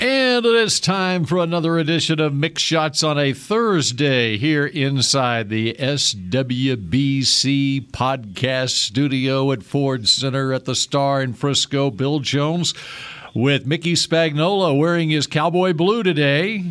And 0.00 0.44
it 0.44 0.54
is 0.54 0.80
time 0.80 1.24
for 1.24 1.38
another 1.38 1.78
edition 1.78 2.20
of 2.20 2.32
Mick 2.32 2.58
Shots 2.58 3.02
on 3.02 3.18
a 3.18 3.32
Thursday 3.32 4.36
here 4.36 4.66
inside 4.66 5.48
the 5.48 5.72
SWBC 5.74 7.90
podcast 7.90 8.70
studio 8.70 9.50
at 9.52 9.62
Ford 9.62 10.06
Center 10.08 10.52
at 10.52 10.64
the 10.66 10.74
Star 10.74 11.22
in 11.22 11.32
Frisco. 11.32 11.90
Bill 11.90 12.18
Jones 12.18 12.74
with 13.34 13.66
Mickey 13.66 13.94
Spagnola 13.94 14.76
wearing 14.76 15.10
his 15.10 15.26
cowboy 15.26 15.72
blue 15.72 16.02
today. 16.02 16.64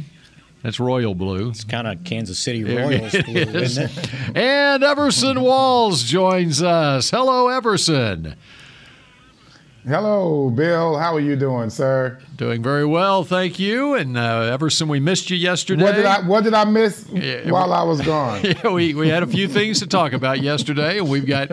That's 0.61 0.79
royal 0.79 1.15
blue. 1.15 1.49
It's 1.49 1.63
kind 1.63 1.87
of 1.87 2.03
Kansas 2.03 2.39
City 2.39 2.63
Royals 2.63 3.13
blue, 3.25 3.35
is. 3.35 3.77
isn't 3.77 3.97
it? 3.97 4.37
And 4.37 4.83
Everson 4.83 5.41
Walls 5.41 6.03
joins 6.03 6.61
us. 6.61 7.09
Hello, 7.09 7.49
Everson. 7.49 8.35
Hello, 9.85 10.49
Bill. 10.49 10.97
How 10.97 11.13
are 11.13 11.19
you 11.19 11.35
doing, 11.35 11.69
sir? 11.69 12.17
Doing 12.37 12.63
very 12.63 12.85
well, 12.85 13.25
thank 13.25 13.59
you. 13.59 13.95
And 13.95 14.17
uh, 14.17 14.49
Everson, 14.53 14.87
we 14.87 15.01
missed 15.01 15.29
you 15.29 15.35
yesterday. 15.35 15.83
What 15.83 15.95
did 15.95 16.05
I 16.05 16.21
What 16.25 16.43
did 16.45 16.53
I 16.53 16.63
miss 16.63 17.05
yeah, 17.11 17.51
while 17.51 17.67
we, 17.67 17.73
I 17.73 17.83
was 17.83 17.99
gone? 17.99 18.41
Yeah, 18.43 18.69
we 18.69 18.93
we 18.93 19.09
had 19.09 19.23
a 19.23 19.27
few 19.27 19.49
things 19.49 19.79
to 19.79 19.87
talk 19.87 20.13
about 20.13 20.39
yesterday, 20.39 20.99
and 20.99 21.09
we've 21.09 21.25
got 21.25 21.49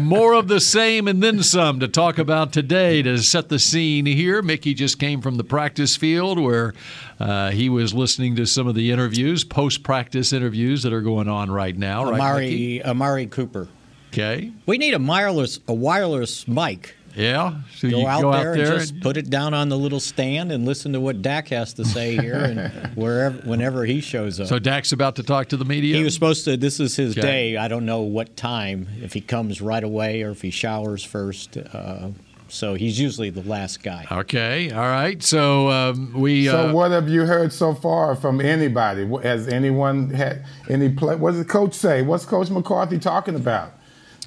more 0.00 0.34
of 0.34 0.48
the 0.48 0.60
same 0.60 1.08
and 1.08 1.22
then 1.22 1.42
some 1.42 1.80
to 1.80 1.88
talk 1.88 2.18
about 2.18 2.52
today 2.52 3.00
to 3.00 3.16
set 3.22 3.48
the 3.48 3.58
scene 3.58 4.04
here. 4.04 4.42
Mickey 4.42 4.74
just 4.74 4.98
came 4.98 5.22
from 5.22 5.36
the 5.36 5.44
practice 5.44 5.96
field 5.96 6.38
where 6.38 6.74
uh, 7.18 7.52
he 7.52 7.70
was 7.70 7.94
listening 7.94 8.36
to 8.36 8.44
some 8.44 8.66
of 8.66 8.74
the 8.74 8.90
interviews, 8.90 9.44
post 9.44 9.82
practice 9.82 10.34
interviews 10.34 10.82
that 10.82 10.92
are 10.92 11.00
going 11.00 11.28
on 11.28 11.50
right 11.50 11.76
now. 11.78 12.06
Amari 12.06 12.80
right, 12.80 12.90
Amari 12.90 13.26
Cooper. 13.26 13.66
Okay. 14.08 14.52
We 14.66 14.76
need 14.76 14.92
a 14.92 14.98
wireless 14.98 15.58
a 15.66 15.74
wireless 15.74 16.46
mic 16.46 16.95
yeah. 17.16 17.54
So 17.74 17.90
go, 17.90 18.06
out, 18.06 18.22
go 18.22 18.32
there 18.32 18.40
out 18.40 18.56
there 18.56 18.66
and 18.66 18.78
just 18.80 18.92
and... 18.92 19.02
put 19.02 19.16
it 19.16 19.30
down 19.30 19.54
on 19.54 19.68
the 19.68 19.78
little 19.78 20.00
stand 20.00 20.52
and 20.52 20.64
listen 20.64 20.92
to 20.92 21.00
what 21.00 21.22
Dak 21.22 21.48
has 21.48 21.72
to 21.74 21.84
say 21.84 22.16
here 22.16 22.36
and 22.36 22.70
wherever 22.94 23.38
whenever 23.38 23.84
he 23.84 24.00
shows 24.00 24.38
up. 24.38 24.48
So 24.48 24.58
Dak's 24.58 24.92
about 24.92 25.16
to 25.16 25.22
talk 25.22 25.48
to 25.48 25.56
the 25.56 25.64
media. 25.64 25.96
He 25.96 26.04
was 26.04 26.14
supposed 26.14 26.44
to. 26.44 26.56
This 26.56 26.78
is 26.78 26.96
his 26.96 27.16
okay. 27.16 27.26
day. 27.26 27.56
I 27.56 27.68
don't 27.68 27.86
know 27.86 28.02
what 28.02 28.36
time. 28.36 28.88
If 29.00 29.14
he 29.14 29.20
comes 29.20 29.60
right 29.60 29.82
away 29.82 30.22
or 30.22 30.30
if 30.30 30.42
he 30.42 30.50
showers 30.50 31.02
first. 31.02 31.56
Uh, 31.56 32.10
so 32.48 32.74
he's 32.74 32.98
usually 32.98 33.30
the 33.30 33.42
last 33.42 33.82
guy. 33.82 34.06
Okay, 34.10 34.70
all 34.70 34.80
right. 34.80 35.20
So 35.22 35.68
um, 35.70 36.12
we. 36.14 36.46
So 36.46 36.68
uh, 36.68 36.72
what 36.72 36.90
have 36.90 37.08
you 37.08 37.24
heard 37.26 37.52
so 37.52 37.74
far 37.74 38.14
from 38.14 38.40
anybody? 38.40 39.06
Has 39.22 39.48
anyone 39.48 40.10
had 40.10 40.44
any 40.68 40.90
play? 40.90 41.16
What 41.16 41.32
did 41.32 41.40
the 41.40 41.48
coach 41.48 41.74
say? 41.74 42.02
What's 42.02 42.24
Coach 42.24 42.50
McCarthy 42.50 42.98
talking 42.98 43.34
about? 43.34 43.72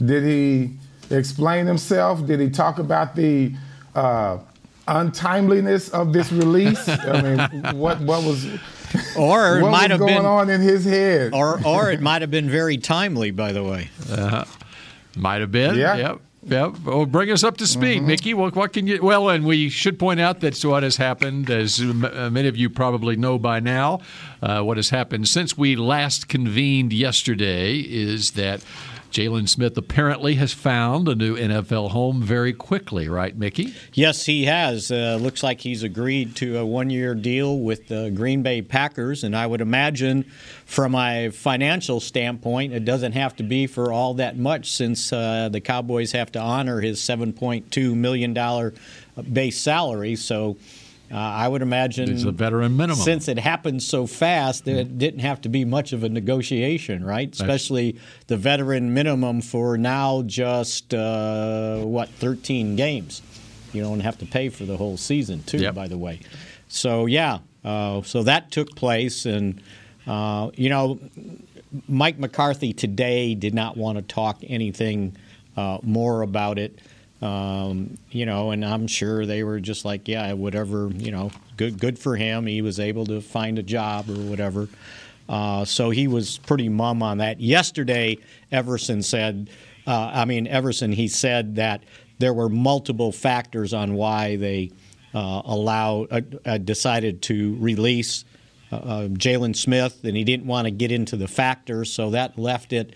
Did 0.04 0.24
he? 0.24 0.78
Explain 1.10 1.66
himself? 1.66 2.26
Did 2.26 2.40
he 2.40 2.50
talk 2.50 2.80
about 2.80 3.16
the 3.16 3.54
uh, 3.96 4.40
untimeliness 4.88 5.90
of 5.90 6.14
this 6.14 6.32
release? 6.32 6.88
I 6.88 7.22
mean, 7.22 7.78
what 7.78 8.00
what 8.02 8.24
was 8.24 8.46
or 9.18 9.60
it 9.60 9.62
what 9.64 9.72
might 9.72 9.82
was 9.84 9.92
have 9.92 10.00
going 10.00 10.16
been 10.16 10.26
on 10.26 10.50
in 10.50 10.62
his 10.62 10.86
head, 10.86 11.34
or 11.34 11.66
or 11.66 11.92
it 11.92 12.02
might 12.02 12.22
have 12.22 12.32
been 12.32 12.50
very 12.50 12.78
timely. 12.78 13.32
By 13.32 13.52
the 13.52 13.64
way, 13.64 13.90
uh, 14.10 14.46
might 15.16 15.42
have 15.42 15.52
been. 15.52 15.76
Yeah. 15.76 15.96
Yep. 15.96 16.22
Yep. 16.42 16.80
Well, 16.86 17.06
bring 17.06 17.32
us 17.32 17.44
up 17.44 17.58
to 17.58 17.68
speed, 17.68 17.98
mm-hmm. 17.98 18.08
Mickey. 18.08 18.34
What, 18.34 18.56
what, 18.56 18.72
can 18.72 18.88
you? 18.88 19.02
Well, 19.04 19.30
and 19.30 19.46
we 19.46 19.70
should 19.70 20.00
point 20.00 20.22
out 20.22 20.40
that 20.40 20.60
what 20.64 20.84
has 20.84 20.96
happened, 20.96 21.50
as 21.50 21.82
uh, 21.82 22.30
many 22.32 22.48
of 22.48 22.56
you 22.56 22.70
probably 22.70 23.18
know 23.18 23.38
by 23.38 23.60
now, 23.60 24.00
uh, 24.42 24.62
what 24.62 24.78
has 24.78 24.90
happened 24.90 25.28
since 25.28 25.58
we 25.58 25.76
last 25.76 26.30
convened 26.30 26.94
yesterday 26.94 27.80
is 27.80 28.32
that 28.32 28.64
Jaylon 29.12 29.50
Smith 29.50 29.78
apparently 29.78 30.36
has 30.36 30.54
found 30.54 31.08
a 31.08 31.16
new 31.16 31.36
NFL 31.36 31.92
home 31.92 32.22
very 32.22 32.54
quickly, 32.54 33.10
right, 33.10 33.36
Mickey? 33.36 33.74
Yes, 33.94 34.26
he 34.26 34.46
has. 34.46 34.92
Uh, 34.92 35.18
looks 35.20 35.42
like 35.42 35.62
he's 35.62 35.84
agreed 35.84 36.36
to 36.38 36.58
a 36.58 36.66
one 36.66 36.90
year 36.90 37.16
deal 37.16 37.60
with 37.60 37.88
the 37.88 38.12
Green 38.12 38.44
Bay 38.44 38.62
Packers, 38.62 39.24
and 39.24 39.36
I 39.36 39.48
would 39.48 39.62
imagine 39.62 40.24
from 40.66 40.94
a 40.96 41.30
financial 41.30 42.00
standpoint, 42.00 42.74
it 42.74 42.86
doesn't 42.86 43.14
have 43.14 43.36
to 43.38 43.44
be 43.44 43.66
for 43.68 43.92
all 43.92 44.14
that 44.16 44.38
much 44.38 44.72
since 44.72 45.12
uh, 45.12 45.50
the 45.50 45.62
Cowboys 45.62 46.12
have 46.12 46.32
to 46.34 46.40
honor 46.40 46.80
his 46.80 47.00
$7.2 47.00 47.96
million 47.96 48.74
base 49.34 49.60
salary. 49.60 50.16
So 50.16 50.58
uh, 51.12 51.18
I 51.18 51.48
would 51.48 51.62
imagine 51.62 52.10
it's 52.10 52.24
a 52.24 52.32
veteran 52.32 52.78
minimum. 52.78 53.02
Since 53.02 53.28
it 53.28 53.40
happened 53.40 53.82
so 53.82 54.06
fast, 54.06 54.66
mm-hmm. 54.66 54.78
it 54.78 54.98
didn't 54.98 55.22
have 55.22 55.42
to 55.42 55.50
be 55.50 55.66
much 55.66 55.92
of 55.92 56.04
a 56.04 56.10
negotiation, 56.10 57.04
right? 57.04 57.34
Especially 57.34 57.94
That's... 57.94 58.26
the 58.28 58.38
veteran 58.38 58.94
minimum 58.94 59.42
for 59.42 59.78
now 59.78 60.22
just 60.24 60.94
uh, 60.94 61.80
what 61.80 62.10
13 62.10 62.76
games. 62.76 63.22
You 63.74 63.82
don't 63.82 64.00
have 64.02 64.18
to 64.20 64.26
pay 64.26 64.50
for 64.50 64.66
the 64.66 64.78
whole 64.78 64.98
season 64.98 65.44
too. 65.44 65.58
Yep. 65.58 65.76
By 65.76 65.88
the 65.88 65.98
way, 65.98 66.20
so 66.68 67.06
yeah, 67.06 67.40
uh, 67.64 68.02
so 68.02 68.24
that 68.24 68.52
took 68.52 68.76
place, 68.76 69.26
and 69.26 69.62
uh, 70.08 70.50
you 70.56 70.70
know, 70.70 71.00
Mike 71.88 72.18
McCarthy 72.18 72.74
today 72.74 73.36
did 73.36 73.54
not 73.54 73.78
want 73.78 73.98
to 73.98 74.02
talk 74.02 74.40
anything 74.44 75.16
uh, 75.56 75.80
more 75.84 76.22
about 76.22 76.58
it. 76.58 76.80
Um, 77.22 77.98
you 78.12 78.26
know, 78.26 78.52
and 78.52 78.64
I'm 78.64 78.88
sure 78.88 79.26
they 79.26 79.44
were 79.44 79.60
just 79.60 79.84
like, 79.84 80.08
yeah, 80.08 80.32
whatever, 80.34 80.90
you 80.96 81.12
know, 81.12 81.32
good, 81.58 81.78
good 81.78 82.00
for 82.00 82.16
him. 82.16 82.46
He 82.46 82.62
was 82.62 82.80
able 82.80 83.06
to 83.08 83.20
find 83.20 83.60
a 83.60 83.64
job 83.64 84.10
or 84.10 84.14
whatever. 84.14 84.70
Uh, 85.28 85.66
so 85.66 85.90
he 85.90 86.08
was 86.08 86.38
pretty 86.40 86.70
mum 86.70 87.04
on 87.04 87.18
that. 87.18 87.42
Yesterday, 87.42 88.18
Everson 88.52 89.04
said, 89.04 89.50
uh, 89.86 90.12
I 90.14 90.26
mean, 90.26 90.48
Everson, 90.48 90.92
he 90.92 91.08
said 91.08 91.56
that 91.58 91.84
there 92.20 92.34
were 92.34 92.50
multiple 92.50 93.12
factors 93.12 93.74
on 93.74 93.96
why 93.96 94.38
they 94.38 94.72
uh, 95.14 95.42
allow, 95.46 96.08
uh, 96.10 96.22
uh, 96.46 96.58
decided 96.58 97.22
to 97.24 97.56
release 97.60 98.24
uh, 98.72 99.08
Jaylon 99.12 99.56
Smith, 99.56 100.04
and 100.04 100.16
he 100.16 100.24
didn't 100.24 100.46
want 100.46 100.66
to 100.66 100.72
get 100.72 100.92
into 100.92 101.16
the 101.16 101.28
factors, 101.28 101.92
so 101.92 102.12
that 102.12 102.38
left 102.38 102.72
it 102.72 102.94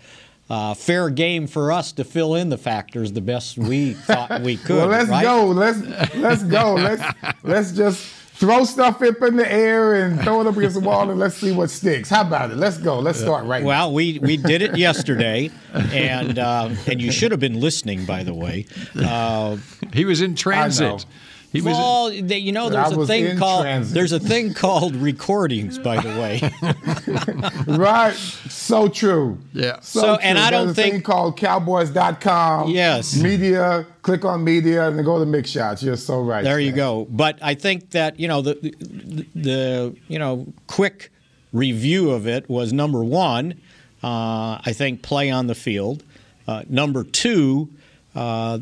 uh, 0.49 0.73
fair 0.73 1.09
game 1.09 1.47
for 1.47 1.71
us 1.71 1.91
to 1.93 2.03
fill 2.03 2.35
in 2.35 2.49
the 2.49 2.57
factors 2.57 3.11
the 3.13 3.21
best 3.21 3.57
we 3.57 3.93
thought 3.93 4.41
we 4.41 4.57
could. 4.57 4.77
well, 4.77 4.87
let's 4.87 5.09
right? 5.09 5.23
go. 5.23 5.45
Let's 5.47 6.15
let's 6.15 6.43
go. 6.43 6.73
Let's 6.75 7.03
let's 7.43 7.71
just 7.71 8.05
throw 8.35 8.65
stuff 8.65 9.01
up 9.01 9.21
in 9.21 9.37
the 9.37 9.49
air 9.49 10.05
and 10.05 10.19
throw 10.21 10.41
it 10.41 10.47
up 10.47 10.57
against 10.57 10.75
the 10.75 10.85
wall 10.85 11.09
and 11.09 11.19
let's 11.19 11.35
see 11.35 11.51
what 11.51 11.69
sticks. 11.69 12.09
How 12.09 12.21
about 12.21 12.51
it? 12.51 12.57
Let's 12.57 12.77
go. 12.77 12.99
Let's 12.99 13.19
start 13.19 13.45
right. 13.45 13.63
Well, 13.63 13.89
now. 13.89 13.95
we 13.95 14.19
we 14.19 14.37
did 14.37 14.61
it 14.61 14.77
yesterday, 14.77 15.49
and 15.73 16.37
uh, 16.37 16.69
and 16.87 17.01
you 17.01 17.11
should 17.11 17.31
have 17.31 17.39
been 17.39 17.59
listening. 17.59 18.05
By 18.05 18.23
the 18.23 18.33
way, 18.33 18.65
uh, 18.95 19.57
he 19.93 20.05
was 20.05 20.21
in 20.21 20.35
transit. 20.35 21.05
He 21.53 21.61
was 21.61 21.73
well, 21.75 22.09
they, 22.09 22.39
you 22.39 22.51
know, 22.51 22.71
there's 22.71 22.91
a 22.91 23.05
thing 23.05 23.37
called 23.37 23.61
transit. 23.61 23.93
there's 23.93 24.11
a 24.11 24.19
thing 24.19 24.55
called 24.55 24.95
recordings, 24.95 25.77
by 25.77 26.01
the 26.01 26.09
way. 26.09 27.77
right, 27.77 28.15
so 28.15 28.87
true. 28.87 29.37
Yeah. 29.53 29.79
So, 29.81 30.01
so 30.01 30.15
and 30.15 30.39
I 30.39 30.49
don't 30.49 30.65
there's 30.65 30.75
think 30.75 30.87
a 30.87 30.91
thing 30.93 31.01
called 31.03 31.37
Cowboys.com. 31.37 32.69
Yes. 32.71 33.15
Media. 33.21 33.85
Click 34.01 34.25
on 34.25 34.43
media 34.43 34.87
and 34.87 34.97
then 34.97 35.05
go 35.05 35.23
to 35.23 35.25
Mick 35.29 35.45
Shots. 35.45 35.83
You're 35.83 35.95
so 35.95 36.21
right. 36.21 36.43
There 36.43 36.59
you 36.59 36.71
go. 36.71 37.05
But 37.11 37.37
I 37.39 37.53
think 37.53 37.91
that 37.91 38.19
you 38.19 38.27
know 38.27 38.41
the, 38.41 38.55
the, 38.55 39.27
the 39.35 39.95
you 40.07 40.17
know 40.17 40.51
quick 40.65 41.11
review 41.51 42.09
of 42.09 42.27
it 42.27 42.49
was 42.49 42.73
number 42.73 43.03
one. 43.03 43.61
Uh, 44.03 44.59
I 44.65 44.73
think 44.73 45.03
play 45.03 45.29
on 45.29 45.45
the 45.45 45.55
field. 45.55 46.03
Uh, 46.47 46.63
number 46.67 47.03
two. 47.03 47.69
Uh, 48.15 48.57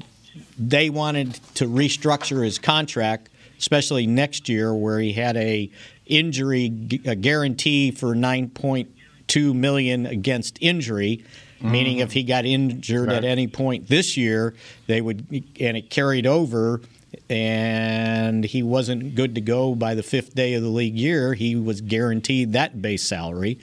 they 0.57 0.89
wanted 0.89 1.33
to 1.56 1.66
restructure 1.66 2.44
his 2.44 2.60
contract, 2.60 3.30
especially 3.57 4.07
next 4.07 4.50
year, 4.50 4.74
where 4.74 5.00
he 5.00 5.13
had 5.13 5.38
a 5.38 5.69
injury 6.06 6.66
a 7.06 7.16
guarantee 7.16 7.92
for 7.92 8.16
nine 8.16 8.50
point 8.50 8.89
two 9.28 9.54
million 9.54 10.06
against 10.06 10.57
injury. 10.62 11.24
Mm-hmm. 11.57 11.72
Meaning, 11.72 11.98
if 12.00 12.13
he 12.13 12.24
got 12.24 12.45
injured 12.45 13.07
right. 13.07 13.18
at 13.18 13.24
any 13.24 13.48
point 13.48 13.88
this 13.88 14.18
year, 14.18 14.56
they 14.88 15.00
would, 15.00 15.28
and 15.60 15.78
it 15.78 15.92
carried 15.92 16.25
over, 16.25 16.81
and 17.30 18.44
he 18.44 18.63
wasn't 18.63 19.16
good 19.16 19.36
to 19.36 19.42
go 19.42 19.75
by 19.75 19.94
the 19.94 20.04
fifth 20.04 20.34
day 20.34 20.54
of 20.54 20.63
the 20.63 20.69
league 20.69 20.98
year, 20.98 21.34
he 21.34 21.56
was 21.56 21.81
guaranteed 21.81 22.54
that 22.54 22.81
base 22.81 23.04
salary. 23.04 23.60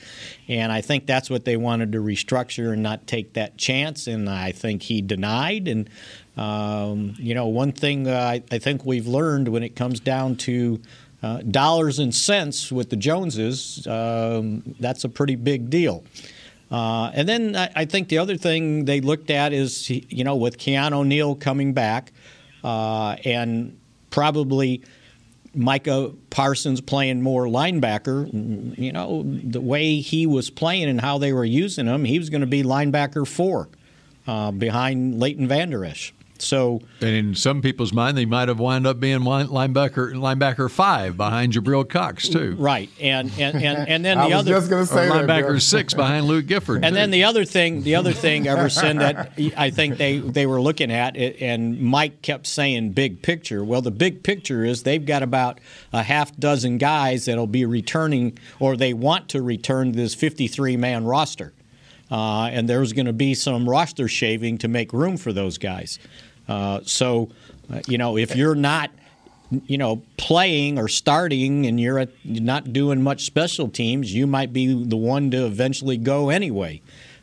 And 0.49 0.71
I 0.71 0.81
think 0.81 1.07
that's 1.07 1.29
what 1.29 1.45
they 1.45 1.57
wanted 1.57 1.93
to 1.93 1.99
restructure 1.99 2.73
and 2.73 2.83
not 2.83 3.07
take 3.07 3.35
that 3.35 3.57
chance. 3.59 4.07
And 4.07 4.29
I 4.29 4.53
think 4.53 4.83
he 4.83 5.03
denied. 5.03 5.67
And 5.67 5.89
um, 6.39 7.15
you 7.19 7.35
know, 7.35 7.49
one 7.49 7.73
thing 7.73 8.07
uh, 8.07 8.13
I, 8.13 8.43
I, 8.53 8.59
think 8.59 8.85
we've 8.85 9.09
learned 9.09 9.49
when 9.49 9.65
it 9.65 9.75
comes 9.75 9.99
down 9.99 10.37
to 10.37 10.81
uh, 11.21 11.39
dollars 11.39 11.99
and 11.99 12.15
cents 12.15 12.71
with 12.71 12.91
the 12.91 12.97
Joneses, 12.97 13.85
um, 13.89 14.63
that's 14.79 15.03
a 15.03 15.09
pretty 15.09 15.35
big 15.35 15.69
deal. 15.69 16.05
Uh, 16.71 17.11
and 17.13 17.29
then 17.29 17.57
I, 17.57 17.71
I, 17.75 17.85
think 17.87 18.09
the 18.09 18.19
other 18.19 18.37
thing 18.37 18.85
they 18.85 19.01
looked 19.01 19.31
at 19.31 19.53
is, 19.53 19.91
you 19.91 20.23
know, 20.23 20.37
with 20.37 20.59
Keanu 20.59 21.05
Neal 21.05 21.35
coming 21.35 21.73
back 21.73 22.13
uh, 22.63 23.17
and 23.25 23.77
probably 24.11 24.83
Micah 25.55 26.13
Parsons 26.31 26.81
playing 26.81 27.21
more 27.21 27.47
linebacker, 27.47 28.79
you 28.79 28.93
know, 28.93 29.25
the 29.25 29.61
way 29.61 29.97
he 29.97 30.25
was 30.27 30.51
playing 30.51 30.89
and 30.89 31.01
how 31.01 31.19
they 31.19 31.33
were 31.33 31.45
using 31.45 31.87
him, 31.87 32.05
he 32.05 32.21
was 32.21 32.31
going 32.31 32.43
to 32.43 32.47
be 32.47 32.63
linebacker 32.63 33.27
four 33.27 33.69
uh, 34.29 34.53
behind 34.53 35.19
Leighton 35.19 35.49
Vander 35.49 35.85
Esch. 35.85 36.13
So, 36.43 36.81
and 37.01 37.11
in 37.11 37.35
some 37.35 37.63
people's 37.63 37.93
mind, 37.93 38.17
they 38.17 38.25
might 38.25 38.49
have 38.49 38.59
wound 38.59 38.87
up 38.87 39.01
being 39.01 39.21
linebacker 39.21 40.13
linebacker 40.15 40.71
five 40.71 41.17
behind 41.17 41.53
Jabril 41.53 41.89
Cox 41.89 42.29
too. 42.29 42.57
Right, 42.59 42.91
and 43.01 43.31
and 43.39 43.63
and, 43.63 43.89
and 43.89 44.05
then 44.05 44.19
the 44.29 44.33
other 44.33 44.53
just 44.53 44.71
going 44.71 44.87
to 44.87 44.93
say 44.93 45.09
linebacker 45.09 45.55
that, 45.55 45.61
six 45.61 45.95
behind 45.95 46.27
Luke 46.27 46.47
Gifford. 46.47 46.85
And 46.85 46.93
too. 46.93 47.01
then 47.01 47.11
the 47.11 47.25
other 47.25 47.45
thing, 47.45 47.83
the 47.83 47.97
other 47.97 48.13
thing, 48.13 48.47
Everson, 48.47 48.99
that 48.99 49.33
I 49.57 49.71
think 49.71 49.99
they 49.99 50.19
they 50.19 50.47
were 50.47 50.61
looking 50.61 50.91
at, 50.91 51.17
and 51.17 51.81
Mike 51.81 52.23
kept 52.23 52.47
saying 52.47 52.93
big 52.93 53.23
picture. 53.23 53.65
Well, 53.65 53.83
the 53.83 53.91
big 53.91 54.23
picture 54.23 54.65
is 54.65 54.83
they've 54.83 55.05
got 55.05 55.23
about 55.23 55.61
a 55.93 56.03
half 56.03 56.37
dozen 56.37 56.79
guys 56.79 57.25
that'll 57.27 57.47
be 57.47 57.65
returning, 57.65 58.39
or 58.59 58.77
they 58.77 58.95
want 58.95 59.29
to 59.31 59.43
return 59.43 59.93
this 59.93 60.15
53 60.15 60.77
man 60.77 61.05
roster. 61.05 61.53
Uh, 62.11 62.45
and 62.45 62.69
there's 62.69 62.93
going 62.93 63.07
to 63.07 63.13
be 63.13 63.35
some 63.35 63.69
roster 63.69 64.09
shaving 64.09 64.59
to 64.59 64.69
make 64.69 64.93
room 64.93 65.17
for 65.17 65.33
those 65.33 65.59
guys. 65.59 65.99
Uh, 66.49 66.81
so, 66.85 67.29
uh, 67.73 67.81
you 67.87 67.99
know, 67.99 68.17
if 68.17 68.35
you're 68.35 68.55
not, 68.55 68.91
you 69.67 69.79
know, 69.79 70.03
playing 70.17 70.79
or 70.79 70.89
starting 70.89 71.67
and 71.67 71.81
you're, 71.81 72.07
you're 72.23 72.43
not 72.43 72.73
doing 72.73 73.03
much 73.03 73.25
special 73.25 73.69
teams, 73.69 74.13
you 74.13 74.27
might 74.27 74.53
be 74.53 74.85
the 74.85 74.97
one 74.97 75.31
to 75.31 75.45
eventually 75.47 75.97
go 75.97 76.31
anyway. 76.31 76.81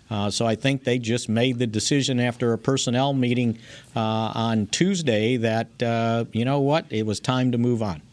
Uh, 0.09 0.29
so 0.29 0.45
I 0.45 0.53
think 0.55 0.83
they 0.83 0.99
just 0.99 1.27
made 1.27 1.57
the 1.57 1.65
decision 1.65 2.19
after 2.19 2.53
a 2.53 2.57
personnel 2.57 3.13
meeting 3.13 3.57
uh, 3.95 3.99
on 3.99 4.67
Tuesday 4.67 5.37
that 5.37 5.81
uh, 5.81 6.25
you 6.31 6.45
know 6.45 6.59
what, 6.59 6.85
it 6.91 7.07
was 7.07 7.19
time 7.19 7.51
to 7.51 7.57
move 7.57 7.81
on. 7.81 8.03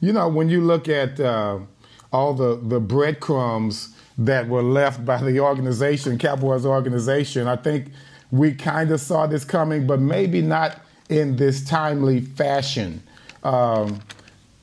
You 0.00 0.12
know, 0.12 0.28
when 0.28 0.48
you 0.48 0.60
look 0.60 0.88
at 0.88 1.20
all 2.12 2.34
the 2.34 2.56
the 2.60 2.80
breadcrumbs 2.80 3.94
that 4.18 4.48
were 4.48 4.62
left 4.62 5.04
by 5.04 5.22
the 5.22 5.38
organization, 5.38 6.18
Cowboys 6.18 6.66
organization, 6.66 7.46
I 7.46 7.56
think 7.56 7.92
we 8.38 8.52
kind 8.52 8.90
of 8.90 9.00
saw 9.00 9.26
this 9.26 9.44
coming, 9.44 9.86
but 9.86 10.00
maybe 10.00 10.42
not 10.42 10.80
in 11.08 11.36
this 11.36 11.64
timely 11.64 12.20
fashion. 12.20 13.02
Um, 13.42 14.00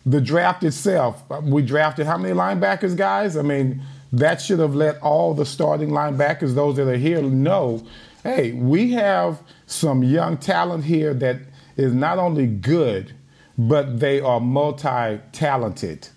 the 0.05 0.19
draft 0.19 0.63
itself, 0.63 1.23
we 1.43 1.61
drafted 1.61 2.05
how 2.05 2.17
many 2.17 2.33
linebackers, 2.33 2.95
guys? 2.95 3.37
I 3.37 3.41
mean, 3.41 3.81
that 4.11 4.41
should 4.41 4.59
have 4.59 4.75
let 4.75 5.01
all 5.01 5.33
the 5.33 5.45
starting 5.45 5.89
linebackers, 5.89 6.53
those 6.53 6.75
that 6.75 6.87
are 6.87 6.97
here, 6.97 7.21
know 7.21 7.85
hey, 8.23 8.53
we 8.53 8.91
have 8.93 9.41
some 9.67 10.03
young 10.03 10.37
talent 10.37 10.85
here 10.85 11.13
that 11.13 11.37
is 11.75 11.93
not 11.93 12.17
only 12.17 12.47
good, 12.47 13.13
but 13.57 13.99
they 13.99 14.19
are 14.21 14.39
multi 14.39 15.19
talented. 15.31 16.07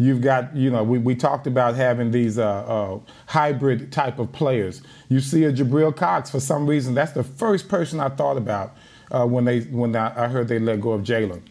You've 0.00 0.20
got, 0.20 0.54
you 0.54 0.70
know, 0.70 0.84
we, 0.84 0.98
we 0.98 1.16
talked 1.16 1.48
about 1.48 1.74
having 1.74 2.12
these 2.12 2.38
uh, 2.38 2.46
uh, 2.46 3.00
hybrid 3.26 3.90
type 3.90 4.20
of 4.20 4.30
players. 4.30 4.80
You 5.08 5.20
see 5.20 5.44
a 5.44 5.52
Jabril 5.52 5.94
Cox 5.94 6.30
for 6.30 6.38
some 6.38 6.66
reason. 6.66 6.94
That's 6.94 7.12
the 7.12 7.24
first 7.24 7.68
person 7.68 7.98
I 7.98 8.08
thought 8.08 8.36
about 8.36 8.76
uh, 9.10 9.26
when 9.26 9.44
they 9.44 9.60
when 9.62 9.96
I 9.96 10.28
heard 10.28 10.46
they 10.46 10.60
let 10.60 10.80
go 10.80 10.92
of 10.92 11.02
Jaylon. 11.02 11.42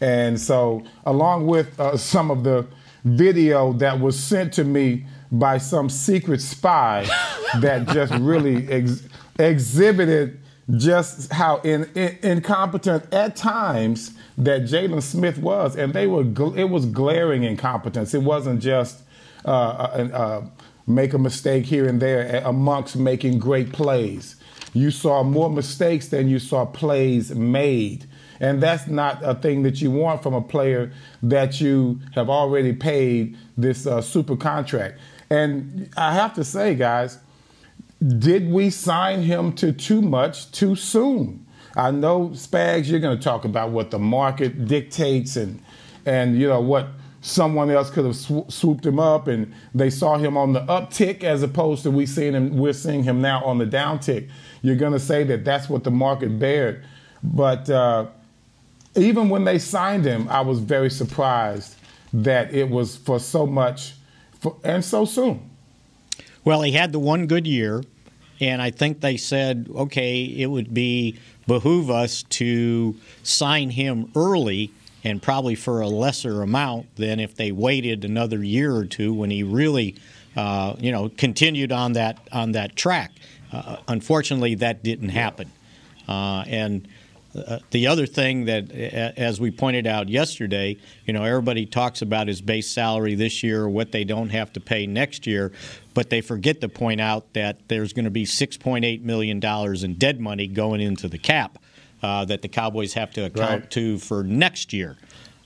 And 0.00 0.38
so, 0.40 0.82
along 1.06 1.46
with 1.46 1.78
uh, 1.78 1.96
some 1.96 2.32
of 2.32 2.42
the 2.42 2.66
video 3.04 3.72
that 3.74 4.00
was 4.00 4.18
sent 4.18 4.52
to 4.54 4.64
me 4.64 5.06
by 5.30 5.58
some 5.58 5.88
secret 5.88 6.40
spy 6.40 7.06
that 7.60 7.86
just 7.88 8.12
really 8.14 8.68
ex- 8.68 9.06
exhibited 9.38 10.40
just 10.76 11.32
how 11.32 11.56
in, 11.58 11.84
in, 11.94 12.18
incompetent 12.22 13.12
at 13.12 13.36
times 13.36 14.12
that 14.38 14.62
Jaylon 14.62 15.02
Smith 15.02 15.38
was, 15.38 15.76
and 15.76 15.92
they 15.92 16.06
were 16.06 16.24
gl- 16.24 16.56
it 16.56 16.64
was 16.64 16.86
glaring 16.86 17.44
incompetence. 17.44 18.14
It 18.14 18.22
wasn't 18.22 18.60
just 18.60 19.02
uh, 19.44 19.48
uh, 19.48 20.08
uh, 20.12 20.46
make 20.86 21.12
a 21.12 21.18
mistake 21.18 21.64
here 21.64 21.86
and 21.86 22.00
there 22.00 22.42
amongst 22.44 22.96
making 22.96 23.38
great 23.38 23.72
plays. 23.72 24.36
You 24.72 24.90
saw 24.90 25.22
more 25.22 25.50
mistakes 25.50 26.08
than 26.08 26.28
you 26.28 26.38
saw 26.38 26.64
plays 26.64 27.34
made. 27.34 28.06
And 28.40 28.60
that's 28.60 28.88
not 28.88 29.22
a 29.22 29.34
thing 29.34 29.62
that 29.62 29.80
you 29.80 29.90
want 29.90 30.22
from 30.22 30.34
a 30.34 30.40
player 30.40 30.92
that 31.22 31.60
you 31.60 32.00
have 32.14 32.28
already 32.28 32.72
paid 32.72 33.36
this 33.56 33.86
uh, 33.86 34.00
super 34.00 34.36
contract. 34.36 34.98
And 35.30 35.90
I 35.96 36.14
have 36.14 36.34
to 36.34 36.44
say, 36.44 36.74
guys, 36.74 37.18
did 38.02 38.50
we 38.50 38.70
sign 38.70 39.22
him 39.22 39.52
to 39.54 39.72
too 39.72 40.02
much 40.02 40.50
too 40.50 40.74
soon? 40.74 41.46
I 41.76 41.90
know 41.90 42.30
Spags, 42.30 42.88
you're 42.88 43.00
going 43.00 43.16
to 43.16 43.22
talk 43.22 43.44
about 43.44 43.70
what 43.70 43.90
the 43.90 43.98
market 43.98 44.66
dictates 44.66 45.36
and 45.36 45.62
and 46.04 46.38
you 46.38 46.48
know 46.48 46.60
what 46.60 46.88
someone 47.20 47.70
else 47.70 47.88
could 47.88 48.04
have 48.04 48.16
sw- 48.16 48.48
swooped 48.48 48.84
him 48.84 48.98
up 48.98 49.28
and 49.28 49.54
they 49.74 49.88
saw 49.88 50.18
him 50.18 50.36
on 50.36 50.52
the 50.52 50.60
uptick 50.62 51.22
as 51.22 51.42
opposed 51.42 51.84
to 51.84 51.90
we 51.90 52.04
seeing 52.04 52.34
him 52.34 52.56
we're 52.56 52.72
seeing 52.72 53.04
him 53.04 53.20
now 53.20 53.42
on 53.44 53.58
the 53.58 53.66
downtick. 53.66 54.28
You're 54.62 54.76
going 54.76 54.92
to 54.92 55.00
say 55.00 55.24
that 55.24 55.44
that's 55.44 55.68
what 55.68 55.84
the 55.84 55.90
market 55.90 56.38
bared, 56.38 56.84
but 57.22 57.70
uh, 57.70 58.06
even 58.96 59.28
when 59.28 59.44
they 59.44 59.58
signed 59.58 60.04
him, 60.04 60.28
I 60.28 60.40
was 60.40 60.58
very 60.58 60.90
surprised 60.90 61.76
that 62.12 62.52
it 62.52 62.68
was 62.68 62.96
for 62.96 63.18
so 63.18 63.46
much 63.46 63.94
for, 64.40 64.56
and 64.64 64.84
so 64.84 65.04
soon. 65.04 65.48
Well, 66.44 66.62
he 66.62 66.72
had 66.72 66.92
the 66.92 66.98
one 66.98 67.26
good 67.26 67.46
year, 67.46 67.84
and 68.40 68.60
I 68.60 68.70
think 68.70 69.00
they 69.00 69.16
said, 69.16 69.68
okay, 69.74 70.22
it 70.22 70.46
would 70.46 70.72
be 70.74 71.18
behoove 71.46 71.90
us 71.90 72.22
to 72.24 72.96
sign 73.22 73.70
him 73.70 74.10
early 74.16 74.72
and 75.04 75.20
probably 75.20 75.54
for 75.54 75.80
a 75.80 75.88
lesser 75.88 76.42
amount 76.42 76.94
than 76.96 77.18
if 77.20 77.34
they 77.34 77.50
waited 77.52 78.04
another 78.04 78.42
year 78.42 78.74
or 78.74 78.84
two 78.84 79.12
when 79.12 79.30
he 79.30 79.42
really, 79.42 79.96
uh, 80.36 80.74
you 80.78 80.92
know, 80.92 81.08
continued 81.08 81.72
on 81.72 81.94
that 81.94 82.18
on 82.32 82.52
that 82.52 82.76
track. 82.76 83.12
Uh, 83.52 83.76
unfortunately, 83.88 84.54
that 84.54 84.82
didn't 84.82 85.10
happen, 85.10 85.50
uh, 86.08 86.44
and 86.46 86.88
uh, 87.34 87.58
the 87.70 87.86
other 87.86 88.06
thing 88.06 88.44
that, 88.44 88.70
as 88.70 89.40
we 89.40 89.50
pointed 89.50 89.86
out 89.86 90.08
yesterday, 90.08 90.76
you 91.06 91.12
know, 91.12 91.24
everybody 91.24 91.64
talks 91.64 92.02
about 92.02 92.28
his 92.28 92.42
base 92.42 92.68
salary 92.68 93.14
this 93.14 93.42
year, 93.42 93.68
what 93.68 93.90
they 93.90 94.04
don't 94.04 94.28
have 94.28 94.52
to 94.52 94.60
pay 94.60 94.86
next 94.86 95.26
year, 95.26 95.50
but 95.94 96.10
they 96.10 96.20
forget 96.20 96.60
to 96.60 96.68
point 96.68 97.00
out 97.00 97.32
that 97.34 97.68
there's 97.68 97.92
going 97.92 98.04
to 98.04 98.10
be 98.10 98.24
$6.8 98.24 99.02
million 99.02 99.40
in 99.84 99.94
dead 99.94 100.20
money 100.20 100.46
going 100.46 100.80
into 100.80 101.08
the 101.08 101.18
cap 101.18 101.58
uh, 102.02 102.24
that 102.24 102.42
the 102.42 102.48
Cowboys 102.48 102.94
have 102.94 103.12
to 103.12 103.24
account 103.24 103.62
right. 103.62 103.70
to 103.70 103.98
for 103.98 104.22
next 104.22 104.72
year. 104.72 104.96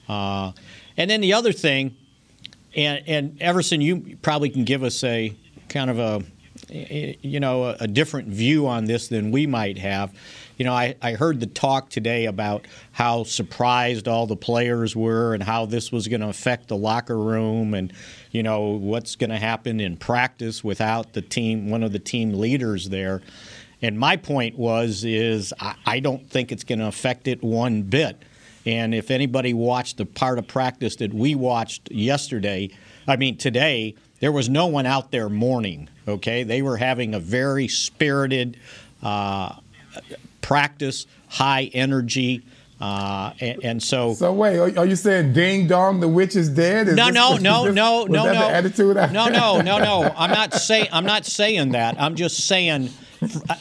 Uh, 0.08 0.52
and 0.96 1.10
then 1.10 1.20
the 1.20 1.32
other 1.32 1.52
thing, 1.52 1.96
and, 2.74 3.02
and 3.06 3.42
Everson, 3.42 3.80
you 3.80 4.16
probably 4.22 4.50
can 4.50 4.64
give 4.64 4.82
us 4.82 5.02
a 5.04 5.34
kind 5.68 5.90
of 5.90 5.98
a, 5.98 7.16
you 7.22 7.40
know, 7.40 7.64
a, 7.64 7.76
a 7.80 7.86
different 7.86 8.28
view 8.28 8.66
on 8.66 8.84
this 8.84 9.08
than 9.08 9.30
we 9.30 9.46
might 9.46 9.78
have 9.78 10.12
you 10.56 10.64
know, 10.64 10.72
I, 10.72 10.96
I 11.02 11.12
heard 11.12 11.40
the 11.40 11.46
talk 11.46 11.90
today 11.90 12.26
about 12.26 12.66
how 12.92 13.25
surprised 13.25 14.08
all 14.08 14.26
the 14.26 14.36
players 14.36 14.96
were 14.96 15.34
and 15.34 15.42
how 15.42 15.66
this 15.66 15.92
was 15.92 16.08
going 16.08 16.22
to 16.22 16.28
affect 16.28 16.68
the 16.68 16.76
locker 16.76 17.18
room 17.18 17.75
and, 17.75 17.92
you 18.30 18.42
know, 18.42 18.60
what's 18.70 19.16
going 19.16 19.30
to 19.30 19.38
happen 19.38 19.80
in 19.80 19.96
practice 19.96 20.64
without 20.64 21.12
the 21.12 21.22
team, 21.22 21.70
one 21.70 21.82
of 21.82 21.92
the 21.92 21.98
team 21.98 22.32
leaders 22.32 22.88
there. 22.88 23.22
And 23.82 23.98
my 23.98 24.16
point 24.16 24.58
was, 24.58 25.04
is 25.04 25.52
I, 25.60 25.75
I 25.84 26.00
don't 26.00 26.28
think 26.28 26.50
it's 26.52 26.64
going 26.64 26.78
to 26.78 26.86
affect 26.86 27.28
it 27.28 27.42
one 27.42 27.82
bit. 27.82 28.16
And 28.64 28.94
if 28.94 29.10
anybody 29.10 29.54
watched 29.54 29.98
the 29.98 30.06
part 30.06 30.38
of 30.38 30.48
practice 30.48 30.96
that 30.96 31.14
we 31.14 31.34
watched 31.34 31.90
yesterday, 31.92 32.70
I 33.06 33.16
mean 33.16 33.36
today, 33.36 33.94
there 34.20 34.32
was 34.32 34.48
no 34.48 34.66
one 34.66 34.86
out 34.86 35.12
there 35.12 35.28
mourning. 35.28 35.88
Okay, 36.08 36.42
they 36.42 36.62
were 36.62 36.76
having 36.76 37.14
a 37.14 37.20
very 37.20 37.68
spirited, 37.68 38.58
uh, 39.02 39.54
practice, 40.46 41.06
high 41.28 41.64
energy. 41.74 42.44
Uh, 42.80 43.32
and, 43.40 43.64
and, 43.64 43.82
so. 43.82 44.14
So 44.14 44.32
wait, 44.32 44.76
are 44.76 44.86
you 44.86 44.96
saying 44.96 45.32
"Ding 45.32 45.66
Dong, 45.66 45.98
the 45.98 46.08
witch 46.08 46.36
is 46.36 46.48
dead"? 46.50 46.88
Is 46.88 46.94
no, 46.94 47.06
this, 47.06 47.14
no, 47.14 47.36
no, 47.38 47.64
this, 47.64 47.74
no, 47.74 48.04
no, 48.04 48.32
no. 48.32 48.48
attitude. 48.48 48.96
no, 48.96 49.28
no, 49.28 49.60
no, 49.60 49.78
no. 49.78 50.14
I'm 50.16 50.30
not 50.30 50.52
saying. 50.52 50.88
I'm 50.92 51.06
not 51.06 51.26
saying 51.26 51.72
that. 51.72 52.00
I'm 52.00 52.14
just 52.14 52.46
saying. 52.46 52.90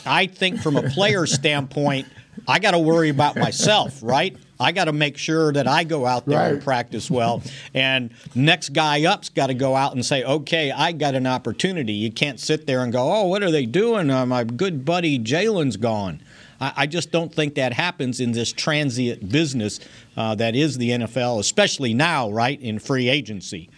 I 0.06 0.28
think 0.28 0.60
from 0.60 0.76
a 0.76 0.84
player 0.90 1.26
standpoint, 1.26 2.08
I 2.48 2.60
got 2.60 2.72
to 2.72 2.80
worry 2.80 3.10
about 3.10 3.38
myself, 3.38 4.04
right? 4.04 4.36
I 4.60 4.74
got 4.74 4.86
to 4.86 4.94
make 4.94 5.18
sure 5.18 5.52
that 5.54 5.68
I 5.68 5.86
go 5.86 6.06
out 6.06 6.26
there 6.26 6.38
right. 6.38 6.54
and 6.54 6.62
practice 6.62 7.10
well. 7.10 7.42
And 7.74 8.12
next 8.36 8.70
guy 8.70 9.06
up's 9.06 9.30
got 9.30 9.48
to 9.48 9.54
go 9.54 9.76
out 9.76 9.94
and 9.94 10.06
say, 10.06 10.24
okay, 10.24 10.72
I 10.72 10.92
got 10.92 11.16
an 11.16 11.26
opportunity. 11.26 11.94
You 11.94 12.12
can't 12.12 12.40
sit 12.40 12.68
there 12.68 12.82
and 12.82 12.92
go, 12.92 13.12
oh, 13.12 13.28
what 13.28 13.44
are 13.44 13.52
they 13.52 13.66
doing? 13.66 14.10
Uh, 14.10 14.26
my 14.26 14.44
good 14.44 14.86
buddy 14.86 15.20
Jaylon's 15.20 15.78
gone. 15.78 16.22
I, 16.60 16.88
just 16.88 17.12
don't 17.12 17.34
think 17.34 17.56
that 17.56 17.74
happens 17.74 18.20
in 18.20 18.32
this 18.32 18.52
transient 18.52 19.30
business 19.30 19.80
uh, 20.16 20.36
that 20.36 20.56
is 20.56 20.78
the 20.78 20.92
NFL, 20.92 21.40
especially 21.40 21.94
now, 21.94 22.32
right, 22.32 22.60
in 22.62 22.80
free 22.80 23.10
agency. 23.10 23.70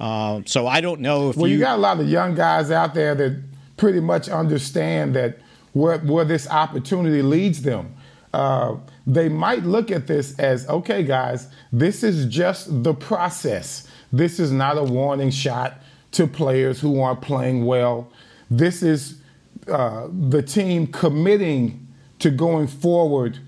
Uh, 0.00 0.42
so 0.44 0.66
I 0.66 0.80
don't 0.80 1.00
know 1.00 1.30
if 1.30 1.36
well, 1.36 1.46
you, 1.46 1.54
you 1.54 1.60
got 1.60 1.78
a 1.78 1.80
lot 1.80 2.00
of 2.00 2.08
young 2.08 2.34
guys 2.34 2.70
out 2.70 2.94
there 2.94 3.14
that 3.14 3.42
pretty 3.76 4.00
much 4.00 4.28
understand 4.28 5.14
that 5.14 5.38
where 5.72 5.98
where 5.98 6.24
this 6.24 6.48
opportunity 6.48 7.22
leads 7.22 7.62
them. 7.62 7.94
Uh, 8.32 8.76
they 9.06 9.28
might 9.28 9.62
look 9.62 9.90
at 9.90 10.06
this 10.06 10.38
as 10.38 10.68
okay, 10.68 11.02
guys, 11.02 11.48
this 11.72 12.02
is 12.02 12.26
just 12.26 12.82
the 12.82 12.92
process. 12.92 13.88
This 14.12 14.38
is 14.38 14.52
not 14.52 14.76
a 14.76 14.84
warning 14.84 15.30
shot 15.30 15.80
to 16.12 16.26
players 16.26 16.80
who 16.80 17.00
aren't 17.00 17.22
playing 17.22 17.64
well. 17.64 18.10
This 18.50 18.82
is 18.82 19.20
uh, 19.68 20.08
the 20.28 20.42
team 20.42 20.86
committing 20.86 21.85
to 22.18 22.30
going 22.30 22.66
forward 22.66 23.38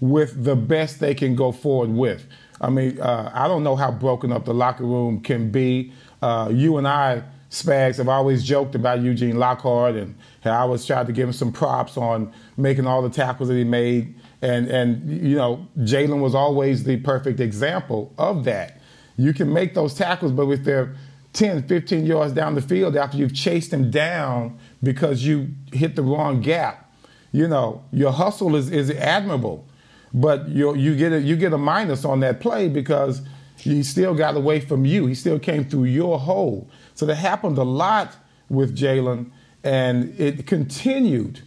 with 0.00 0.44
the 0.44 0.56
best 0.56 1.00
they 1.00 1.14
can 1.14 1.36
go 1.36 1.52
forward 1.52 1.90
with. 1.90 2.26
I 2.60 2.70
mean, 2.70 3.00
uh, 3.00 3.30
I 3.34 3.48
don't 3.48 3.62
know 3.62 3.76
how 3.76 3.90
broken 3.90 4.32
up 4.32 4.44
the 4.44 4.54
locker 4.54 4.84
room 4.84 5.20
can 5.20 5.50
be. 5.50 5.92
Uh, 6.20 6.50
you 6.52 6.76
and 6.76 6.86
I, 6.86 7.22
Spags, 7.50 7.96
have 7.96 8.08
always 8.08 8.44
joked 8.44 8.74
about 8.74 9.00
Eugene 9.00 9.38
Lockhart, 9.38 9.96
and 9.96 10.14
I 10.44 10.56
always 10.58 10.84
tried 10.84 11.06
to 11.06 11.12
give 11.12 11.28
him 11.28 11.32
some 11.32 11.52
props 11.52 11.96
on 11.96 12.32
making 12.56 12.86
all 12.86 13.02
the 13.02 13.10
tackles 13.10 13.48
that 13.48 13.56
he 13.56 13.64
made. 13.64 14.14
And, 14.42 14.68
and 14.68 15.10
you 15.26 15.36
know, 15.36 15.66
Jaylon 15.78 16.20
was 16.20 16.34
always 16.34 16.84
the 16.84 16.98
perfect 16.98 17.40
example 17.40 18.12
of 18.18 18.44
that. 18.44 18.80
You 19.16 19.32
can 19.32 19.52
make 19.52 19.74
those 19.74 19.94
tackles, 19.94 20.32
but 20.32 20.48
if 20.48 20.64
they're 20.64 20.94
10, 21.32 21.66
15 21.68 22.06
yards 22.06 22.32
down 22.32 22.54
the 22.54 22.62
field 22.62 22.96
after 22.96 23.16
you've 23.16 23.34
chased 23.34 23.70
them 23.70 23.90
down 23.90 24.58
because 24.82 25.24
you 25.24 25.48
hit 25.72 25.96
the 25.96 26.02
wrong 26.02 26.40
gap, 26.40 26.89
you 27.32 27.46
know, 27.46 27.84
your 27.92 28.12
hustle 28.12 28.56
is, 28.56 28.70
is 28.70 28.90
admirable. 28.90 29.66
But 30.12 30.48
you, 30.48 30.74
you, 30.74 30.96
get 30.96 31.12
a, 31.12 31.20
you 31.20 31.36
get 31.36 31.52
a 31.52 31.58
minus 31.58 32.04
on 32.04 32.20
that 32.20 32.40
play 32.40 32.68
because 32.68 33.22
he 33.56 33.82
still 33.82 34.14
got 34.14 34.36
away 34.36 34.60
from 34.60 34.84
you. 34.84 35.06
He 35.06 35.14
still 35.14 35.38
came 35.38 35.64
through 35.64 35.84
your 35.84 36.18
hole. 36.18 36.68
So 36.94 37.06
that 37.06 37.16
happened 37.16 37.58
a 37.58 37.62
lot 37.62 38.16
with 38.48 38.76
Jaylon, 38.76 39.30
and 39.62 40.18
it 40.18 40.46
continued 40.46 41.42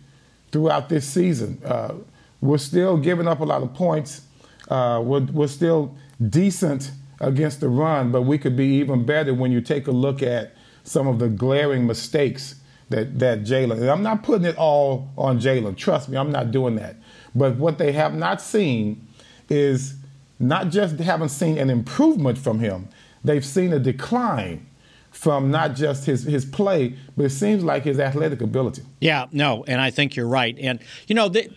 throughout 0.51 0.87
this 0.87 1.05
season. 1.07 1.61
Uh, 1.65 1.95
we're 2.39 2.57
still 2.57 2.97
giving 2.97 3.27
up 3.27 3.41
a 3.41 3.43
lot 3.43 3.63
of 3.63 3.73
points. 3.73 4.21
Uh, 4.69 5.01
we're, 5.03 5.25
we're 5.31 5.47
still 5.47 5.97
decent 6.29 6.91
against 7.19 7.59
the 7.59 7.67
run, 7.67 8.11
but 8.11 8.21
we 8.21 8.37
could 8.37 8.55
be 8.55 8.67
even 8.75 9.05
better 9.05 9.33
when 9.33 9.51
you 9.51 9.59
take 9.59 9.87
a 9.87 9.91
look 9.91 10.21
at 10.21 10.53
some 10.83 11.07
of 11.07 11.19
the 11.19 11.27
glaring 11.27 11.85
mistakes 11.87 12.55
that, 12.93 13.19
that 13.19 13.43
Jaylon. 13.43 13.91
I'm 13.91 14.03
not 14.03 14.23
putting 14.23 14.45
it 14.45 14.57
all 14.57 15.09
on 15.17 15.39
Jaylon. 15.39 15.75
Trust 15.75 16.09
me, 16.09 16.17
I'm 16.17 16.31
not 16.31 16.51
doing 16.51 16.75
that. 16.77 16.95
But 17.35 17.55
what 17.57 17.77
they 17.77 17.91
have 17.91 18.13
not 18.13 18.41
seen 18.41 19.07
is 19.49 19.95
not 20.39 20.69
just 20.69 20.99
haven't 20.99 21.29
seen 21.29 21.57
an 21.57 21.69
improvement 21.69 22.37
from 22.37 22.59
him, 22.59 22.87
they've 23.23 23.45
seen 23.45 23.73
a 23.73 23.79
decline 23.79 24.65
from 25.11 25.51
not 25.51 25.75
just 25.75 26.05
his, 26.05 26.23
his 26.23 26.43
play, 26.43 26.95
but 27.15 27.25
it 27.25 27.29
seems 27.29 27.63
like 27.63 27.83
his 27.83 27.99
athletic 27.99 28.41
ability. 28.41 28.81
Yeah, 28.99 29.27
no, 29.31 29.63
and 29.67 29.79
I 29.79 29.91
think 29.91 30.15
you're 30.15 30.27
right. 30.27 30.57
And 30.59 30.79
you 31.07 31.15
know, 31.15 31.29
the 31.29 31.49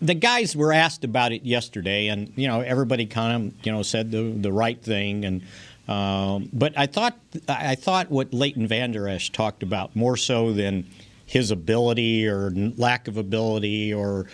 the 0.00 0.14
guys 0.14 0.54
were 0.54 0.72
asked 0.72 1.04
about 1.04 1.32
it 1.32 1.44
yesterday, 1.44 2.08
and 2.08 2.32
you 2.36 2.46
know, 2.46 2.60
everybody 2.60 3.06
kind 3.06 3.34
of 3.34 3.66
you 3.66 3.72
know 3.72 3.82
said 3.82 4.10
the 4.10 4.32
the 4.36 4.52
right 4.52 4.80
thing, 4.80 5.24
and 5.24 5.42
um, 5.88 6.50
but 6.52 6.76
I 6.76 6.86
thought 6.86 7.18
I 7.48 7.74
thought 7.74 8.10
what 8.10 8.32
Leighton 8.34 8.66
Vander 8.66 9.08
Esch 9.08 9.30
talked 9.30 9.62
about 9.62 9.96
more 9.96 10.16
so 10.16 10.52
than 10.52 10.86
his 11.24 11.50
ability 11.50 12.26
or 12.26 12.50
lack 12.76 13.08
of 13.08 13.16
ability 13.16 13.92
or 13.92 14.26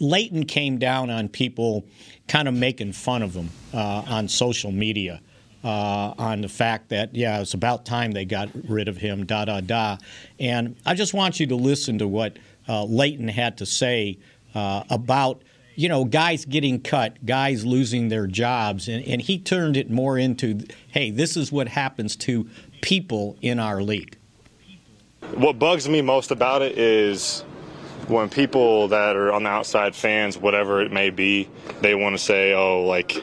Leighton 0.00 0.44
came 0.44 0.78
down 0.78 1.10
on 1.10 1.28
people 1.28 1.84
kind 2.28 2.48
of 2.48 2.54
making 2.54 2.92
fun 2.92 3.22
of 3.22 3.34
him 3.34 3.50
uh, 3.74 4.02
on 4.06 4.28
social 4.28 4.70
media 4.72 5.20
uh, 5.64 6.14
on 6.18 6.40
the 6.40 6.48
fact 6.48 6.88
that, 6.90 7.14
yeah, 7.14 7.40
it's 7.40 7.54
about 7.54 7.84
time 7.86 8.12
they 8.12 8.24
got 8.24 8.48
rid 8.68 8.88
of 8.88 8.96
him, 8.96 9.24
da 9.24 9.44
da 9.44 9.60
da. 9.60 9.96
And 10.38 10.76
I 10.84 10.94
just 10.94 11.14
want 11.14 11.40
you 11.40 11.46
to 11.48 11.56
listen 11.56 11.98
to 11.98 12.08
what 12.08 12.38
uh, 12.68 12.84
Leighton 12.84 13.28
had 13.28 13.58
to 13.58 13.66
say 13.66 14.18
uh, 14.54 14.84
about. 14.90 15.42
You 15.74 15.88
know, 15.88 16.04
guys 16.04 16.44
getting 16.44 16.80
cut, 16.80 17.24
guys 17.24 17.64
losing 17.64 18.08
their 18.08 18.26
jobs, 18.26 18.88
and, 18.88 19.04
and 19.06 19.22
he 19.22 19.38
turned 19.38 19.76
it 19.76 19.90
more 19.90 20.18
into, 20.18 20.60
hey, 20.88 21.10
this 21.10 21.36
is 21.36 21.50
what 21.50 21.68
happens 21.68 22.14
to 22.16 22.48
people 22.82 23.36
in 23.40 23.58
our 23.58 23.82
league. 23.82 24.18
What 25.34 25.58
bugs 25.58 25.88
me 25.88 26.02
most 26.02 26.30
about 26.30 26.62
it 26.62 26.76
is 26.76 27.40
when 28.08 28.28
people 28.28 28.88
that 28.88 29.16
are 29.16 29.32
on 29.32 29.44
the 29.44 29.48
outside 29.48 29.94
fans, 29.94 30.36
whatever 30.36 30.82
it 30.82 30.92
may 30.92 31.10
be, 31.10 31.48
they 31.80 31.94
want 31.94 32.14
to 32.14 32.18
say, 32.18 32.52
oh, 32.52 32.84
like 32.84 33.22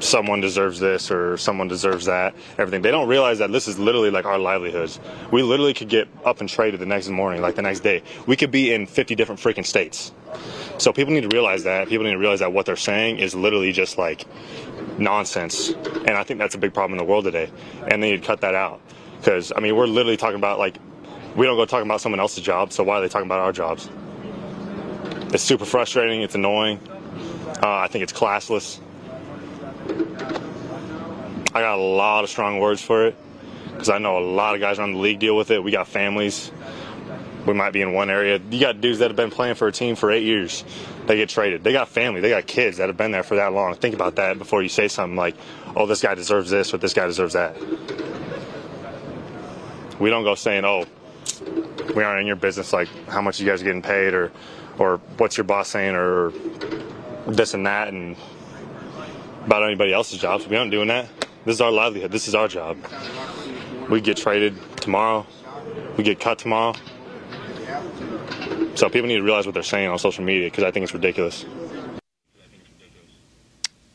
someone 0.00 0.40
deserves 0.40 0.80
this 0.80 1.10
or 1.10 1.36
someone 1.36 1.68
deserves 1.68 2.06
that, 2.06 2.34
everything. 2.58 2.82
They 2.82 2.90
don't 2.90 3.08
realize 3.08 3.38
that 3.38 3.52
this 3.52 3.68
is 3.68 3.78
literally 3.78 4.10
like 4.10 4.24
our 4.24 4.38
livelihoods. 4.38 5.00
We 5.30 5.42
literally 5.42 5.74
could 5.74 5.88
get 5.88 6.08
up 6.24 6.40
and 6.40 6.48
traded 6.48 6.80
the 6.80 6.86
next 6.86 7.08
morning, 7.08 7.40
like 7.40 7.54
the 7.54 7.62
next 7.62 7.80
day. 7.80 8.02
We 8.26 8.36
could 8.36 8.50
be 8.50 8.72
in 8.72 8.86
50 8.86 9.14
different 9.14 9.40
freaking 9.40 9.64
states. 9.64 10.12
So 10.78 10.92
people 10.92 11.14
need 11.14 11.28
to 11.28 11.34
realize 11.34 11.64
that. 11.64 11.88
People 11.88 12.04
need 12.04 12.12
to 12.12 12.18
realize 12.18 12.40
that 12.40 12.52
what 12.52 12.66
they're 12.66 12.76
saying 12.76 13.18
is 13.18 13.34
literally 13.34 13.72
just 13.72 13.96
like 13.96 14.26
nonsense. 14.98 15.70
And 15.70 16.10
I 16.10 16.22
think 16.22 16.38
that's 16.38 16.54
a 16.54 16.58
big 16.58 16.74
problem 16.74 16.98
in 16.98 17.04
the 17.04 17.10
world 17.10 17.24
today. 17.24 17.50
And 17.88 18.02
they 18.02 18.10
need 18.10 18.20
to 18.20 18.26
cut 18.26 18.42
that 18.42 18.54
out. 18.54 18.80
Because, 19.18 19.52
I 19.56 19.60
mean, 19.60 19.74
we're 19.76 19.86
literally 19.86 20.16
talking 20.16 20.36
about 20.36 20.58
like, 20.58 20.76
we 21.34 21.46
don't 21.46 21.56
go 21.56 21.64
talking 21.64 21.86
about 21.86 22.00
someone 22.00 22.20
else's 22.20 22.42
job, 22.42 22.72
so 22.72 22.82
why 22.82 22.96
are 22.96 23.00
they 23.02 23.08
talking 23.08 23.26
about 23.26 23.40
our 23.40 23.52
jobs? 23.52 23.90
It's 25.34 25.42
super 25.42 25.64
frustrating. 25.64 26.22
It's 26.22 26.34
annoying. 26.34 26.80
Uh, 27.62 27.78
I 27.78 27.88
think 27.88 28.02
it's 28.02 28.12
classless. 28.12 28.80
I 31.54 31.60
got 31.60 31.78
a 31.78 31.82
lot 31.82 32.22
of 32.24 32.30
strong 32.30 32.58
words 32.58 32.82
for 32.82 33.06
it 33.06 33.16
because 33.72 33.88
I 33.88 33.98
know 33.98 34.18
a 34.18 34.20
lot 34.20 34.54
of 34.54 34.60
guys 34.60 34.78
around 34.78 34.92
the 34.92 34.98
league 34.98 35.18
deal 35.18 35.36
with 35.36 35.50
it. 35.50 35.62
We 35.62 35.70
got 35.70 35.88
families. 35.88 36.50
We 37.46 37.54
might 37.54 37.72
be 37.72 37.80
in 37.80 37.92
one 37.92 38.10
area. 38.10 38.40
You 38.50 38.60
got 38.60 38.80
dudes 38.80 38.98
that 38.98 39.08
have 39.08 39.16
been 39.16 39.30
playing 39.30 39.54
for 39.54 39.68
a 39.68 39.72
team 39.72 39.94
for 39.96 40.10
eight 40.10 40.24
years. 40.24 40.64
They 41.06 41.16
get 41.16 41.28
traded. 41.28 41.62
They 41.62 41.72
got 41.72 41.88
family. 41.88 42.20
They 42.20 42.30
got 42.30 42.46
kids 42.46 42.78
that 42.78 42.88
have 42.88 42.96
been 42.96 43.12
there 43.12 43.22
for 43.22 43.36
that 43.36 43.52
long. 43.52 43.74
Think 43.74 43.94
about 43.94 44.16
that 44.16 44.38
before 44.38 44.62
you 44.62 44.68
say 44.68 44.88
something 44.88 45.16
like, 45.16 45.36
oh, 45.76 45.86
this 45.86 46.02
guy 46.02 46.14
deserves 46.14 46.50
this 46.50 46.74
or 46.74 46.78
this 46.78 46.92
guy 46.92 47.06
deserves 47.06 47.34
that. 47.34 47.56
We 50.00 50.10
don't 50.10 50.24
go 50.24 50.34
saying, 50.34 50.64
oh, 50.64 50.84
we 51.94 52.02
aren't 52.02 52.20
in 52.20 52.26
your 52.26 52.36
business, 52.36 52.72
like 52.72 52.88
how 53.08 53.22
much 53.22 53.40
you 53.40 53.46
guys 53.46 53.62
are 53.62 53.64
getting 53.64 53.82
paid 53.82 54.12
or, 54.12 54.32
or 54.78 54.98
what's 55.16 55.36
your 55.36 55.44
boss 55.44 55.68
saying 55.68 55.94
or 55.94 56.32
this 57.26 57.54
and 57.54 57.66
that 57.66 57.88
and 57.88 58.16
about 59.46 59.62
anybody 59.62 59.92
else's 59.92 60.18
jobs. 60.18 60.46
We 60.46 60.56
aren't 60.56 60.70
doing 60.70 60.88
that. 60.88 61.08
This 61.44 61.54
is 61.54 61.60
our 61.60 61.70
livelihood. 61.70 62.10
This 62.10 62.26
is 62.26 62.34
our 62.34 62.48
job. 62.48 62.76
We 63.88 64.00
get 64.00 64.16
traded 64.16 64.54
tomorrow. 64.76 65.24
We 65.96 66.02
get 66.02 66.18
cut 66.18 66.38
tomorrow. 66.38 66.74
So 68.74 68.90
people 68.90 69.08
need 69.08 69.16
to 69.16 69.22
realize 69.22 69.46
what 69.46 69.54
they're 69.54 69.62
saying 69.62 69.88
on 69.88 69.98
social 69.98 70.24
media 70.24 70.48
because 70.48 70.64
I 70.64 70.70
think 70.70 70.84
it's 70.84 70.92
ridiculous. 70.92 71.46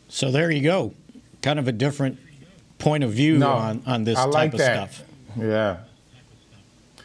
So 0.08 0.32
there 0.32 0.50
you 0.50 0.64
go. 0.64 0.94
Kind 1.42 1.60
of 1.60 1.68
a 1.68 1.72
different 1.72 2.20
point 2.80 3.04
of 3.04 3.12
view 3.12 3.38
no, 3.38 3.52
on, 3.52 3.84
on 3.86 4.04
this 4.06 4.18
I 4.18 4.26
type 4.26 4.34
like 4.34 4.54
of 4.54 4.60
that. 4.60 4.94
stuff. 4.94 5.08
Yeah. 5.38 5.78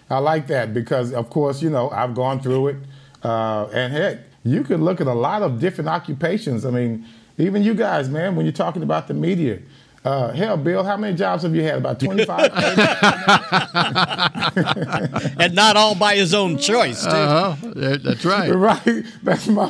I 0.09 0.19
like 0.19 0.47
that 0.47 0.73
because, 0.73 1.13
of 1.13 1.29
course, 1.31 1.61
you 1.63 1.71
know, 1.71 1.91
I've 1.91 2.15
gone 2.15 2.41
through 2.41 2.69
it. 2.69 2.77
Uh, 3.23 3.67
and 3.73 3.93
heck, 3.93 4.19
you 4.45 4.63
could 4.63 4.81
look 4.81 5.01
at 5.01 5.09
a 5.09 5.15
lot 5.15 5.43
of 5.43 5.59
different 5.59 5.89
occupations. 5.89 6.65
I 6.65 6.71
mean, 6.71 7.05
even 7.39 7.63
you 7.63 7.75
guys, 7.75 8.09
man, 8.09 8.37
when 8.37 8.47
you're 8.47 8.53
talking 8.53 8.83
about 8.83 9.09
the 9.09 9.15
media, 9.15 9.61
uh, 10.07 10.33
hell, 10.33 10.57
Bill, 10.57 10.83
how 10.85 10.97
many 10.97 11.17
jobs 11.17 11.43
have 11.43 11.53
you 11.53 11.65
had? 11.65 11.79
About 11.79 11.99
25? 11.99 12.53
and 15.41 15.53
not 15.53 15.77
all 15.77 15.97
by 15.97 16.15
his 16.15 16.33
own 16.33 16.59
choice, 16.59 17.03
too. 17.03 17.11
Uh-huh. 17.11 17.73
That's 17.75 18.25
right. 18.25 18.49
right. 18.55 19.05
That's 19.25 19.49
my 19.49 19.69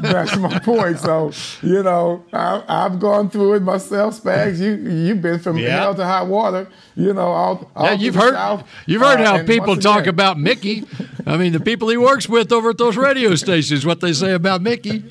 that's 0.00 0.36
my 0.36 0.60
point. 0.60 1.00
So, 1.00 1.32
you 1.62 1.82
know, 1.82 2.24
I, 2.32 2.62
have 2.68 3.00
gone 3.00 3.28
through 3.28 3.54
it 3.54 3.62
myself, 3.62 4.22
Spags. 4.22 4.60
You, 4.60 4.74
you've 4.88 5.20
been 5.20 5.40
from 5.40 5.58
yeah. 5.58 5.70
hell 5.70 5.96
to 5.96 6.04
hot 6.04 6.28
water, 6.28 6.68
you 6.94 7.12
know, 7.12 7.32
all, 7.32 7.68
all 7.74 7.86
yeah, 7.86 7.94
you've 7.94 8.14
heard, 8.14 8.34
South. 8.34 8.64
You've 8.86 9.02
heard 9.02 9.20
uh, 9.20 9.38
how 9.38 9.44
people 9.44 9.76
talk 9.76 10.02
again, 10.02 10.10
about 10.10 10.38
Mickey. 10.38 10.86
I 11.26 11.36
mean, 11.36 11.52
the 11.52 11.58
people 11.58 11.88
he 11.88 11.96
works 11.96 12.28
with 12.28 12.52
over 12.52 12.70
at 12.70 12.78
those 12.78 12.96
radio 12.96 13.34
stations, 13.34 13.84
what 13.84 14.00
they 14.00 14.12
say 14.12 14.32
about 14.32 14.62
Mickey. 14.62 15.02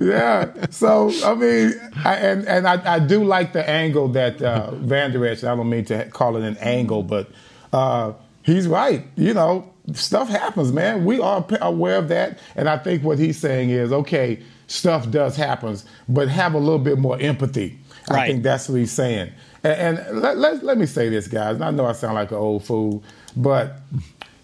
Yeah. 0.00 0.66
So 0.70 1.10
I 1.24 1.34
mean, 1.34 1.72
I, 2.04 2.14
and 2.16 2.46
and 2.46 2.66
I, 2.66 2.94
I 2.94 2.98
do 2.98 3.24
like 3.24 3.52
the 3.52 3.68
angle 3.68 4.08
that 4.08 4.40
uh, 4.42 4.72
Vander 4.72 5.26
Esch. 5.26 5.44
I 5.44 5.54
don't 5.54 5.68
mean 5.68 5.84
to 5.86 6.04
call 6.10 6.36
it 6.36 6.44
an 6.44 6.56
angle, 6.58 7.02
but 7.02 7.28
uh, 7.72 8.12
he's 8.42 8.66
right. 8.66 9.04
You 9.16 9.34
know, 9.34 9.72
stuff 9.94 10.28
happens, 10.28 10.72
man. 10.72 11.04
We 11.04 11.20
are 11.20 11.44
aware 11.60 11.96
of 11.96 12.08
that, 12.08 12.38
and 12.56 12.68
I 12.68 12.78
think 12.78 13.02
what 13.02 13.18
he's 13.18 13.38
saying 13.38 13.70
is, 13.70 13.92
okay, 13.92 14.40
stuff 14.66 15.10
does 15.10 15.36
happen, 15.36 15.76
but 16.08 16.28
have 16.28 16.54
a 16.54 16.58
little 16.58 16.78
bit 16.78 16.98
more 16.98 17.18
empathy. 17.20 17.78
Right. 18.10 18.22
I 18.22 18.26
think 18.26 18.42
that's 18.42 18.68
what 18.68 18.76
he's 18.76 18.92
saying. 18.92 19.32
And, 19.64 19.98
and 19.98 20.20
let, 20.20 20.38
let, 20.38 20.62
let 20.62 20.78
me 20.78 20.86
say 20.86 21.08
this, 21.08 21.28
guys. 21.28 21.60
I 21.60 21.70
know 21.70 21.84
I 21.84 21.92
sound 21.92 22.14
like 22.14 22.30
an 22.30 22.38
old 22.38 22.64
fool, 22.64 23.02
but 23.36 23.80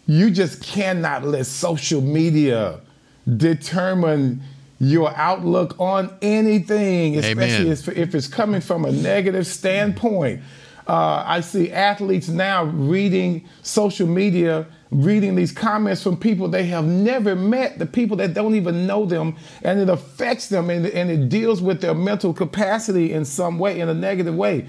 you 0.06 0.30
just 0.30 0.62
cannot 0.62 1.25
let 1.25 1.46
social 1.46 2.00
media 2.00 2.80
determine 3.37 4.42
your 4.85 5.14
outlook 5.17 5.75
on 5.79 6.14
anything, 6.21 7.17
especially 7.17 7.71
Amen. 7.71 7.97
if 7.97 8.14
it's 8.14 8.29
coming 8.29 8.61
from 8.61 8.85
a 8.85 8.93
negative 8.93 9.47
standpoint. 9.47 10.43
Uh, 10.87 11.25
I 11.26 11.41
see 11.41 11.73
athletes 11.73 12.29
now 12.29 12.64
reading 12.64 13.49
social 13.62 14.07
media, 14.07 14.67
reading 14.91 15.35
these 15.35 15.50
comments 15.50 16.03
from 16.03 16.19
people 16.19 16.49
they 16.49 16.67
have 16.67 16.85
never 16.85 17.35
met, 17.35 17.79
the 17.79 17.87
people 17.87 18.19
that 18.19 18.35
don't 18.35 18.55
even 18.55 18.87
know 18.87 19.07
them, 19.07 19.37
and 19.62 19.81
it 19.81 19.88
affects 19.88 20.49
them 20.49 20.69
and, 20.69 20.87
and 20.87 21.11
it 21.11 21.31
deals 21.31 21.62
with 21.62 21.81
their 21.81 21.95
mental 21.95 22.35
capacity 22.35 23.12
in 23.12 23.25
some 23.25 23.59
way, 23.59 23.81
in 23.81 23.88
a 23.88 23.95
negative 23.95 24.35
way. 24.35 24.67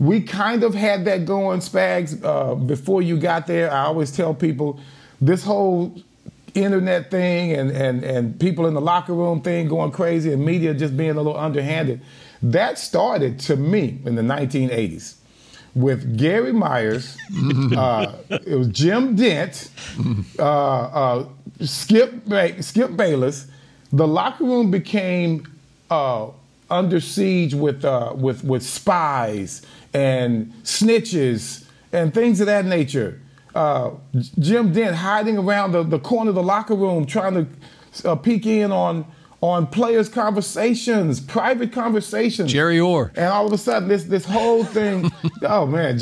We 0.00 0.22
kind 0.22 0.64
of 0.64 0.74
had 0.74 1.04
that 1.04 1.24
going, 1.24 1.60
Spags, 1.60 2.20
uh, 2.24 2.56
before 2.56 3.02
you 3.02 3.16
got 3.16 3.46
there. 3.46 3.70
I 3.70 3.84
always 3.84 4.10
tell 4.10 4.34
people 4.34 4.80
this 5.20 5.44
whole 5.44 5.94
internet 6.54 7.10
thing 7.10 7.52
and, 7.52 7.70
and, 7.70 8.04
and 8.04 8.38
people 8.38 8.66
in 8.66 8.74
the 8.74 8.80
locker 8.80 9.14
room 9.14 9.40
thing 9.40 9.68
going 9.68 9.90
crazy 9.90 10.32
and 10.32 10.44
media 10.44 10.74
just 10.74 10.96
being 10.96 11.10
a 11.10 11.14
little 11.14 11.36
underhanded. 11.36 12.00
That 12.42 12.78
started 12.78 13.38
to 13.40 13.56
me 13.56 14.00
in 14.04 14.14
the 14.14 14.22
1980s 14.22 15.16
with 15.74 16.18
Gary 16.18 16.52
Myers. 16.52 17.16
uh, 17.76 18.16
it 18.28 18.56
was 18.56 18.68
Jim 18.68 19.16
Dent, 19.16 19.70
uh, 20.38 20.42
uh, 20.42 21.28
Skip 21.60 22.24
ba- 22.26 22.62
Skip 22.62 22.96
Bayless. 22.96 23.46
The 23.92 24.06
locker 24.06 24.44
room 24.44 24.70
became 24.70 25.46
uh, 25.90 26.28
under 26.70 27.00
siege 27.00 27.54
with 27.54 27.84
uh, 27.84 28.12
with 28.16 28.44
with 28.44 28.62
spies 28.62 29.62
and 29.92 30.52
snitches 30.64 31.64
and 31.92 32.12
things 32.12 32.40
of 32.40 32.46
that 32.46 32.64
nature. 32.64 33.20
Uh, 33.54 33.90
Jim 34.38 34.72
Dent 34.72 34.96
hiding 34.96 35.38
around 35.38 35.72
the, 35.72 35.82
the 35.82 35.98
corner 35.98 36.30
of 36.30 36.34
the 36.34 36.42
locker 36.42 36.74
room, 36.74 37.04
trying 37.06 37.34
to 37.34 38.08
uh, 38.08 38.16
peek 38.16 38.46
in 38.46 38.72
on 38.72 39.06
on 39.42 39.66
players' 39.66 40.08
conversations, 40.08 41.18
private 41.20 41.72
conversations. 41.72 42.50
Jerry 42.50 42.78
Orr. 42.78 43.10
And 43.16 43.26
all 43.26 43.44
of 43.44 43.52
a 43.52 43.58
sudden, 43.58 43.88
this 43.88 44.04
this 44.04 44.24
whole 44.24 44.64
thing. 44.64 45.10
oh 45.42 45.66
man, 45.66 45.98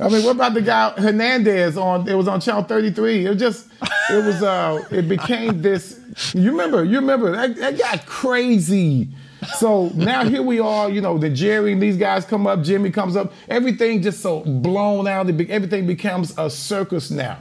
I 0.00 0.08
mean, 0.08 0.24
what 0.24 0.36
about 0.36 0.54
the 0.54 0.62
guy 0.62 0.90
Hernandez 0.90 1.76
on? 1.76 2.08
It 2.08 2.14
was 2.14 2.28
on 2.28 2.40
Channel 2.40 2.64
33. 2.64 3.26
It 3.26 3.34
just, 3.36 3.68
it 4.10 4.24
was, 4.24 4.42
uh, 4.42 4.84
it 4.90 5.08
became 5.08 5.62
this. 5.62 6.00
You 6.34 6.50
remember? 6.50 6.84
You 6.84 6.96
remember 6.96 7.32
that, 7.32 7.56
that 7.56 7.78
got 7.78 8.06
crazy. 8.06 9.08
So 9.58 9.90
now 9.94 10.24
here 10.24 10.42
we 10.42 10.60
are. 10.60 10.90
You 10.90 11.00
know, 11.00 11.18
the 11.18 11.30
Jerry 11.30 11.72
and 11.72 11.82
these 11.82 11.96
guys 11.96 12.24
come 12.24 12.46
up. 12.46 12.62
Jimmy 12.62 12.90
comes 12.90 13.16
up. 13.16 13.32
Everything 13.48 14.02
just 14.02 14.20
so 14.20 14.40
blown 14.40 15.06
out. 15.06 15.28
Everything 15.28 15.86
becomes 15.86 16.36
a 16.38 16.50
circus 16.50 17.10
now. 17.10 17.38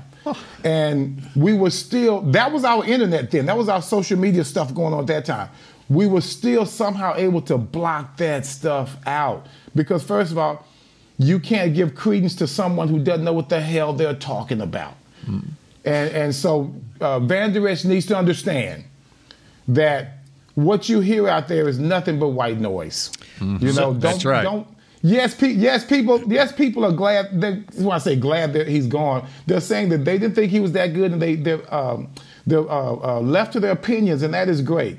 And 0.64 1.22
we 1.36 1.54
were 1.54 1.70
still, 1.70 2.22
that 2.32 2.52
was 2.52 2.64
our 2.64 2.86
internet 2.86 3.30
then. 3.30 3.46
That 3.46 3.58
was 3.58 3.68
our 3.68 3.82
social 3.82 4.18
media 4.18 4.46
stuff 4.46 4.74
going 4.74 4.94
on 4.94 5.02
at 5.02 5.08
that 5.08 5.26
time. 5.26 5.50
We 5.90 6.08
were 6.08 6.22
still 6.22 6.66
somehow 6.66 7.16
able 7.16 7.42
to 7.44 7.58
block 7.58 8.18
that 8.18 8.46
stuff 8.46 8.96
out. 9.06 9.48
Because, 9.76 10.04
first 10.04 10.32
of 10.32 10.38
all, 10.38 10.66
you 11.18 11.40
can't 11.40 11.74
give 11.74 11.94
credence 11.94 12.36
to 12.36 12.48
someone 12.48 12.88
who 12.88 13.00
doesn't 13.00 13.26
know 13.26 13.34
what 13.34 13.50
the 13.50 13.60
hell 13.60 13.94
they're 13.94 14.16
talking 14.16 14.62
about. 14.62 14.96
And, 15.86 16.12
and 16.12 16.36
so 16.36 16.74
uh, 17.02 17.20
Vander 17.20 17.68
Esch 17.68 17.84
needs 17.84 18.06
to 18.08 18.18
understand 18.18 18.86
that 19.68 20.13
what 20.56 20.90
you 20.90 21.00
hear 21.00 21.28
out 21.28 21.48
there 21.48 21.68
is 21.68 21.80
nothing 21.80 22.20
but 22.20 22.30
white 22.30 22.60
noise. 22.60 23.12
You 23.40 23.74
know, 23.74 23.94
don't, 23.94 24.00
That's 24.00 24.24
right. 24.26 24.44
don't 24.44 24.68
Yes, 25.06 25.36
pe- 25.36 25.50
yes, 25.50 25.84
people. 25.84 26.24
Yes, 26.32 26.54
people 26.54 26.86
are 26.86 26.92
glad. 26.94 27.42
They, 27.42 27.56
when 27.76 27.92
I 27.92 27.98
say 27.98 28.16
glad 28.16 28.54
that 28.54 28.70
he's 28.70 28.88
gone, 28.88 29.28
they're 29.46 29.60
saying 29.60 29.90
that 29.90 30.06
they 30.06 30.18
didn't 30.18 30.34
think 30.34 30.50
he 30.50 30.62
was 30.62 30.72
that 30.72 30.94
good, 30.94 31.12
and 31.12 31.22
they 31.22 31.36
they're, 31.36 31.74
um, 31.76 32.10
they're 32.48 32.62
uh, 32.62 32.96
uh, 32.96 33.20
left 33.20 33.52
to 33.54 33.60
their 33.60 33.72
opinions, 33.72 34.24
and 34.24 34.34
that 34.34 34.48
is 34.48 34.62
great. 34.62 34.98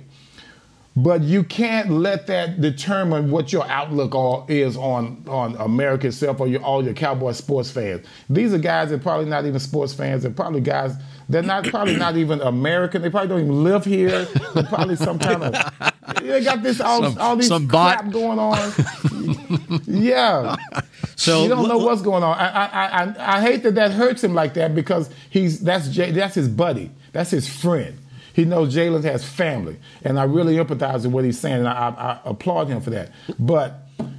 But 0.95 1.23
you 1.23 1.43
can't 1.43 1.91
let 1.91 2.27
that 2.27 2.61
determine 2.61 3.31
what 3.31 3.51
your 3.51 3.67
outlook 3.67 4.15
all 4.15 4.45
is 4.47 4.77
on 4.77 5.25
on 5.27 5.57
America 5.57 6.09
itself 6.09 6.39
or 6.39 6.49
your, 6.49 6.63
all 6.63 6.85
your 6.85 6.95
Cowboy 6.95 7.33
sports 7.33 7.71
fans. 7.71 8.07
These 8.29 8.53
are 8.53 8.59
guys 8.59 8.91
that 8.91 8.97
are 8.97 9.03
probably 9.03 9.27
not 9.27 9.47
even 9.47 9.59
sports 9.59 9.95
fans. 9.95 10.23
They're 10.23 10.33
probably 10.33 10.61
guys. 10.61 10.97
They're 11.29 11.43
not 11.43 11.65
probably 11.65 11.97
not 11.97 12.17
even 12.17 12.41
American. 12.41 13.03
They 13.03 13.11
probably 13.11 13.29
don't 13.29 13.41
even 13.41 13.65
live 13.65 13.85
here. 13.85 14.25
They're 14.55 14.63
probably 14.65 14.97
some 14.97 15.19
kind 15.19 15.43
of. 15.43 15.73
They 16.23 16.43
got 16.45 16.63
this 16.63 16.81
all, 16.81 17.03
Some- 17.03 17.19
all 17.19 17.37
these 17.37 17.49
some 17.49 17.67
bot. 17.67 17.99
crap 18.01 18.13
going 18.13 18.39
on. 18.39 18.73
yeah. 19.87 20.57
So 21.17 21.43
you 21.43 21.49
don't 21.49 21.69
know 21.69 21.79
what's 21.79 22.03
going 22.03 22.23
on. 22.23 22.37
I, 22.39 22.47
I, 22.49 23.05
I, 23.05 23.37
I 23.39 23.41
hate 23.43 23.63
that 23.63 23.75
that 23.77 23.93
hurts 23.93 24.23
him 24.23 24.35
like 24.35 24.55
that 24.55 24.75
because 24.75 25.11
he's 25.31 25.61
that's 25.61 25.89
Jay, 25.89 26.11
that's 26.11 26.35
his 26.35 26.49
buddy, 26.49 26.91
that's 27.13 27.31
his 27.31 27.49
friend. 27.49 27.99
He 28.33 28.45
knows 28.45 28.75
Jaylon 28.75 29.05
has 29.05 29.25
family, 29.25 29.79
and 30.03 30.19
I 30.19 30.25
really 30.25 30.57
empathize 30.57 31.05
with 31.05 31.13
what 31.13 31.25
he's 31.25 31.39
saying, 31.39 31.59
and 31.59 31.69
I, 31.69 31.73
I, 31.73 31.89
I 32.15 32.21
applaud 32.25 32.67
him 32.69 32.81
for 32.81 32.91
that. 32.91 33.13
But 33.39 33.77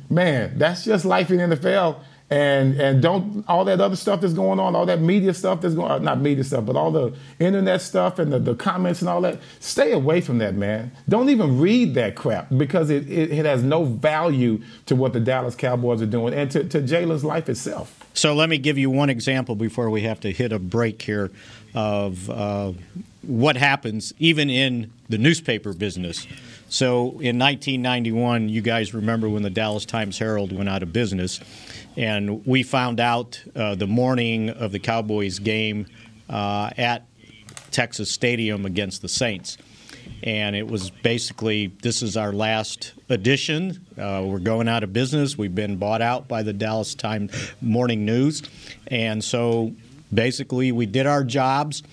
man, 0.09 0.57
that's 0.57 0.85
just 0.85 1.03
life 1.05 1.29
in 1.31 1.49
the 1.49 1.55
NFL. 1.57 1.99
And 2.27 2.81
and 2.81 3.03
don't 3.03 3.45
all 3.47 3.65
that 3.65 3.79
other 3.79 3.95
stuff 3.95 4.21
that's 4.21 4.33
going 4.33 4.59
on, 4.59 4.75
all 4.75 4.87
that 4.87 4.99
media 4.99 5.31
stuff 5.31 5.61
that's 5.61 5.75
going, 5.75 5.91
uh, 5.91 5.99
not 5.99 6.19
media 6.19 6.43
stuff, 6.43 6.65
but 6.65 6.75
all 6.75 6.89
the 6.89 7.13
internet 7.39 7.81
stuff 7.81 8.17
and 8.17 8.33
the, 8.33 8.39
the 8.39 8.55
comments 8.55 9.01
and 9.01 9.09
all 9.09 9.21
that. 9.21 9.39
Stay 9.59 9.91
away 9.91 10.21
from 10.21 10.39
that, 10.39 10.55
man. 10.55 10.91
Don't 11.07 11.29
even 11.29 11.59
read 11.59 11.93
that 11.93 12.15
crap 12.15 12.47
because 12.57 12.89
it, 12.89 13.07
it, 13.07 13.31
it 13.31 13.45
has 13.45 13.61
no 13.61 13.83
value 13.83 14.59
to 14.87 14.95
what 14.95 15.13
the 15.13 15.19
Dallas 15.19 15.53
Cowboys 15.53 16.01
are 16.01 16.07
doing 16.07 16.33
and 16.33 16.49
to, 16.49 16.63
to 16.63 16.81
Jaylon's 16.81 17.23
life 17.23 17.47
itself. 17.47 18.03
So 18.15 18.33
let 18.33 18.49
me 18.49 18.57
give 18.57 18.79
you 18.79 18.89
one 18.89 19.11
example 19.11 19.55
before 19.55 19.91
we 19.91 20.01
have 20.01 20.19
to 20.21 20.31
hit 20.31 20.51
a 20.51 20.57
break 20.57 21.03
here 21.03 21.29
of 21.75 22.29
uh, 22.29 22.71
what 23.21 23.57
happens 23.57 24.13
even 24.17 24.49
in 24.49 24.91
the 25.09 25.17
newspaper 25.17 25.73
business. 25.73 26.25
So 26.69 27.19
in 27.19 27.37
1991, 27.37 28.49
you 28.49 28.61
guys 28.61 28.93
remember 28.93 29.29
when 29.29 29.43
the 29.43 29.49
Dallas 29.49 29.85
Times 29.85 30.17
Herald 30.17 30.51
went 30.51 30.69
out 30.69 30.81
of 30.81 30.91
business, 30.91 31.39
and 31.97 32.45
we 32.45 32.63
found 32.63 32.99
out 32.99 33.41
uh, 33.55 33.75
the 33.75 33.87
morning 33.87 34.49
of 34.49 34.71
the 34.71 34.79
Cowboys 34.79 35.39
game 35.39 35.87
uh, 36.29 36.69
at 36.77 37.05
Texas 37.71 38.11
Stadium 38.11 38.65
against 38.65 39.01
the 39.01 39.09
Saints. 39.09 39.57
And 40.23 40.55
it 40.55 40.67
was 40.67 40.91
basically 40.91 41.67
this 41.81 42.01
is 42.01 42.15
our 42.17 42.31
last 42.31 42.93
edition. 43.09 43.85
Uh, 43.97 44.23
we're 44.25 44.39
going 44.39 44.67
out 44.67 44.83
of 44.83 44.93
business. 44.93 45.37
We've 45.37 45.53
been 45.53 45.77
bought 45.77 46.01
out 46.01 46.27
by 46.27 46.43
the 46.43 46.53
Dallas 46.53 46.95
Time 46.95 47.29
Morning 47.61 48.05
News. 48.05 48.43
And 48.87 49.23
so 49.23 49.73
basically, 50.13 50.71
we 50.71 50.85
did 50.85 51.05
our 51.05 51.23
jobs. 51.23 51.83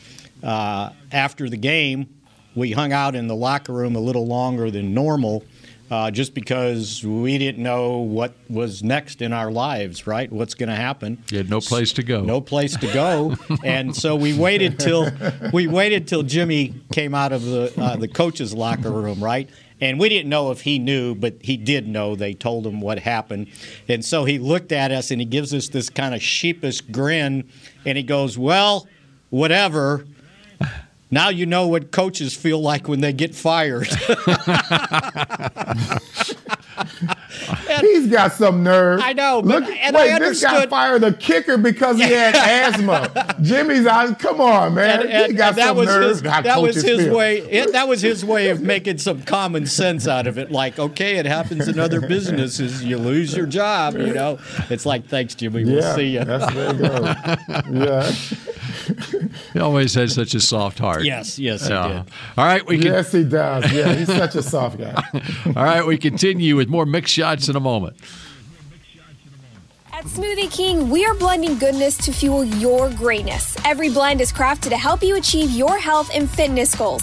Uh, 0.42 0.90
after 1.10 1.48
the 1.48 1.56
game, 1.56 2.08
we 2.54 2.72
hung 2.72 2.92
out 2.92 3.14
in 3.14 3.28
the 3.28 3.34
locker 3.34 3.72
room 3.72 3.96
a 3.96 4.00
little 4.00 4.26
longer 4.26 4.70
than 4.70 4.92
normal. 4.92 5.44
Uh, 5.92 6.10
just 6.10 6.32
because 6.32 7.04
we 7.04 7.36
didn't 7.36 7.62
know 7.62 7.98
what 7.98 8.32
was 8.48 8.82
next 8.82 9.20
in 9.20 9.30
our 9.30 9.50
lives, 9.50 10.06
right? 10.06 10.32
What's 10.32 10.54
going 10.54 10.70
to 10.70 10.74
happen? 10.74 11.22
You 11.30 11.36
had 11.36 11.50
no 11.50 11.60
place 11.60 11.92
to 11.92 12.02
go. 12.02 12.22
no 12.22 12.40
place 12.40 12.74
to 12.78 12.90
go, 12.94 13.36
and 13.62 13.94
so 13.94 14.16
we 14.16 14.32
waited 14.32 14.78
till 14.80 15.10
we 15.52 15.66
waited 15.66 16.08
till 16.08 16.22
Jimmy 16.22 16.74
came 16.92 17.14
out 17.14 17.32
of 17.32 17.44
the 17.44 17.74
uh, 17.76 17.96
the 17.96 18.08
coach's 18.08 18.54
locker 18.54 18.90
room, 18.90 19.22
right? 19.22 19.50
And 19.82 20.00
we 20.00 20.08
didn't 20.08 20.30
know 20.30 20.50
if 20.50 20.62
he 20.62 20.78
knew, 20.78 21.14
but 21.14 21.34
he 21.42 21.58
did 21.58 21.86
know. 21.86 22.16
They 22.16 22.32
told 22.32 22.66
him 22.66 22.80
what 22.80 22.98
happened, 22.98 23.48
and 23.86 24.02
so 24.02 24.24
he 24.24 24.38
looked 24.38 24.72
at 24.72 24.92
us 24.92 25.10
and 25.10 25.20
he 25.20 25.26
gives 25.26 25.52
us 25.52 25.68
this 25.68 25.90
kind 25.90 26.14
of 26.14 26.22
sheepish 26.22 26.80
grin, 26.80 27.50
and 27.84 27.98
he 27.98 28.02
goes, 28.02 28.38
"Well, 28.38 28.88
whatever." 29.28 30.06
Now 31.12 31.28
you 31.28 31.44
know 31.44 31.68
what 31.68 31.92
coaches 31.92 32.34
feel 32.34 32.58
like 32.60 32.88
when 32.88 33.02
they 33.02 33.12
get 33.12 33.34
fired. 33.34 33.86
He's 37.80 38.06
got 38.08 38.32
some 38.32 38.62
nerve. 38.62 39.00
I 39.02 39.12
know, 39.12 39.42
but- 39.42 39.62
Look, 39.64 39.70
and 39.80 39.94
wait, 39.96 40.12
I 40.12 40.18
this 40.18 40.42
guy 40.42 40.66
fired 40.66 41.02
a 41.04 41.12
kicker 41.12 41.56
because 41.58 41.96
he 41.98 42.04
had 42.10 42.34
asthma. 42.74 43.34
Jimmy's 43.42 43.86
out. 43.86 44.18
Come 44.18 44.40
on, 44.40 44.74
man. 44.74 45.00
and, 45.02 45.10
and- 45.10 45.32
he 45.32 45.36
got 45.36 45.50
and 45.50 45.58
that 45.58 45.66
some 45.68 45.76
was 45.76 45.86
nerve. 45.88 46.08
his 46.10 46.22
that 46.22 46.62
was 46.62 46.76
his 46.76 47.00
feel. 47.04 47.16
way 47.16 47.38
it, 47.38 47.72
that 47.72 47.88
was 47.88 48.00
his 48.02 48.24
way 48.24 48.50
of 48.50 48.60
making 48.60 48.98
some 48.98 49.22
common 49.22 49.66
sense 49.66 50.06
out 50.08 50.26
of 50.26 50.38
it 50.38 50.50
like 50.50 50.78
okay 50.78 51.16
it 51.16 51.26
happens 51.26 51.68
in 51.68 51.78
other 51.78 52.00
businesses 52.00 52.82
you 52.84 52.96
lose 52.98 53.36
your 53.36 53.46
job 53.46 53.94
you 53.94 54.12
know 54.12 54.38
it's 54.70 54.84
like 54.86 55.06
thanks 55.06 55.34
Jimmy 55.34 55.64
we'll 55.64 55.82
Yeah, 55.82 55.94
see 55.94 56.06
you 56.08 56.24
that's 56.24 56.52
there 56.54 56.72
you 56.74 56.78
go. 56.78 57.14
Yeah. 57.86 58.12
He 59.52 59.60
always 59.60 59.94
had 59.94 60.10
such 60.10 60.34
a 60.34 60.40
soft 60.40 60.78
heart. 60.78 61.04
yes 61.04 61.38
yes 61.38 61.62
he 61.62 61.68
did 61.68 61.76
All 61.78 62.04
right, 62.36 62.66
we 62.66 62.78
can. 62.78 62.86
Yes, 62.92 63.12
he 63.12 63.22
does. 63.24 63.70
Yeah, 63.72 63.94
he's 63.94 64.06
such 64.08 64.34
a 64.34 64.42
soft 64.42 64.78
guy. 64.78 64.94
All 65.46 65.52
right, 65.64 65.86
we 65.86 65.98
continue 65.98 66.56
with 66.56 66.68
more 66.68 66.84
Mick 66.84 67.06
Shots 67.06 67.41
in 67.48 67.56
a 67.56 67.60
moment. 67.60 67.96
At 69.92 70.04
Smoothie 70.04 70.50
King, 70.50 70.90
we 70.90 71.04
are 71.04 71.14
blending 71.14 71.58
goodness 71.58 71.96
to 71.98 72.12
fuel 72.12 72.44
your 72.44 72.90
greatness. 72.90 73.56
Every 73.64 73.88
blend 73.88 74.20
is 74.20 74.32
crafted 74.32 74.70
to 74.70 74.76
help 74.76 75.02
you 75.02 75.16
achieve 75.16 75.50
your 75.50 75.78
health 75.78 76.10
and 76.14 76.28
fitness 76.28 76.74
goals. 76.74 77.02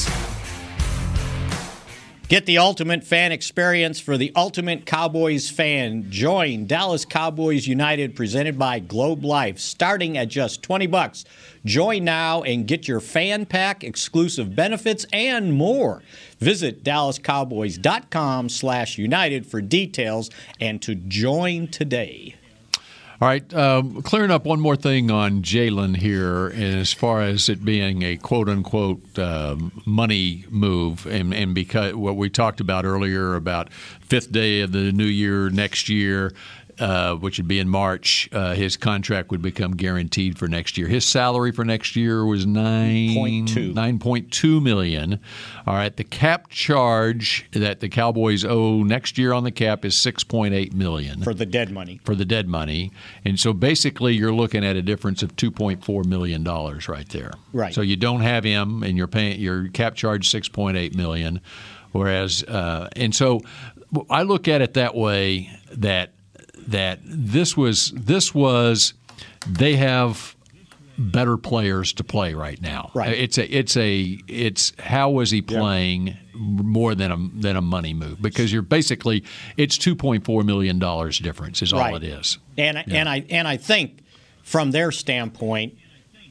Get 2.31 2.45
the 2.45 2.59
ultimate 2.59 3.03
fan 3.03 3.33
experience 3.33 3.99
for 3.99 4.15
the 4.15 4.31
ultimate 4.37 4.85
Cowboys 4.85 5.49
fan. 5.49 6.09
Join 6.09 6.65
Dallas 6.65 7.03
Cowboys 7.03 7.67
United 7.67 8.15
presented 8.15 8.57
by 8.57 8.79
Globe 8.79 9.25
Life 9.25 9.59
starting 9.59 10.17
at 10.17 10.29
just 10.29 10.63
20 10.63 10.87
bucks. 10.87 11.25
Join 11.65 12.05
now 12.05 12.41
and 12.43 12.65
get 12.65 12.87
your 12.87 13.01
fan 13.01 13.45
pack, 13.45 13.83
exclusive 13.83 14.55
benefits, 14.55 15.05
and 15.11 15.51
more. 15.51 16.03
Visit 16.39 16.85
dallascowboys.com 16.85 18.47
slash 18.47 18.97
united 18.97 19.45
for 19.45 19.59
details 19.59 20.29
and 20.61 20.81
to 20.83 20.95
join 20.95 21.67
today. 21.67 22.35
All 23.21 23.27
right, 23.27 23.53
um, 23.53 24.01
clearing 24.01 24.31
up 24.31 24.45
one 24.45 24.59
more 24.59 24.75
thing 24.75 25.11
on 25.11 25.43
Jaylon 25.43 25.95
here, 25.95 26.51
as 26.55 26.91
far 26.91 27.21
as 27.21 27.49
it 27.49 27.63
being 27.63 28.01
a 28.01 28.17
quote 28.17 28.49
unquote 28.49 29.19
um, 29.19 29.83
money 29.85 30.45
move, 30.49 31.05
and, 31.05 31.31
and 31.31 31.53
because 31.53 31.93
what 31.93 32.15
we 32.15 32.31
talked 32.31 32.59
about 32.59 32.83
earlier 32.83 33.35
about 33.35 33.71
fifth 33.71 34.31
day 34.31 34.61
of 34.61 34.71
the 34.71 34.91
new 34.91 35.05
year 35.05 35.51
next 35.51 35.87
year, 35.87 36.33
uh, 36.81 37.15
which 37.15 37.37
would 37.37 37.47
be 37.47 37.59
in 37.59 37.69
March, 37.69 38.27
uh, 38.33 38.53
his 38.55 38.75
contract 38.75 39.29
would 39.31 39.41
become 39.41 39.71
guaranteed 39.77 40.37
for 40.37 40.47
next 40.47 40.77
year. 40.77 40.87
His 40.87 41.05
salary 41.05 41.51
for 41.51 41.63
next 41.63 41.95
year 41.95 42.25
was 42.25 42.45
nine 42.45 43.13
Point 43.15 43.47
two. 43.49 43.71
nine 43.73 43.99
point 43.99 44.31
two 44.31 44.59
million. 44.59 45.19
All 45.67 45.75
right, 45.75 45.95
the 45.95 46.03
cap 46.03 46.49
charge 46.49 47.45
that 47.51 47.79
the 47.79 47.87
Cowboys 47.89 48.43
owe 48.43 48.83
next 48.83 49.17
year 49.17 49.31
on 49.31 49.43
the 49.43 49.51
cap 49.51 49.85
is 49.85 49.95
six 49.95 50.23
point 50.23 50.53
eight 50.53 50.73
million 50.73 51.21
For 51.21 51.33
the 51.33 51.45
dead 51.45 51.71
money. 51.71 51.99
for 52.03 52.15
the 52.15 52.25
dead 52.25 52.47
money. 52.47 52.91
And 53.23 53.39
so 53.39 53.53
basically, 53.53 54.15
you're 54.15 54.33
looking 54.33 54.65
at 54.65 54.75
a 54.75 54.81
difference 54.81 55.21
of 55.21 55.35
$2.4 55.35 56.05
million 56.05 56.43
right 56.43 57.07
there. 57.09 57.31
Right. 57.53 57.73
So 57.73 57.81
you 57.81 57.95
don't 57.95 58.21
have 58.21 58.43
him, 58.43 58.81
and 58.83 58.97
you're 58.97 59.07
paying 59.07 59.39
your 59.39 59.67
cap 59.69 59.93
charge 59.95 60.29
6.8 60.31 60.95
million. 60.95 61.41
Whereas, 61.91 62.43
uh, 62.43 62.89
and 62.95 63.13
so 63.13 63.41
I 64.09 64.23
look 64.23 64.47
at 64.47 64.61
it 64.61 64.73
that 64.75 64.95
way 64.95 65.49
that 65.73 66.11
that 66.67 66.99
this 67.03 67.55
was 67.57 67.91
this 67.95 68.33
was 68.33 68.93
they 69.47 69.75
have 69.75 70.35
better 70.97 71.37
players 71.37 71.93
to 71.93 72.03
play 72.03 72.33
right 72.33 72.61
now. 72.61 72.91
Right. 72.93 73.17
It's 73.17 73.37
a 73.37 73.45
it's 73.45 73.75
a 73.77 74.19
it's 74.27 74.73
how 74.79 75.09
was 75.09 75.31
he 75.31 75.41
playing 75.41 76.17
more 76.33 76.95
than 76.95 77.11
a 77.11 77.17
than 77.17 77.55
a 77.55 77.61
money 77.61 77.93
move 77.93 78.21
because 78.21 78.51
you're 78.53 78.61
basically 78.61 79.23
it's 79.57 79.77
2.4 79.77 80.45
million 80.45 80.79
dollars 80.79 81.19
difference 81.19 81.61
is 81.61 81.73
all 81.73 81.79
Right. 81.79 81.95
it 81.95 82.03
is. 82.03 82.37
And 82.57 82.77
and 82.91 83.09
I 83.09 83.25
and 83.29 83.47
I 83.47 83.57
think 83.57 83.99
from 84.43 84.71
their 84.71 84.91
standpoint, 84.91 85.75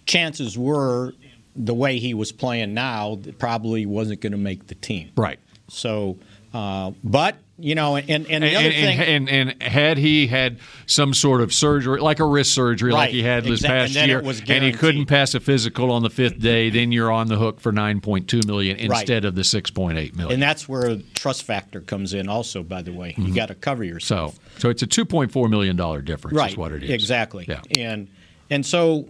chances 0.07 0.57
were 0.59 1.15
the 1.57 1.75
way 1.75 1.99
he 1.99 2.15
was 2.15 2.33
playing 2.33 2.75
now 2.75 3.19
probably 3.39 3.87
wasn't 3.87 4.21
going 4.21 4.33
to 4.33 4.39
make 4.39 4.67
the 4.69 4.75
team. 4.75 5.11
Right. 5.17 5.39
So, 5.69 6.19
uh, 6.55 6.93
but 7.03 7.37
you 7.63 7.75
know, 7.75 7.97
and 7.97 8.09
and 8.11 8.27
the 8.27 8.31
And, 8.33 8.45
other 8.57 8.67
and, 8.69 8.75
thing, 8.75 9.01
and, 9.01 9.29
and 9.51 9.63
had 9.63 9.99
he 9.99 10.27
had 10.27 10.59
some 10.87 11.13
sort 11.15 11.41
of 11.41 11.53
surgery, 11.53 12.01
like 12.01 12.19
a 12.21 12.25
wrist 12.25 12.55
surgery, 12.55 12.93
like 12.93 13.11
he 13.11 13.23
had 13.23 13.45
this 13.45 13.61
Exact- 13.61 13.71
and 13.73 13.83
past 13.83 13.95
then 13.95 14.09
year, 14.09 14.23
was 14.23 14.41
and 14.49 14.65
he 14.65 14.73
couldn't 14.73 15.07
pass 15.07 15.35
a 15.35 15.41
physical 15.41 15.91
on 15.91 16.03
the 16.03 16.11
fifth 16.11 16.39
day, 16.41 16.71
then 16.71 16.93
you're 16.93 17.13
on 17.13 17.29
the 17.29 17.37
hook 17.37 17.61
for 17.61 17.73
nine 17.73 18.01
point 18.01 18.29
two 18.29 18.41
million 18.47 18.77
Right. 18.77 19.01
instead 19.01 19.25
of 19.25 19.35
the 19.35 19.45
six 19.45 19.71
point 19.71 19.99
eight 19.99 20.17
million. 20.17 20.35
and 20.35 20.43
that's 20.43 20.69
where 20.69 20.97
trust 21.15 21.43
factor 21.45 21.81
comes 21.81 22.15
in. 22.15 22.29
Also, 22.29 22.63
by 22.63 22.83
the 22.83 22.93
way, 22.93 23.15
you 23.19 23.35
got 23.35 23.47
to 23.49 23.55
cover 23.55 23.85
yourself. 23.85 24.35
Mm-hmm. 24.35 24.55
so, 24.55 24.61
so 24.61 24.69
it's 24.71 24.83
a 24.83 24.87
two 24.87 25.05
point 25.05 25.31
four 25.33 25.49
million 25.49 25.77
dollar 25.77 26.01
difference. 26.03 26.37
right, 26.37 26.51
is 26.53 26.57
what 26.57 26.73
it 26.73 26.83
is 26.83 26.91
exactly. 26.91 27.45
Yeah. 27.49 27.61
And 27.79 28.09
and 28.51 28.65
so, 28.67 29.09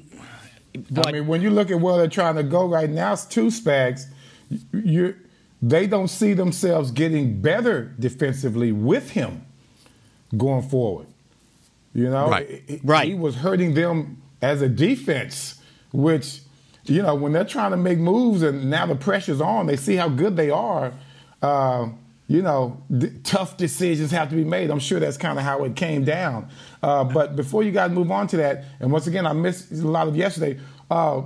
but 0.90 1.06
I 1.08 1.12
mean, 1.12 1.26
when 1.26 1.42
you 1.42 1.50
look 1.50 1.70
at 1.70 1.80
where 1.80 1.96
they're 1.96 2.08
trying 2.08 2.36
to 2.36 2.42
go 2.42 2.66
right 2.66 2.90
now, 2.90 3.12
it's 3.14 3.24
two 3.24 3.46
spags. 3.46 4.04
You, 4.72 5.14
they 5.62 5.86
don't 5.86 6.08
see 6.08 6.32
themselves 6.32 6.90
getting 6.90 7.40
better 7.40 7.94
defensively 7.98 8.72
with 8.72 9.10
him 9.10 9.44
going 10.36 10.62
forward. 10.62 11.06
You 11.94 12.08
know, 12.08 12.28
Right. 12.30 12.62
He- 12.66 12.80
Right. 12.84 13.08
He 13.08 13.14
was 13.14 13.36
hurting 13.36 13.74
them 13.74 14.18
as 14.40 14.62
a 14.62 14.68
defense, 14.68 15.56
which, 15.92 16.40
you 16.86 17.02
know, 17.02 17.14
when 17.14 17.32
they're 17.32 17.44
trying 17.44 17.72
to 17.72 17.76
make 17.76 17.98
moves 17.98 18.42
and 18.42 18.70
now 18.70 18.86
the 18.86 18.94
pressure's 18.94 19.40
on, 19.40 19.66
they 19.66 19.76
see 19.76 19.96
how 19.96 20.08
good 20.08 20.36
they 20.36 20.50
are. 20.50 20.92
Uh, 21.42 21.88
you 22.28 22.42
know, 22.42 22.80
d- 22.96 23.10
tough 23.24 23.56
decisions 23.56 24.12
have 24.12 24.30
to 24.30 24.36
be 24.36 24.44
made. 24.44 24.70
I'm 24.70 24.78
sure 24.78 25.00
that's 25.00 25.16
kind 25.16 25.36
of 25.36 25.44
how 25.44 25.64
it 25.64 25.74
came 25.74 26.04
down. 26.04 26.48
Uh, 26.80 27.02
but 27.02 27.34
before 27.34 27.64
you 27.64 27.72
guys 27.72 27.90
move 27.90 28.10
on 28.12 28.28
to 28.28 28.36
that, 28.36 28.64
and 28.78 28.92
once 28.92 29.08
again, 29.08 29.26
I 29.26 29.32
missed 29.32 29.72
a 29.72 29.76
lot 29.88 30.06
of 30.06 30.16
yesterday. 30.16 30.58
Uh, 30.88 31.22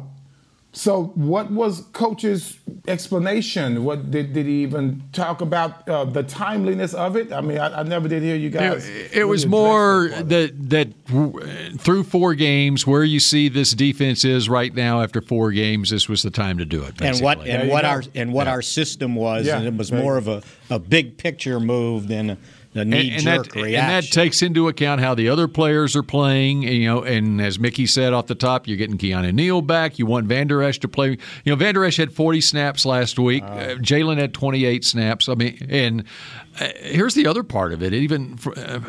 so, 0.76 1.04
what 1.14 1.52
was 1.52 1.82
Coach's 1.92 2.58
explanation? 2.88 3.84
What 3.84 4.10
did, 4.10 4.32
did 4.32 4.46
he 4.46 4.62
even 4.62 5.02
talk 5.12 5.40
about 5.40 5.88
uh, 5.88 6.04
the 6.04 6.24
timeliness 6.24 6.94
of 6.94 7.16
it? 7.16 7.32
I 7.32 7.40
mean, 7.40 7.58
I, 7.58 7.80
I 7.80 7.82
never 7.84 8.08
did 8.08 8.22
hear 8.24 8.34
you 8.34 8.50
guys. 8.50 8.88
It, 8.88 9.12
it 9.12 9.16
really 9.18 9.30
was 9.30 9.46
more 9.46 10.08
that 10.08 10.28
that 10.70 10.92
that 11.08 11.78
through 11.80 12.02
four 12.04 12.34
games, 12.34 12.86
where 12.86 13.04
you 13.04 13.20
see 13.20 13.48
this 13.48 13.72
defense 13.72 14.24
is 14.24 14.48
right 14.48 14.74
now 14.74 15.00
after 15.00 15.20
four 15.20 15.52
games, 15.52 15.90
this 15.90 16.08
was 16.08 16.22
the 16.24 16.30
time 16.30 16.58
to 16.58 16.64
do 16.64 16.82
it. 16.82 17.00
and 17.00 17.20
what 17.20 17.46
and 17.46 17.68
you 17.68 17.70
what 17.72 17.82
go. 17.82 17.88
our 17.88 18.02
and 18.16 18.32
what 18.32 18.46
Yeah. 18.46 18.52
our 18.54 18.62
system 18.62 19.14
was, 19.14 19.46
Yeah, 19.46 19.58
and 19.58 19.66
it 19.66 19.76
was 19.76 19.92
right. 19.92 20.02
more 20.02 20.16
of 20.16 20.26
a, 20.26 20.42
a 20.70 20.80
big 20.80 21.16
picture 21.18 21.60
move 21.60 22.08
than 22.08 22.30
a 22.30 22.38
knee 22.82 23.10
and, 23.12 23.22
jerk 23.22 23.52
that, 23.52 23.54
reaction. 23.54 23.74
And 23.74 24.04
that 24.04 24.10
takes 24.10 24.42
into 24.42 24.68
account 24.68 25.00
how 25.00 25.14
the 25.14 25.28
other 25.28 25.46
players 25.46 25.94
are 25.94 26.02
playing. 26.02 26.64
And, 26.64 26.74
you 26.74 26.86
know, 26.86 27.02
and 27.02 27.40
as 27.40 27.58
Mickey 27.58 27.86
said 27.86 28.12
off 28.12 28.26
the 28.26 28.34
top, 28.34 28.66
you're 28.66 28.76
getting 28.76 28.98
Keanu 28.98 29.32
Neal 29.32 29.62
back. 29.62 29.98
You 29.98 30.06
want 30.06 30.26
Vander 30.26 30.62
Esch 30.62 30.78
to 30.80 30.88
play. 30.88 31.10
You 31.10 31.52
know, 31.52 31.56
Vander 31.56 31.84
Esch 31.84 31.98
had 31.98 32.12
40 32.12 32.40
snaps 32.40 32.84
last 32.84 33.18
week. 33.18 33.44
Uh, 33.44 33.76
Jaylon 33.76 34.18
had 34.18 34.34
28 34.34 34.84
snaps. 34.84 35.28
I 35.28 35.34
mean, 35.34 35.58
and 35.68 36.04
uh, 36.58 36.68
here's 36.80 37.14
the 37.14 37.26
other 37.26 37.42
part 37.42 37.72
of 37.72 37.82
it. 37.82 37.92
Even 37.92 38.36
for, 38.36 38.58
uh, 38.58 38.80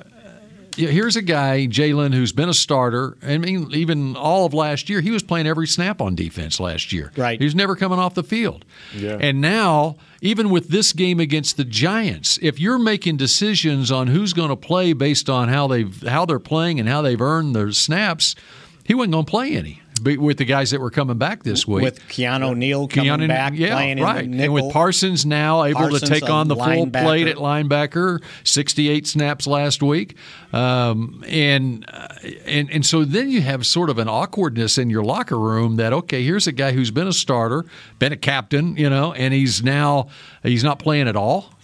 here's 0.75 1.15
a 1.15 1.21
guy, 1.21 1.67
Jaylon, 1.67 2.13
who's 2.13 2.31
been 2.31 2.49
a 2.49 2.53
starter. 2.53 3.17
I 3.23 3.37
mean, 3.37 3.69
even 3.71 4.15
all 4.15 4.45
of 4.45 4.53
last 4.53 4.89
year, 4.89 5.01
he 5.01 5.11
was 5.11 5.23
playing 5.23 5.47
every 5.47 5.67
snap 5.67 6.01
on 6.01 6.15
defense 6.15 6.59
last 6.59 6.91
year. 6.93 7.11
Right. 7.15 7.39
He 7.39 7.45
was 7.45 7.55
never 7.55 7.75
coming 7.75 7.99
off 7.99 8.13
the 8.13 8.23
field. 8.23 8.65
Yeah. 8.93 9.17
And 9.19 9.41
now, 9.41 9.97
even 10.21 10.49
with 10.49 10.69
this 10.69 10.93
game 10.93 11.19
against 11.19 11.57
the 11.57 11.65
Giants, 11.65 12.37
if 12.41 12.59
you're 12.59 12.79
making 12.79 13.17
decisions 13.17 13.91
on 13.91 14.07
who's 14.07 14.33
going 14.33 14.49
to 14.49 14.55
play 14.55 14.93
based 14.93 15.29
on 15.29 15.49
how 15.49 15.67
they've 15.67 16.01
how 16.03 16.25
they're 16.25 16.39
playing 16.39 16.79
and 16.79 16.89
how 16.89 17.01
they've 17.01 17.21
earned 17.21 17.55
their 17.55 17.71
snaps, 17.71 18.35
he 18.83 18.93
wasn't 18.93 19.13
going 19.13 19.25
to 19.25 19.31
play 19.31 19.55
any 19.55 19.81
with 20.03 20.37
the 20.37 20.45
guys 20.45 20.71
that 20.71 20.81
were 20.81 20.91
coming 20.91 21.17
back 21.17 21.43
this 21.43 21.67
week. 21.67 21.83
With 21.83 21.99
Keanu 22.07 22.55
Neal 22.55 22.87
coming 22.87 23.11
Keanu, 23.11 23.27
back, 23.27 23.53
yeah, 23.55 23.75
playing 23.75 24.01
right. 24.01 24.25
and 24.25 24.53
with. 24.53 24.71
Parsons 24.71 25.25
now 25.25 25.63
able 25.63 25.79
Parsons, 25.79 26.01
to 26.01 26.07
take 26.07 26.29
on 26.29 26.47
the 26.47 26.55
full 26.55 26.89
plate 26.89 27.27
at 27.27 27.37
linebacker, 27.37 28.21
68 28.43 29.07
snaps 29.07 29.47
last 29.47 29.81
week, 29.81 30.17
um, 30.53 31.23
and 31.27 31.85
uh, 31.87 32.07
and 32.45 32.69
and 32.71 32.85
so 32.85 33.05
then 33.05 33.29
you 33.29 33.41
have 33.41 33.65
sort 33.65 33.89
of 33.89 33.97
an 33.97 34.07
awkwardness 34.07 34.77
in 34.77 34.89
your 34.89 35.03
locker 35.03 35.39
room 35.39 35.77
that 35.77 35.93
okay, 35.93 36.23
here's 36.23 36.47
a 36.47 36.51
guy 36.51 36.71
who's 36.71 36.91
been 36.91 37.07
a 37.07 37.13
starter, 37.13 37.65
been 37.99 38.11
a 38.11 38.17
captain, 38.17 38.75
you 38.75 38.89
know, 38.89 39.13
and 39.13 39.33
he's 39.33 39.63
now 39.63 40.07
he's 40.43 40.63
not 40.63 40.79
playing 40.79 41.07
at 41.07 41.15
all. 41.15 41.54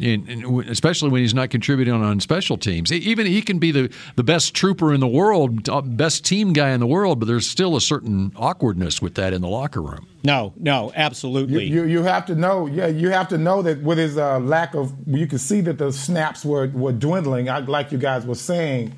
And, 0.00 0.28
and 0.28 0.68
especially 0.68 1.10
when 1.10 1.20
he's 1.20 1.34
not 1.34 1.50
contributing 1.50 1.94
on 1.94 2.18
special 2.20 2.56
teams, 2.56 2.92
even 2.92 3.26
he 3.26 3.42
can 3.42 3.58
be 3.58 3.70
the, 3.70 3.92
the 4.16 4.24
best 4.24 4.54
trooper 4.54 4.92
in 4.92 5.00
the 5.00 5.06
world, 5.06 5.68
uh, 5.68 5.80
best 5.82 6.24
team 6.24 6.52
guy 6.52 6.70
in 6.70 6.80
the 6.80 6.86
world, 6.86 7.20
but 7.20 7.26
there's 7.26 7.46
still 7.46 7.76
a 7.76 7.80
certain 7.80 8.32
awkwardness 8.36 9.00
with 9.00 9.14
that 9.14 9.32
in 9.32 9.40
the 9.40 9.48
locker 9.48 9.80
room. 9.80 10.06
No, 10.24 10.52
no, 10.56 10.90
absolutely. 10.96 11.64
you 11.66 11.84
you 11.84 12.02
have 12.02 12.24
to 12.26 12.34
know, 12.34 12.66
yeah, 12.66 12.86
you 12.86 13.10
have 13.10 13.28
to 13.28 13.38
know 13.38 13.62
that 13.62 13.82
with 13.82 13.98
his 13.98 14.16
uh, 14.16 14.38
lack 14.40 14.74
of, 14.74 14.92
you 15.06 15.26
can 15.26 15.38
see 15.38 15.60
that 15.60 15.78
the 15.78 15.92
snaps 15.92 16.44
were 16.44 16.68
were 16.68 16.92
dwindling, 16.92 17.48
I- 17.50 17.58
like 17.58 17.92
you 17.92 17.98
guys 17.98 18.24
were 18.26 18.34
saying, 18.34 18.94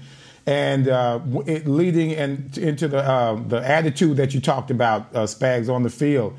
and 0.47 0.89
uh, 0.89 1.19
it 1.47 1.67
leading 1.67 2.13
in, 2.13 2.51
into 2.57 2.87
the 2.87 2.99
uh, 2.99 3.35
the 3.49 3.57
attitude 3.69 4.17
that 4.19 4.35
you 4.35 4.41
talked 4.41 4.71
about, 4.71 5.09
uh, 5.15 5.25
Spags 5.25 5.69
on 5.69 5.83
the 5.83 5.91
field. 5.91 6.35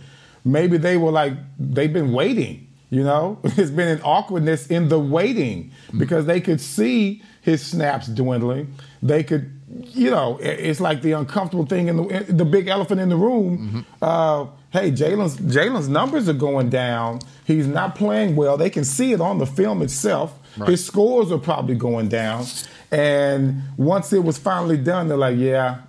Maybe 0.46 0.78
they 0.78 0.96
were 0.96 1.12
like 1.12 1.34
they've 1.60 1.92
been 1.92 2.14
waiting. 2.14 2.67
You 2.90 3.04
know, 3.04 3.40
it's 3.44 3.72
been 3.72 3.88
an 3.90 4.02
awkwardness 4.02 4.68
in 4.68 4.88
the 4.90 5.00
waiting 5.00 5.72
because 5.98 6.26
they 6.26 6.40
could 6.40 6.62
see 6.62 7.22
his 7.42 7.66
snaps 7.66 8.08
dwindling. 8.08 8.74
They 9.04 9.24
could, 9.24 9.52
you 9.94 10.10
know, 10.10 10.38
it's 10.42 10.80
like 10.80 11.02
the 11.02 11.12
uncomfortable 11.12 11.66
thing 11.66 11.88
in 11.90 11.98
the 11.98 12.26
the 12.30 12.46
big 12.46 12.68
elephant 12.68 13.02
in 13.02 13.10
the 13.10 13.18
room. 13.18 13.86
Uh, 14.02 14.46
hey, 14.72 14.92
Jaylon's 14.92 15.36
Jaylon's 15.38 15.90
numbers 15.90 16.30
are 16.30 16.34
going 16.34 16.70
down. 16.70 17.20
He's 17.46 17.68
not 17.68 17.96
playing 17.96 18.36
well. 18.38 18.56
They 18.58 18.70
can 18.70 18.86
see 18.86 19.12
it 19.12 19.20
on 19.22 19.38
the 19.38 19.46
film 19.46 19.82
itself. 19.82 20.38
His 20.66 20.84
scores 20.84 21.32
are 21.32 21.38
probably 21.38 21.76
going 21.76 22.08
down. 22.10 22.46
And 22.92 23.62
once 23.78 24.14
it 24.14 24.24
was 24.24 24.38
finally 24.38 24.78
done, 24.78 25.08
they're 25.08 25.18
like, 25.18 25.38
yeah, 25.38 25.82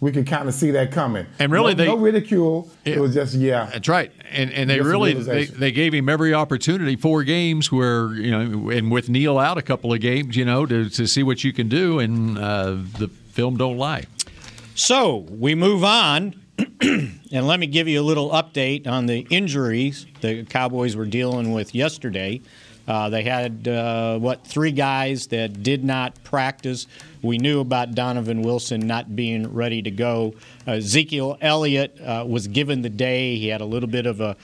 we 0.00 0.12
could 0.12 0.26
kind 0.26 0.48
of 0.48 0.54
see 0.54 0.70
that 0.72 0.90
coming. 0.92 1.26
And 1.38 1.50
really, 1.52 1.72
no, 1.74 1.76
they- 1.78 1.86
no 1.86 1.96
ridicule. 1.96 2.68
It 2.84 2.98
was 2.98 3.14
just 3.14 3.34
yeah. 3.34 3.70
That's 3.72 3.88
right, 3.88 4.12
and 4.30 4.52
and 4.52 4.70
they 4.70 4.80
really 4.80 5.14
they, 5.14 5.44
they 5.44 5.72
gave 5.72 5.92
him 5.92 6.08
every 6.08 6.32
opportunity, 6.32 6.96
four 6.96 7.24
games 7.24 7.70
where 7.70 8.12
you 8.14 8.30
know, 8.30 8.70
and 8.70 8.90
with 8.90 9.08
Neal 9.08 9.38
out 9.38 9.58
a 9.58 9.62
couple 9.62 9.92
of 9.92 10.00
games, 10.00 10.36
you 10.36 10.44
know, 10.44 10.66
to, 10.66 10.88
to 10.90 11.06
see 11.06 11.22
what 11.22 11.44
you 11.44 11.52
can 11.52 11.68
do, 11.68 11.98
and 11.98 12.38
uh, 12.38 12.76
the 12.98 13.08
film 13.32 13.56
don't 13.56 13.76
lie. 13.76 14.04
So 14.74 15.26
we 15.28 15.54
move 15.54 15.84
on, 15.84 16.40
and 16.80 17.20
let 17.32 17.60
me 17.60 17.66
give 17.66 17.88
you 17.88 18.00
a 18.00 18.02
little 18.02 18.30
update 18.30 18.86
on 18.86 19.06
the 19.06 19.26
injuries 19.30 20.06
the 20.20 20.44
Cowboys 20.44 20.96
were 20.96 21.06
dealing 21.06 21.52
with 21.52 21.74
yesterday. 21.74 22.40
Uh, 22.90 23.08
they 23.08 23.22
had 23.22 23.68
uh, 23.68 24.18
what 24.18 24.44
three 24.44 24.72
guys 24.72 25.28
that 25.28 25.62
did 25.62 25.84
not 25.84 26.24
practice. 26.24 26.88
We 27.22 27.38
knew 27.38 27.60
about 27.60 27.94
Donovan 27.94 28.42
Wilson 28.42 28.84
not 28.84 29.14
being 29.14 29.54
ready 29.54 29.80
to 29.80 29.92
go. 29.92 30.34
Uh, 30.66 30.72
Ezekiel 30.72 31.38
Elliott 31.40 32.00
uh, 32.00 32.24
was 32.26 32.48
given 32.48 32.82
the 32.82 32.90
day. 32.90 33.36
He 33.36 33.46
had 33.46 33.60
a 33.60 33.64
little 33.64 33.88
bit 33.88 34.06
of 34.06 34.20
a 34.20 34.36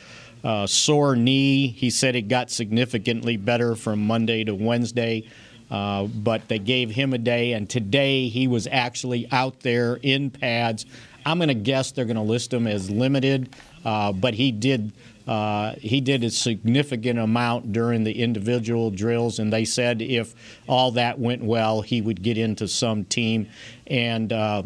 uh, 0.44 0.68
sore 0.68 1.16
knee. 1.16 1.66
He 1.66 1.90
said 1.90 2.14
it 2.14 2.28
got 2.28 2.52
significantly 2.52 3.37
better 3.37 3.74
from 3.74 4.06
Monday 4.06 4.44
to 4.44 4.54
Wednesday. 4.54 5.28
Uh, 5.68 6.04
but 6.04 6.46
they 6.46 6.61
gave 6.61 6.90
him 6.90 7.12
a 7.12 7.18
day, 7.18 7.52
and 7.52 7.68
today 7.68 8.28
he 8.28 8.46
was 8.46 8.68
actually 8.70 9.26
out 9.32 9.59
there 9.59 9.98
in 10.02 10.30
pads. 10.30 10.87
I'm 11.24 11.38
going 11.38 11.48
to 11.48 11.54
guess 11.54 11.90
they're 11.90 12.04
going 12.04 12.14
to 12.14 12.22
list 12.22 12.52
him 12.52 12.68
as 12.68 12.88
limited, 12.88 13.56
uh, 13.85 14.12
but 14.12 14.35
he 14.35 14.52
did 14.52 14.92
uh, 15.27 15.75
he 15.81 16.01
did 16.01 16.23
a 16.23 16.31
significant 16.31 17.19
amount 17.19 17.73
during 17.73 18.05
the 18.05 18.23
individual 18.23 18.91
drills, 18.91 19.39
and 19.39 19.53
they 19.53 19.65
said 19.65 20.01
if 20.01 20.35
all 20.69 20.93
that 20.93 21.19
went 21.19 21.43
well, 21.43 21.81
he 21.81 22.01
would 22.01 22.23
get 22.23 22.39
into 22.39 22.69
some 22.69 23.05
team. 23.05 23.49
And 23.87 24.33
uh, 24.33 24.62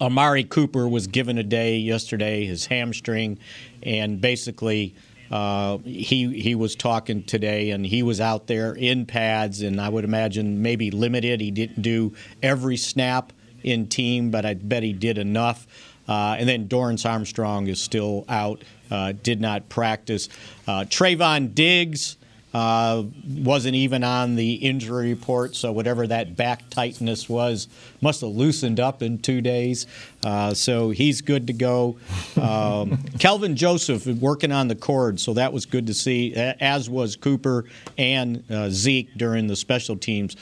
Amari 0.00 0.44
Cooper 0.44 0.88
was 0.88 1.06
given 1.06 1.38
a 1.38 1.42
day 1.42 1.76
yesterday, 1.76 2.46
his 2.46 2.66
hamstring, 2.66 3.38
and 3.82 4.20
basically 4.20 4.94
uh, 5.30 5.78
he 5.78 6.40
he 6.40 6.54
was 6.54 6.74
talking 6.74 7.22
today, 7.22 7.70
and 7.70 7.84
he 7.84 8.02
was 8.02 8.20
out 8.20 8.46
there 8.46 8.72
in 8.72 9.04
pads, 9.04 9.60
and 9.60 9.80
I 9.80 9.88
would 9.88 10.04
imagine 10.04 10.62
maybe 10.62 10.90
limited. 10.90 11.40
He 11.40 11.50
didn't 11.50 11.82
do 11.82 12.14
every 12.42 12.78
snap 12.78 13.32
in 13.62 13.88
team, 13.88 14.30
but 14.30 14.46
I 14.46 14.54
bet 14.54 14.82
he 14.82 14.92
did 14.92 15.18
enough. 15.18 15.66
Uh, 16.08 16.36
and 16.38 16.48
then 16.48 16.68
Dorance 16.68 17.08
Armstrong 17.08 17.66
is 17.66 17.80
still 17.80 18.24
out, 18.28 18.62
uh, 18.90 19.12
did 19.22 19.40
not 19.40 19.68
practice. 19.68 20.28
Uh, 20.66 20.84
Trevon 20.84 21.54
Diggs 21.54 22.16
uh, 22.54 23.04
wasn't 23.26 23.74
even 23.74 24.02
on 24.02 24.34
the 24.34 24.54
injury 24.54 25.10
report, 25.10 25.54
so 25.54 25.70
whatever 25.70 26.06
that 26.06 26.34
back 26.34 26.70
tightness 26.70 27.28
was 27.28 27.68
must 28.00 28.22
have 28.22 28.30
loosened 28.30 28.80
up 28.80 29.02
in 29.02 29.18
two 29.18 29.42
days. 29.42 29.86
Uh, 30.24 30.54
so 30.54 30.88
he's 30.88 31.20
good 31.20 31.46
to 31.48 31.52
go. 31.52 31.98
Um, 32.40 32.96
Kelvin 33.18 33.54
Joseph 33.54 34.06
working 34.06 34.50
on 34.50 34.68
the 34.68 34.74
cord, 34.74 35.20
so 35.20 35.34
that 35.34 35.52
was 35.52 35.66
good 35.66 35.86
to 35.88 35.94
see, 35.94 36.34
as 36.34 36.88
was 36.88 37.16
Cooper 37.16 37.66
and 37.98 38.42
uh, 38.50 38.70
Zeke 38.70 39.10
during 39.18 39.46
the 39.46 39.56
special 39.56 39.96
teams 39.96 40.34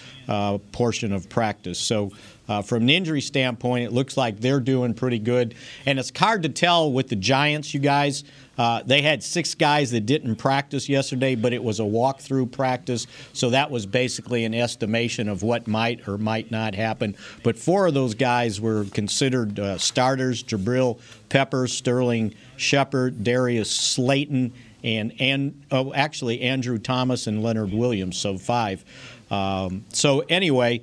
portion 0.70 1.12
of 1.12 1.28
practice. 1.28 1.78
So 1.80 2.12
uh, 2.48 2.62
from 2.62 2.84
an 2.84 2.90
injury 2.90 3.20
standpoint, 3.20 3.84
it 3.84 3.92
looks 3.92 4.16
like 4.16 4.40
they're 4.40 4.60
doing 4.60 4.94
pretty 4.94 5.18
good. 5.18 5.54
And 5.84 5.98
it's 5.98 6.12
hard 6.16 6.42
to 6.44 6.48
tell 6.48 6.92
with 6.92 7.08
the 7.08 7.16
Giants, 7.16 7.74
you 7.74 7.80
guys. 7.80 8.24
Uh, 8.58 8.82
they 8.84 9.02
had 9.02 9.22
six 9.22 9.54
guys 9.54 9.90
that 9.90 10.06
didn't 10.06 10.36
practice 10.36 10.88
yesterday, 10.88 11.34
but 11.34 11.52
it 11.52 11.62
was 11.62 11.78
a 11.78 11.82
walkthrough 11.82 12.50
practice, 12.50 13.06
so 13.34 13.50
that 13.50 13.70
was 13.70 13.84
basically 13.84 14.44
an 14.44 14.54
estimation 14.54 15.28
of 15.28 15.42
what 15.42 15.66
might 15.66 16.08
or 16.08 16.16
might 16.16 16.50
not 16.50 16.74
happen. 16.74 17.14
But 17.42 17.58
four 17.58 17.86
of 17.86 17.94
those 17.94 18.14
guys 18.14 18.58
were 18.58 18.84
considered 18.84 19.60
uh, 19.60 19.76
starters: 19.76 20.42
Jabrill 20.42 20.98
Pepper, 21.28 21.66
Sterling 21.66 22.34
Shepard, 22.56 23.22
Darius 23.22 23.70
Slayton, 23.70 24.54
and 24.82 25.12
and 25.18 25.62
oh, 25.70 25.92
actually 25.92 26.40
Andrew 26.40 26.78
Thomas 26.78 27.26
and 27.26 27.42
Leonard 27.42 27.72
Williams. 27.72 28.16
So 28.16 28.38
five. 28.38 28.84
Um, 29.30 29.84
so 29.92 30.20
anyway. 30.20 30.82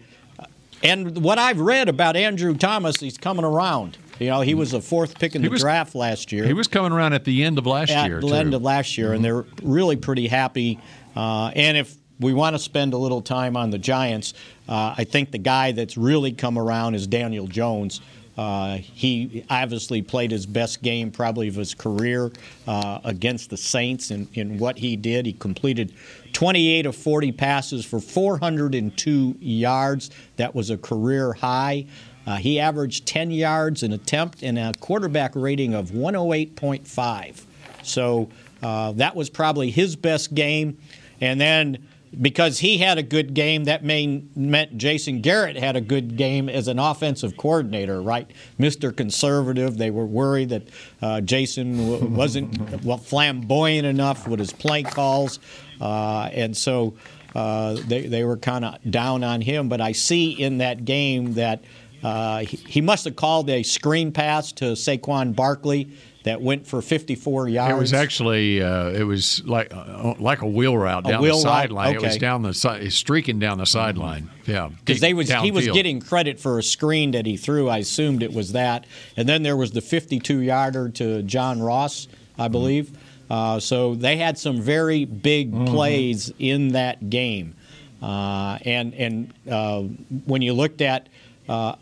And 0.84 1.24
what 1.24 1.40
I've 1.40 1.60
read 1.60 1.88
about 1.90 2.16
Andrew 2.16 2.54
Thomas, 2.56 3.00
he's 3.00 3.18
coming 3.18 3.46
around. 3.46 3.98
You 4.20 4.28
know, 4.28 4.42
he 4.42 4.54
was 4.54 4.74
a 4.74 4.82
fourth 4.82 5.18
pick 5.18 5.34
in 5.36 5.42
He 5.42 5.48
the 5.48 5.52
was- 5.54 5.62
draft 5.62 5.96
last 5.96 6.32
year. 6.32 6.46
He 6.46 6.54
was 6.54 6.68
coming 6.68 6.92
around 6.92 7.14
at 7.14 7.24
the 7.24 7.44
end 7.44 7.58
of 7.58 7.66
last 7.66 7.90
at 7.92 8.06
year. 8.08 8.18
At 8.18 8.22
the 8.22 8.28
too. 8.28 8.34
end 8.36 8.54
of 8.54 8.62
last 8.62 8.98
year, 8.98 9.14
and 9.14 9.24
they're 9.24 9.46
really 9.64 9.96
pretty 9.96 10.28
happy. 10.28 10.80
Uh, 11.16 11.52
and 11.56 11.78
if 11.78 11.96
we 12.20 12.34
want 12.34 12.56
to 12.56 12.60
spend 12.60 12.94
a 12.94 12.98
little 12.98 13.22
time 13.22 13.58
on 13.58 13.70
the 13.72 13.78
Giants, 13.80 14.34
uh, 14.70 14.94
I 14.98 15.04
think 15.04 15.32
the 15.32 15.38
guy 15.40 15.72
that's 15.72 15.98
really 15.98 16.32
come 16.32 16.58
around 16.60 16.96
is 16.96 17.08
Daniel 17.08 17.48
Jones. 17.48 18.02
Uh, 18.38 18.78
he 18.78 19.46
obviously 19.50 20.02
played 20.02 20.32
his 20.32 20.46
best 20.46 20.82
game 20.82 21.12
probably 21.12 21.48
of 21.48 21.56
his 21.56 21.76
career 21.76 22.32
uh, 22.68 23.00
against 23.04 23.50
the 23.50 23.58
Saints 23.58 24.10
in, 24.12 24.28
in 24.34 24.58
what 24.58 24.78
he 24.78 24.96
did. 24.96 25.26
He 25.26 25.34
completed 25.34 25.94
28 26.34 26.88
of 26.88 26.96
40 26.96 27.32
passes 27.34 27.86
for 27.86 28.00
402 28.00 29.36
yards. 29.40 30.10
That 30.38 30.56
was 30.56 30.72
a 30.72 30.78
career 30.78 31.34
high. 31.34 31.86
Uh, 32.26 32.38
he 32.38 32.60
averaged 32.60 33.06
10 33.06 33.32
yards 33.32 33.84
an 33.84 33.94
attempt 33.94 34.44
and 34.44 34.58
a 34.58 34.72
quarterback 34.80 35.36
rating 35.36 35.74
of 35.76 35.92
108.5. 35.92 37.46
So 37.84 38.30
uh, 38.62 38.94
that 38.94 39.16
was 39.16 39.30
probably 39.30 39.70
his 39.70 39.96
best 39.96 40.34
game. 40.34 40.78
And 41.22 41.40
then 41.40 41.88
because 42.22 42.60
he 42.60 42.78
had 42.78 42.98
a 42.98 43.04
good 43.04 43.34
game, 43.34 43.66
that 43.66 43.84
main, 43.84 44.30
meant 44.36 44.78
Jason 44.78 45.22
Garrett 45.22 45.56
had 45.56 45.76
a 45.76 45.82
good 45.82 46.18
game 46.18 46.50
as 46.50 46.68
an 46.68 46.80
offensive 46.80 47.38
coordinator, 47.38 48.02
right? 48.02 48.30
Mr. 48.60 48.96
Conservative. 48.96 49.78
They 49.78 49.92
were 49.92 50.06
worried 50.06 50.50
that 50.50 50.68
uh, 51.02 51.22
Jason 51.22 51.78
w- 51.78 52.06
wasn't 52.06 52.84
well, 52.84 52.98
flamboyant 52.98 53.86
enough 53.86 54.28
with 54.28 54.40
his 54.40 54.54
play 54.54 54.84
calls. 54.84 55.40
Uh, 55.82 56.30
and 56.34 56.56
so 56.56 56.94
uh, 57.36 57.78
they 57.88 58.08
they 58.08 58.24
were 58.24 58.38
kind 58.38 58.66
of 58.66 58.78
down 58.90 59.24
on 59.24 59.42
him. 59.42 59.70
But 59.70 59.82
I 59.82 59.92
see 59.92 60.32
in 60.32 60.60
that 60.60 60.86
game 60.86 61.34
that 61.34 61.64
uh, 62.04 62.40
he, 62.40 62.58
he 62.58 62.82
must 62.82 63.06
have 63.06 63.16
called 63.16 63.50
a 63.50 63.64
screen 63.64 64.12
pass 64.12 64.52
to 64.54 64.66
Saquon 64.74 65.36
Barkley 65.36 65.92
that 66.24 66.42
went 66.42 66.66
for 66.66 66.82
54 66.82 67.50
yards. 67.50 67.74
It 67.74 67.80
was 67.80 67.94
actually 67.94 68.62
uh, 68.62 68.90
it 68.90 69.04
was 69.04 69.44
like 69.46 69.74
uh, 69.74 70.16
like 70.20 70.42
a 70.42 70.48
wheel 70.48 70.78
route 70.78 71.04
down 71.04 71.22
wheel 71.22 71.36
the 71.36 71.42
sideline. 71.42 71.96
It 71.96 72.02
was 72.02 72.18
down 72.18 72.42
the 72.42 72.54
side, 72.54 72.92
streaking 72.94 73.40
down 73.40 73.58
the 73.58 73.66
sideline. 73.66 74.30
Yeah, 74.46 74.70
because 74.80 75.02
they 75.02 75.14
was 75.14 75.32
he 75.32 75.52
was 75.52 75.68
getting 75.68 76.00
credit 76.00 76.40
for 76.40 76.60
a 76.60 76.64
screen 76.64 77.12
that 77.12 77.26
he 77.26 77.38
threw. 77.38 77.70
I 77.70 77.80
assumed 77.80 78.24
it 78.24 78.34
was 78.34 78.54
that, 78.54 78.86
and 79.18 79.28
then 79.28 79.44
there 79.44 79.58
was 79.58 79.72
the 79.72 79.82
52 79.82 80.40
yarder 80.40 80.90
to 80.90 81.22
John 81.24 81.62
Ross, 81.62 82.08
I 82.38 82.48
believe. 82.48 82.98
Uh, 83.30 83.60
so 83.60 83.96
they 83.96 84.18
had 84.18 84.38
some 84.38 84.62
very 84.62 85.06
big 85.06 85.52
plays 85.68 86.32
in 86.40 86.70
that 86.70 87.10
game, 87.10 87.56
uh, 88.02 88.60
and 88.64 88.94
and 88.94 89.34
uh, 89.50 89.82
when 90.26 90.42
you 90.42 90.54
looked 90.54 90.82
at 90.82 91.10
uh, 91.50 91.76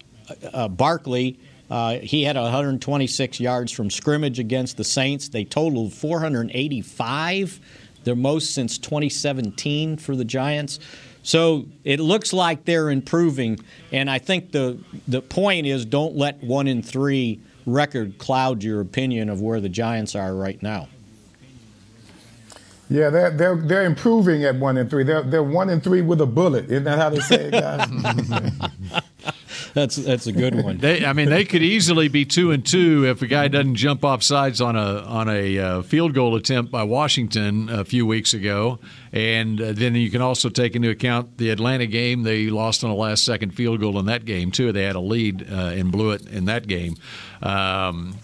uh, 0.52 0.68
Barkley. 0.68 1.40
Uh, 1.72 2.00
he 2.00 2.24
had 2.24 2.36
126 2.36 3.40
yards 3.40 3.72
from 3.72 3.90
scrimmage 3.90 4.40
against 4.40 4.76
the 4.76 4.84
Saints. 4.84 5.30
They 5.30 5.46
totaled 5.46 5.94
485, 5.94 7.60
their 8.04 8.16
most 8.16 8.54
since 8.54 8.78
2017 8.78 9.96
for 9.96 10.18
the 10.18 10.26
Giants. 10.26 10.82
So 11.24 11.68
it 11.86 12.02
looks 12.02 12.34
like 12.34 12.66
they're 12.66 12.90
improving, 12.90 13.60
and 13.92 14.10
I 14.10 14.20
think 14.20 14.52
the 14.52 14.80
the 15.08 15.22
point 15.22 15.66
is 15.66 15.86
don't 15.86 16.16
let 16.16 16.44
one 16.44 16.68
in 16.68 16.84
three 16.84 17.40
record 17.66 18.18
cloud 18.18 18.64
your 18.64 18.82
opinion 18.82 19.30
of 19.30 19.40
where 19.40 19.62
the 19.62 19.70
Giants 19.70 20.14
are 20.16 20.36
right 20.36 20.62
now. 20.62 20.90
Yeah, 22.90 23.10
they're 23.10 23.32
they're 23.32 23.56
they're 23.56 23.86
improving 23.86 24.44
at 24.44 24.58
one 24.58 24.78
and 24.78 24.90
three. 24.90 25.04
They're 25.04 25.24
they're 25.24 25.44
one 25.44 25.70
and 25.70 25.82
three 25.82 26.02
with 26.02 26.20
a 26.20 26.26
bullet. 26.26 26.66
Isn't 26.66 26.84
that 26.84 26.98
how 26.98 27.10
they 27.12 27.20
say 27.20 27.46
it, 27.46 27.52
guys? 27.52 28.71
That's 29.74 29.96
that's 29.96 30.28
a 30.28 30.32
good 30.32 30.56
one. 30.56 30.78
They, 30.78 31.06
I 31.06 31.14
mean, 31.14 31.30
they 31.30 31.46
could 31.46 31.62
easily 31.62 32.08
be 32.08 32.26
two 32.26 32.52
and 32.52 32.66
two 32.66 33.06
if 33.06 33.22
a 33.22 33.28
guy 33.28 33.48
doesn't 33.48 33.76
jump 33.76 34.04
off 34.04 34.24
sides 34.24 34.60
on 34.60 34.76
a 34.76 35.00
on 35.02 35.30
a 35.30 35.60
uh, 35.60 35.82
field 35.82 36.14
goal 36.14 36.36
attempt 36.36 36.72
by 36.72 36.84
Washington 36.84 37.70
a 37.70 37.86
few 37.86 38.06
weeks 38.06 38.34
ago, 38.34 38.80
and 39.14 39.62
uh, 39.62 39.72
then 39.72 39.96
you 39.96 40.10
can 40.12 40.22
also 40.22 40.50
take 40.50 40.76
into 40.76 40.90
account 40.90 41.38
the 41.38 41.50
Atlanta 41.50 41.88
game. 41.88 42.24
They 42.24 42.50
lost 42.50 42.84
on 42.84 42.90
a 42.90 42.96
last 42.96 43.24
second 43.24 43.52
field 43.52 43.80
goal 43.80 43.98
in 44.00 44.06
that 44.08 44.26
game 44.26 44.52
too. 44.52 44.72
They 44.72 44.84
had 44.84 44.96
a 44.96 45.02
lead 45.02 45.48
uh, 45.52 45.56
and 45.74 45.92
blew 45.92 46.12
it 46.12 46.28
in 46.28 46.46
that 46.46 46.68
game. 46.68 46.96
Um, 47.42 48.18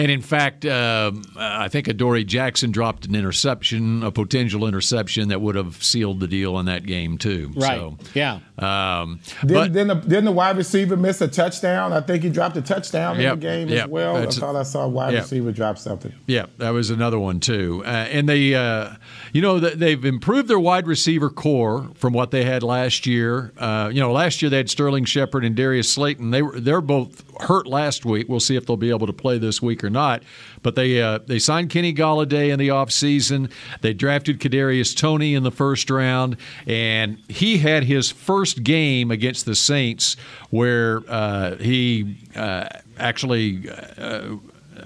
and 0.00 0.10
in 0.10 0.22
fact, 0.22 0.64
um 0.64 1.22
I 1.36 1.68
think 1.68 1.88
Adoree 1.88 2.24
Jackson 2.24 2.70
dropped 2.70 3.06
an 3.06 3.14
interception, 3.14 4.02
a 4.02 4.10
potential 4.10 4.66
interception 4.66 5.28
that 5.28 5.40
would 5.40 5.54
have 5.54 5.82
sealed 5.82 6.20
the 6.20 6.26
deal 6.28 6.58
in 6.58 6.66
that 6.66 6.84
game 6.86 7.18
too. 7.18 7.52
Right. 7.54 7.78
So, 7.78 7.98
Yeah. 8.14 8.40
um, 8.58 9.20
Didn't, 9.40 9.54
but 9.54 9.72
didn't, 9.72 9.88
the, 9.88 9.94
didn't 9.94 10.24
the 10.24 10.32
wide 10.32 10.56
receiver 10.56 10.96
missed 10.96 11.20
a 11.20 11.28
touchdown? 11.28 11.92
I 11.92 12.00
think 12.00 12.22
he 12.22 12.30
dropped 12.30 12.56
a 12.56 12.62
touchdown 12.62 13.20
in 13.20 13.28
the 13.28 13.36
game 13.36 13.68
yep. 13.68 13.84
as 13.84 13.90
well. 13.90 14.16
I 14.16 14.20
That's- 14.20 14.38
thought 14.38 14.56
I 14.56 14.62
saw 14.62 14.84
a 14.84 14.88
wide 14.88 15.12
yep. 15.12 15.22
receiver 15.22 15.52
drop 15.52 15.78
something. 15.78 16.12
Yeah, 16.26 16.46
that 16.58 16.70
was 16.70 16.90
another 16.90 17.18
one 17.18 17.40
too. 17.40 17.82
Uh, 17.84 17.88
and 17.88 18.28
they, 18.28 18.54
uh, 18.54 18.90
you 19.32 19.42
know, 19.42 19.58
they've 19.58 20.04
improved 20.04 20.48
their 20.48 20.58
wide 20.58 20.86
receiver 20.86 21.30
core 21.30 21.88
from 21.94 22.12
what 22.12 22.30
they 22.30 22.44
had 22.44 22.62
last 22.62 23.06
year. 23.06 23.52
Uh, 23.58 23.90
you 23.92 24.00
know, 24.00 24.12
last 24.12 24.40
year 24.42 24.50
they 24.50 24.56
had 24.58 24.70
Sterling 24.70 25.04
Shepard 25.04 25.44
and 25.44 25.54
Darius 25.56 25.92
Slayton. 25.92 26.30
They 26.30 26.42
were 26.42 26.58
they're 26.60 26.80
both 26.80 27.22
hurt 27.42 27.66
last 27.66 28.04
week. 28.04 28.28
We'll 28.28 28.40
see 28.40 28.56
if 28.56 28.66
they'll 28.66 28.76
be 28.76 28.90
able 28.90 29.06
to 29.06 29.12
play 29.12 29.38
this 29.38 29.60
week 29.62 29.82
or 29.84 29.89
not. 29.90 30.22
But 30.62 30.74
they 30.74 31.00
uh, 31.02 31.18
they 31.26 31.38
signed 31.38 31.70
Kenny 31.70 31.92
Golladay 31.92 32.50
in 32.50 32.58
the 32.58 32.68
offseason. 32.68 33.50
They 33.80 33.92
drafted 33.92 34.40
Kadarius 34.40 34.96
Toney 34.96 35.34
in 35.34 35.42
the 35.42 35.50
first 35.50 35.90
round, 35.90 36.36
and 36.66 37.18
he 37.28 37.58
had 37.58 37.84
his 37.84 38.10
first 38.10 38.62
game 38.62 39.10
against 39.10 39.46
the 39.46 39.54
Saints 39.54 40.16
where 40.50 41.02
uh, 41.08 41.56
he 41.56 42.16
uh, 42.34 42.68
actually. 42.98 43.68
Uh, 43.98 44.36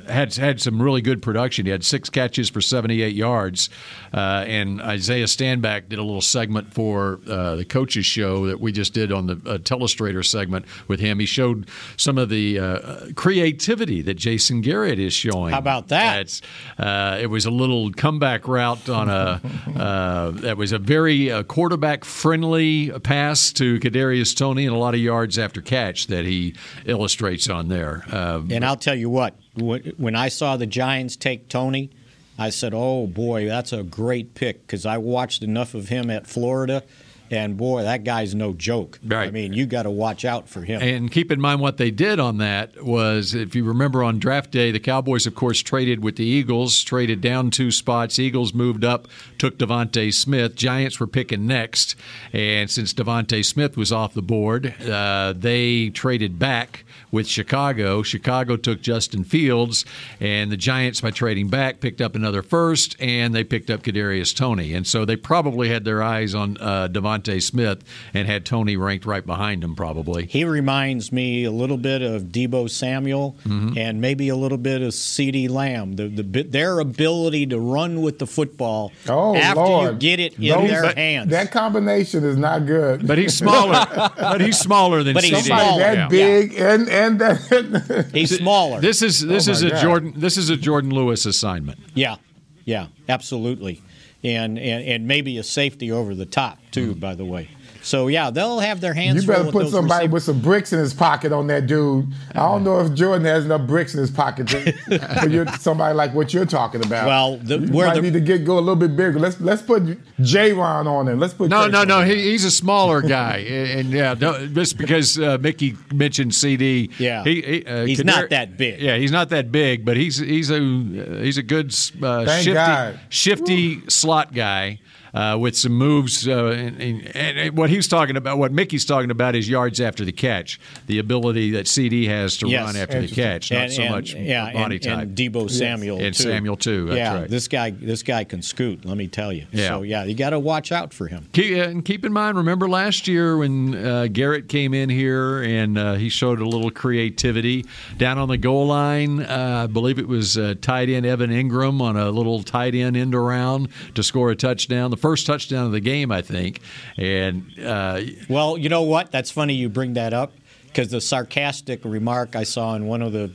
had 0.08 0.34
had 0.34 0.60
some 0.60 0.80
really 0.80 1.00
good 1.02 1.22
production. 1.22 1.66
He 1.66 1.72
had 1.72 1.84
six 1.84 2.10
catches 2.10 2.48
for 2.50 2.60
78 2.60 3.14
yards, 3.14 3.70
uh, 4.12 4.44
and 4.46 4.80
Isaiah 4.80 5.24
Stanback 5.26 5.88
did 5.88 5.98
a 5.98 6.02
little 6.02 6.20
segment 6.20 6.72
for 6.72 7.20
uh, 7.28 7.56
the 7.56 7.64
coaches 7.64 8.06
show 8.06 8.46
that 8.46 8.60
we 8.60 8.72
just 8.72 8.92
did 8.94 9.12
on 9.12 9.26
the 9.26 9.34
uh, 9.34 9.58
Telestrator 9.58 10.24
segment 10.24 10.64
with 10.88 11.00
him. 11.00 11.18
He 11.18 11.26
showed 11.26 11.68
some 11.96 12.18
of 12.18 12.28
the 12.28 12.58
uh, 12.58 12.96
creativity 13.16 14.02
that 14.02 14.14
Jason 14.14 14.60
Garrett 14.60 14.98
is 14.98 15.12
showing. 15.12 15.52
How 15.52 15.58
about 15.58 15.88
that? 15.88 16.40
Uh, 16.78 17.18
it 17.20 17.26
was 17.26 17.46
a 17.46 17.50
little 17.50 17.92
comeback 17.92 18.46
route 18.48 18.88
on 18.88 19.08
a 19.08 19.40
uh, 19.76 20.30
that 20.32 20.56
was 20.56 20.72
a 20.72 20.78
very 20.78 21.30
uh, 21.30 21.42
quarterback 21.42 22.04
friendly 22.04 22.90
pass 23.00 23.52
to 23.52 23.78
Kadarius 23.80 24.36
Toney 24.36 24.66
and 24.66 24.74
a 24.74 24.78
lot 24.78 24.94
of 24.94 25.00
yards 25.00 25.38
after 25.38 25.60
catch 25.60 26.06
that 26.08 26.24
he 26.24 26.54
illustrates 26.84 27.48
on 27.48 27.68
there. 27.68 28.04
Uh, 28.10 28.42
And 28.50 28.64
I'll 28.64 28.76
tell 28.76 28.94
you 28.94 29.10
what, 29.10 29.34
wh- 29.34 29.43
when 29.56 30.16
I 30.16 30.28
saw 30.28 30.56
the 30.56 30.66
Giants 30.66 31.16
take 31.16 31.48
Toney, 31.48 31.90
I 32.38 32.50
said, 32.50 32.72
"Oh 32.74 33.06
boy, 33.06 33.46
that's 33.46 33.72
a 33.72 33.82
great 33.82 34.34
pick." 34.34 34.66
Because 34.66 34.84
I 34.84 34.98
watched 34.98 35.42
enough 35.42 35.74
of 35.74 35.88
him 35.88 36.10
at 36.10 36.26
Florida, 36.26 36.82
and 37.30 37.56
boy, 37.56 37.82
that 37.82 38.04
guy's 38.04 38.34
no 38.34 38.52
joke. 38.52 38.98
Right. 39.04 39.28
I 39.28 39.30
mean, 39.30 39.52
you 39.52 39.66
got 39.66 39.84
to 39.84 39.90
watch 39.90 40.24
out 40.24 40.48
for 40.48 40.62
him. 40.62 40.82
And 40.82 41.10
keep 41.10 41.32
in 41.32 41.40
mind 41.40 41.60
what 41.60 41.78
they 41.78 41.90
did 41.90 42.20
on 42.20 42.38
that 42.38 42.84
was, 42.84 43.34
if 43.34 43.54
you 43.54 43.64
remember 43.64 44.04
on 44.04 44.18
draft 44.18 44.50
day, 44.50 44.70
the 44.70 44.80
Cowboys, 44.80 45.26
of 45.26 45.34
course, 45.34 45.60
traded 45.60 46.02
with 46.02 46.16
the 46.16 46.24
Eagles, 46.24 46.82
traded 46.82 47.20
down 47.20 47.50
two 47.50 47.70
spots. 47.70 48.18
Eagles 48.18 48.52
moved 48.52 48.84
up, 48.84 49.08
took 49.38 49.58
DeVonta 49.58 50.12
Smith. 50.12 50.54
Giants 50.54 51.00
were 51.00 51.06
picking 51.06 51.46
next. 51.46 51.96
And 52.32 52.70
since 52.70 52.92
DeVonta 52.92 53.44
Smith 53.44 53.76
was 53.76 53.90
off 53.90 54.14
the 54.14 54.22
board, 54.22 54.74
uh, 54.82 55.32
they 55.36 55.88
traded 55.90 56.38
back 56.38 56.84
with 57.14 57.26
Chicago. 57.28 58.02
Chicago 58.02 58.56
took 58.56 58.82
Justin 58.82 59.24
Fields, 59.24 59.84
and 60.20 60.50
the 60.52 60.56
Giants, 60.56 61.00
by 61.00 61.10
trading 61.12 61.48
back, 61.48 61.80
picked 61.80 62.00
up 62.00 62.14
another 62.14 62.42
first, 62.42 62.96
and 63.00 63.34
they 63.34 63.44
picked 63.44 63.70
up 63.70 63.82
Kadarius 63.82 64.34
Toney. 64.36 64.74
And 64.74 64.86
so 64.86 65.04
they 65.04 65.16
probably 65.16 65.68
had 65.68 65.84
their 65.84 66.02
eyes 66.02 66.34
on 66.34 66.58
uh, 66.60 66.88
DeVonta 66.90 67.40
Smith 67.42 67.84
and 68.12 68.26
had 68.28 68.44
Toney 68.44 68.76
ranked 68.76 69.06
right 69.06 69.24
behind 69.24 69.62
him, 69.64 69.74
probably. 69.76 70.26
He 70.26 70.44
reminds 70.44 71.12
me 71.12 71.44
a 71.44 71.50
little 71.52 71.76
bit 71.78 72.02
of 72.02 72.24
Deebo 72.24 72.68
Samuel 72.68 73.36
Mm-hmm. 73.44 73.78
and 73.78 74.00
maybe 74.00 74.28
a 74.28 74.36
little 74.36 74.58
bit 74.58 74.82
of 74.82 74.92
CeeDee 74.92 75.48
Lamb. 75.48 75.94
The, 75.94 76.08
the, 76.08 76.42
their 76.42 76.80
ability 76.80 77.46
to 77.46 77.58
run 77.60 78.02
with 78.02 78.18
the 78.18 78.26
football 78.26 78.90
Oh 79.08 79.36
after 79.36 79.60
Lord! 79.60 79.92
you 79.94 79.98
get 79.98 80.20
it 80.20 80.38
in 80.38 80.48
Those- 80.48 80.68
their 80.70 80.82
that- 80.82 80.96
hands. 80.98 81.30
That 81.30 81.52
combination 81.52 82.24
is 82.24 82.36
not 82.36 82.66
good. 82.66 83.06
But 83.06 83.18
he's 83.18 83.36
smaller. 83.36 83.86
but 84.16 84.40
he's 84.40 84.58
smaller 84.58 85.02
than 85.04 85.14
But 85.14 85.22
he's 85.24 85.34
CeeDee. 85.34 85.46
Somebody 85.48 85.78
that 85.78 85.96
Yeah. 85.96 86.08
big 86.08 86.54
and 86.58 86.88
and 86.88 87.03
that. 87.18 88.10
He's 88.12 88.36
smaller. 88.36 88.80
This 88.80 89.02
is 89.02 89.20
this 89.20 89.48
Oh, 89.48 89.52
is 89.52 89.62
a 89.62 89.70
God. 89.70 89.80
Jordan 89.82 90.12
this 90.16 90.36
is 90.36 90.50
a 90.50 90.56
Jordan 90.56 90.90
Lewis 90.90 91.26
assignment. 91.26 91.78
Yeah, 91.94 92.16
yeah, 92.64 92.86
absolutely, 93.08 93.82
and 94.22 94.58
and, 94.58 94.84
and 94.86 95.06
maybe 95.06 95.38
a 95.38 95.42
safety 95.42 95.90
over 95.92 96.14
the 96.14 96.26
top 96.26 96.58
too. 96.70 96.94
By 96.94 97.14
the 97.14 97.24
way, 97.24 97.48
so 97.84 98.08
yeah, 98.08 98.30
they'll 98.30 98.58
have 98.58 98.80
their 98.80 98.94
hands. 98.94 99.22
You 99.22 99.28
better 99.28 99.44
full 99.44 99.46
with 99.46 99.52
put 99.52 99.62
those 99.64 99.72
somebody 99.72 100.06
receivers. 100.06 100.12
with 100.12 100.22
some 100.24 100.40
bricks 100.40 100.72
in 100.72 100.78
his 100.80 100.92
pocket 100.92 101.30
on 101.32 101.46
that 101.48 101.66
dude. 101.66 102.12
I 102.32 102.38
don't 102.40 102.64
know 102.64 102.80
if 102.80 102.92
Jordan 102.94 103.24
has 103.26 103.44
enough 103.44 103.66
bricks 103.66 103.94
in 103.94 104.00
his 104.00 104.10
pocket 104.10 104.50
for 105.20 105.28
you, 105.28 105.46
somebody 105.60 105.94
like 105.94 106.12
what 106.14 106.34
you're 106.34 106.46
talking 106.46 106.84
about. 106.84 107.06
Well, 107.06 107.36
the- 107.36 107.58
you 107.60 107.72
where 107.72 107.86
might 107.88 107.94
the- 107.96 108.02
need 108.02 108.12
to 108.14 108.20
get 108.20 108.44
go 108.44 108.54
a 108.58 108.60
little 108.60 108.74
bit 108.76 108.96
bigger. 108.96 109.18
Let's 109.20 109.40
let's 109.40 109.62
put 109.62 109.82
Jayron 110.18 110.86
on 110.86 111.08
him. 111.08 111.18
Let's 111.20 111.34
put 111.34 111.50
No, 111.50 111.64
Chase 111.64 111.72
no, 111.72 111.80
on 111.82 111.88
no. 111.88 112.02
He, 112.02 112.14
he's 112.30 112.44
a 112.44 112.50
smaller 112.50 113.02
guy, 113.02 113.36
and, 113.48 113.80
and 113.80 113.90
yeah, 113.90 114.14
no, 114.18 114.46
just 114.46 114.78
because 114.78 115.18
uh, 115.18 115.38
Mickey 115.40 115.76
mentioned 115.92 116.32
CeeDee, 116.32 116.90
Yeah. 116.98 117.22
he, 117.24 117.42
he, 117.42 117.66
uh, 117.66 117.84
He's 117.84 118.00
Kadar- 118.00 118.04
not 118.06 118.30
that 118.30 118.56
big. 118.56 118.80
Yeah, 118.80 118.96
he's 118.96 119.12
not 119.12 119.28
that 119.30 119.52
big, 119.52 119.84
but 119.84 119.96
he's 119.96 120.18
he's 120.18 120.50
a 120.50 120.58
he's 120.60 121.38
a 121.38 121.42
good 121.42 121.66
uh, 122.02 122.26
shifty 122.38 122.52
God. 122.54 123.00
shifty 123.10 123.88
slot 123.88 124.32
guy. 124.32 124.80
Uh, 125.14 125.36
with 125.38 125.56
some 125.56 125.70
moves, 125.72 126.26
uh, 126.26 126.46
and, 126.46 126.80
and, 126.82 127.06
and 127.14 127.56
what 127.56 127.70
he's 127.70 127.86
talking 127.86 128.16
about, 128.16 128.36
what 128.36 128.50
Mickey's 128.50 128.84
talking 128.84 129.12
about, 129.12 129.36
is 129.36 129.48
yards 129.48 129.80
after 129.80 130.04
the 130.04 130.10
catch, 130.10 130.58
the 130.88 130.98
ability 130.98 131.52
that 131.52 131.66
CeeDee 131.66 132.08
has 132.08 132.36
to 132.38 132.48
Yes. 132.48 132.64
run 132.66 132.76
after 132.76 133.00
the 133.00 133.06
catch, 133.06 133.52
not 133.52 133.62
and, 133.62 133.72
so 133.72 133.82
and- 133.82 133.90
much 133.94 134.12
yeah, 134.14 134.52
body 134.52 134.74
and, 134.74 134.82
type. 134.82 134.98
and 135.02 135.16
Deebo 135.16 135.48
Samuel 135.48 136.00
And 136.00 136.12
too. 136.14 136.22
Samuel, 136.24 136.56
too. 136.56 136.86
That's 136.86 136.96
yeah, 136.98 137.14
right. 137.20 137.30
this 137.30 137.46
guy 137.46 137.70
this 137.70 138.02
guy 138.02 138.24
can 138.24 138.42
scoot. 138.42 138.84
Let 138.84 138.96
me 138.96 139.06
tell 139.06 139.32
you. 139.32 139.46
Yeah. 139.52 139.68
So 139.68 139.82
yeah, 139.82 140.02
you 140.02 140.14
got 140.16 140.30
to 140.30 140.40
watch 140.40 140.72
out 140.72 140.92
for 140.92 141.06
him. 141.06 141.28
Keep, 141.32 141.58
uh, 141.58 141.60
and 141.68 141.84
keep 141.84 142.04
in 142.04 142.12
mind, 142.12 142.36
remember 142.36 142.68
last 142.68 143.06
year 143.06 143.36
when 143.36 143.74
uh, 143.76 144.08
Garrett 144.12 144.48
came 144.48 144.74
in 144.74 144.88
here 144.88 145.42
and 145.42 145.78
uh, 145.78 145.94
he 145.94 146.08
showed 146.08 146.40
a 146.40 146.44
little 146.48 146.72
creativity 146.72 147.64
down 147.98 148.18
on 148.18 148.28
the 148.28 148.36
goal 148.36 148.66
line. 148.66 149.20
Uh, 149.20 149.62
I 149.64 149.66
believe 149.72 149.98
it 150.00 150.08
was 150.08 150.36
uh, 150.36 150.54
tight 150.60 150.88
end 150.88 151.06
Evan 151.06 151.30
Engram 151.30 151.80
on 151.80 151.96
a 151.96 152.10
little 152.10 152.42
tight 152.42 152.74
end 152.74 152.96
end 152.96 153.14
around 153.14 153.68
to 153.94 154.02
score 154.02 154.30
a 154.30 154.36
touchdown, 154.36 154.90
the 154.90 154.96
first 155.04 155.26
touchdown 155.26 155.66
of 155.66 155.72
the 155.72 155.80
game, 155.80 156.10
I 156.10 156.22
think. 156.22 156.60
And 156.96 157.44
uh, 157.62 158.00
Well, 158.26 158.56
you 158.56 158.70
know 158.70 158.82
what? 158.82 159.12
That's 159.12 159.30
funny 159.30 159.52
you 159.52 159.68
bring 159.68 159.92
that 159.94 160.14
up 160.14 160.32
because 160.64 160.88
the 160.88 161.00
sarcastic 161.02 161.84
remark 161.84 162.34
I 162.34 162.44
saw 162.44 162.74
in 162.74 162.86
one 162.86 163.02
of 163.02 163.12
the 163.12 163.30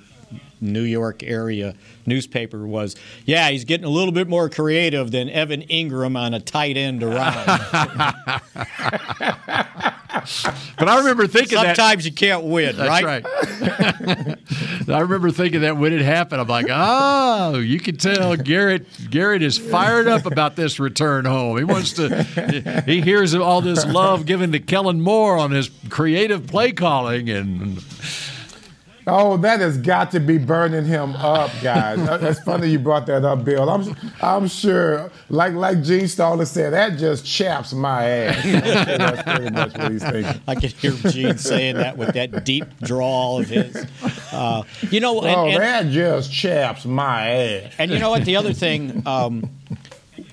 New 0.61 0.81
York 0.81 1.23
area 1.23 1.75
newspaper 2.05 2.67
was, 2.67 2.95
yeah, 3.25 3.49
he's 3.49 3.65
getting 3.65 3.85
a 3.85 3.89
little 3.89 4.11
bit 4.11 4.27
more 4.27 4.49
creative 4.49 5.11
than 5.11 5.29
Evan 5.29 5.61
Engram 5.63 6.17
on 6.17 6.33
a 6.33 6.39
tight 6.39 6.75
end 6.77 7.03
around. 7.03 7.45
but 10.77 10.87
I 10.87 10.97
remember 10.97 11.27
thinking 11.27 11.57
Sometimes 11.57 12.03
that, 12.03 12.09
you 12.09 12.11
can't 12.11 12.43
win, 12.43 12.75
That's 12.75 13.03
right? 13.03 13.23
right. 13.23 14.37
I 14.89 14.99
remember 15.01 15.31
thinking 15.31 15.61
that 15.61 15.77
when 15.77 15.93
it 15.93 16.01
happened, 16.01 16.41
I'm 16.41 16.47
like, 16.47 16.67
oh, 16.69 17.59
you 17.59 17.79
can 17.79 17.97
tell 17.97 18.35
Garrett 18.35 18.87
Garrett 19.09 19.43
is 19.43 19.57
fired 19.57 20.07
up 20.07 20.25
about 20.25 20.55
this 20.55 20.79
return 20.79 21.25
home. 21.25 21.57
He 21.57 21.63
wants 21.63 21.93
to. 21.93 22.23
He 22.85 23.01
hears 23.01 23.35
all 23.35 23.61
this 23.61 23.85
love 23.85 24.25
given 24.25 24.51
to 24.53 24.59
Kellen 24.59 25.01
Moore 25.01 25.37
on 25.37 25.51
his 25.51 25.69
creative 25.89 26.47
play 26.47 26.71
calling 26.71 27.29
and. 27.29 27.83
Oh, 29.09 29.37
that 29.37 29.59
has 29.59 29.77
got 29.77 30.11
to 30.11 30.19
be 30.19 30.37
burning 30.37 30.85
him 30.85 31.15
up, 31.15 31.51
guys. 31.61 31.97
That's 32.19 32.39
funny 32.41 32.69
you 32.69 32.79
brought 32.79 33.05
that 33.07 33.25
up, 33.25 33.43
Bill. 33.43 33.69
I'm, 33.69 33.95
I'm 34.21 34.47
sure, 34.47 35.11
like 35.29 35.53
like 35.53 35.81
Gene 35.83 36.07
Stallings 36.07 36.51
said, 36.51 36.73
that 36.73 36.97
just 36.97 37.25
chaps 37.25 37.73
my 37.73 38.05
ass. 38.05 38.43
That's 38.97 39.23
pretty 39.23 39.53
much 39.53 39.77
what 39.77 39.91
he's 39.91 40.03
thinking. 40.03 40.41
I 40.47 40.55
can 40.55 40.69
hear 40.69 40.91
Gene 40.91 41.37
saying 41.37 41.75
that 41.75 41.97
with 41.97 42.13
that 42.13 42.45
deep 42.45 42.65
drawl 42.81 43.39
of 43.41 43.49
his. 43.49 43.85
Uh, 44.31 44.63
you 44.89 44.99
know, 44.99 45.21
and, 45.21 45.35
oh, 45.35 45.47
and, 45.47 45.61
that 45.61 45.87
just 45.87 46.31
chaps 46.31 46.85
my 46.85 47.29
ass. 47.29 47.73
And 47.79 47.91
you 47.91 47.99
know 47.99 48.11
what? 48.11 48.25
The 48.25 48.35
other 48.35 48.53
thing, 48.53 49.03
um, 49.05 49.49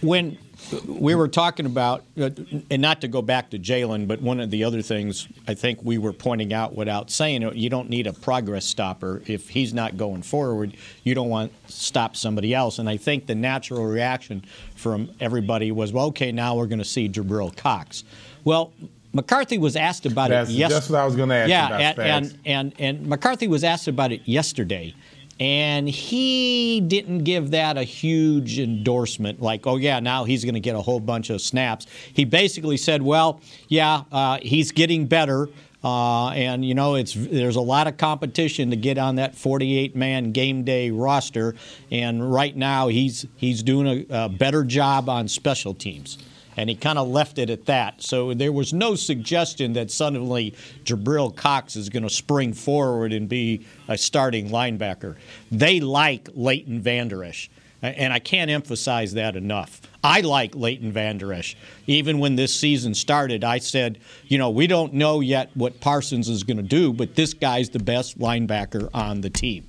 when 0.01 0.39
we 0.87 1.15
were 1.15 1.29
talking 1.29 1.67
about, 1.67 2.05
uh, 2.21 2.31
and 2.71 2.83
not 2.83 3.01
to 3.01 3.09
go 3.09 3.23
back 3.23 3.51
to 3.51 3.59
Jaylon, 3.59 4.07
but 4.07 4.21
one 4.21 4.41
of 4.41 4.51
the 4.51 4.65
other 4.65 4.83
things 4.83 5.29
I 5.47 5.55
think 5.55 5.81
we 5.83 5.99
were 5.99 6.13
pointing 6.13 6.53
out 6.53 6.75
without 6.75 7.11
saying 7.11 7.43
it, 7.43 7.55
you 7.55 7.71
don't 7.71 7.89
need 7.89 8.07
a 8.07 8.13
progress 8.13 8.65
stopper. 8.65 9.23
If 9.27 9.49
he's 9.49 9.75
not 9.75 9.97
going 9.97 10.23
forward, 10.23 10.77
you 11.05 11.15
don't 11.15 11.29
want 11.29 11.53
to 11.67 11.73
stop 11.73 12.17
somebody 12.17 12.55
else. 12.55 12.79
And 12.79 12.89
I 12.89 12.97
think 12.97 13.27
the 13.27 13.35
natural 13.35 13.85
reaction 13.85 14.45
from 14.75 15.11
everybody 15.21 15.73
was, 15.73 15.93
well, 15.93 16.07
okay, 16.07 16.33
now 16.33 16.57
we're 16.57 16.67
going 16.67 16.79
to 16.79 16.85
see 16.85 17.09
Jabril 17.09 17.57
Cox. 17.57 18.05
Well, 18.45 18.73
McCarthy 19.13 19.59
was 19.59 19.77
asked 19.77 20.07
about 20.07 20.31
that's, 20.31 20.51
it 20.51 20.55
yesterday. 20.55 20.75
That's 20.75 20.91
what 20.91 21.01
I 21.01 21.05
was 21.05 21.17
going 21.17 21.31
to 21.31 21.35
ask 21.35 21.49
yeah, 21.49 21.67
about. 21.67 21.81
and, 21.99 22.27
and, 22.27 22.39
and, 22.45 22.75
and 22.79 23.07
McCarthy 23.07 23.49
was 23.49 23.65
asked 23.65 23.89
about 23.89 24.13
it 24.13 24.23
yesterday. 24.27 24.95
And 25.39 25.89
he 25.89 26.81
didn't 26.81 27.25
give 27.25 27.51
that 27.51 27.77
a 27.77 27.83
huge 27.83 28.59
endorsement, 28.59 29.43
like, 29.43 29.67
oh, 29.67 29.77
yeah, 29.77 30.01
now 30.01 30.25
he's 30.25 30.45
going 30.45 30.55
to 30.55 30.61
get 30.61 30.75
a 30.75 30.81
whole 30.81 31.01
bunch 31.01 31.29
of 31.29 31.43
snaps. 31.43 31.87
He 32.13 32.25
basically 32.25 32.79
said, 32.79 33.03
well, 33.03 33.41
yeah, 33.69 34.05
uh, 34.11 34.39
he's 34.41 34.73
getting 34.73 35.07
better. 35.07 35.49
Uh, 35.85 36.31
and 36.31 36.65
you 36.65 36.75
know, 36.75 36.97
it's 36.97 37.15
there's 37.15 37.55
a 37.55 37.61
lot 37.61 37.87
of 37.87 37.97
competition 37.97 38.71
to 38.71 38.77
get 38.77 38.99
on 38.99 39.17
that 39.17 39.35
48-man 39.35 40.33
game 40.33 40.65
day 40.65 40.91
roster, 40.91 41.55
and 41.93 42.33
right 42.33 42.57
now 42.57 42.89
he's 42.89 43.27
he's 43.37 43.63
doing 43.63 44.07
a, 44.11 44.25
a 44.25 44.29
better 44.29 44.65
job 44.65 45.09
on 45.09 45.29
special 45.29 45.75
teams 45.75 46.19
and 46.57 46.71
he 46.71 46.77
kind 46.77 46.99
of 46.99 47.09
left 47.09 47.39
it 47.39 47.51
at 47.51 47.67
that. 47.67 48.03
So 48.03 48.35
there 48.35 48.53
was 48.53 48.73
no 48.73 48.95
suggestion 48.95 49.75
that 49.75 49.91
suddenly 49.91 50.55
Jabril 50.85 51.35
Cox 51.35 51.77
is 51.77 51.89
going 51.89 52.03
to 52.03 52.11
spring 52.11 52.53
forward 52.53 53.13
and 53.13 53.29
be 53.29 53.67
a 53.89 53.99
starting 53.99 54.51
linebacker. 54.51 55.17
They 55.51 55.81
like 55.81 56.29
Leighton 56.35 56.81
Vander 56.81 57.25
Esch, 57.25 57.51
and 57.83 58.13
I 58.13 58.19
can't 58.19 58.51
emphasize 58.51 59.15
that 59.15 59.37
enough. 59.37 59.83
I 60.03 60.21
like 60.21 60.55
Leighton 60.55 60.93
Vander 60.93 61.33
Esch. 61.33 61.57
Even 61.87 62.19
when 62.21 62.37
this 62.37 62.55
season 62.55 62.95
started, 62.95 63.43
I 63.45 63.59
said, 63.59 63.99
you 64.27 64.39
know, 64.39 64.51
we 64.51 64.67
don't 64.67 64.95
know 64.95 65.21
yet 65.21 65.51
what 65.55 65.81
Parsons 65.81 66.29
is 66.29 66.45
going 66.45 66.59
to 66.59 66.63
do, 66.63 66.93
but 66.93 67.17
this 67.17 67.35
guy's 67.35 67.71
the 67.71 67.81
best 67.81 68.19
linebacker 68.19 68.89
on 68.95 69.21
the 69.21 69.31
team. 69.31 69.67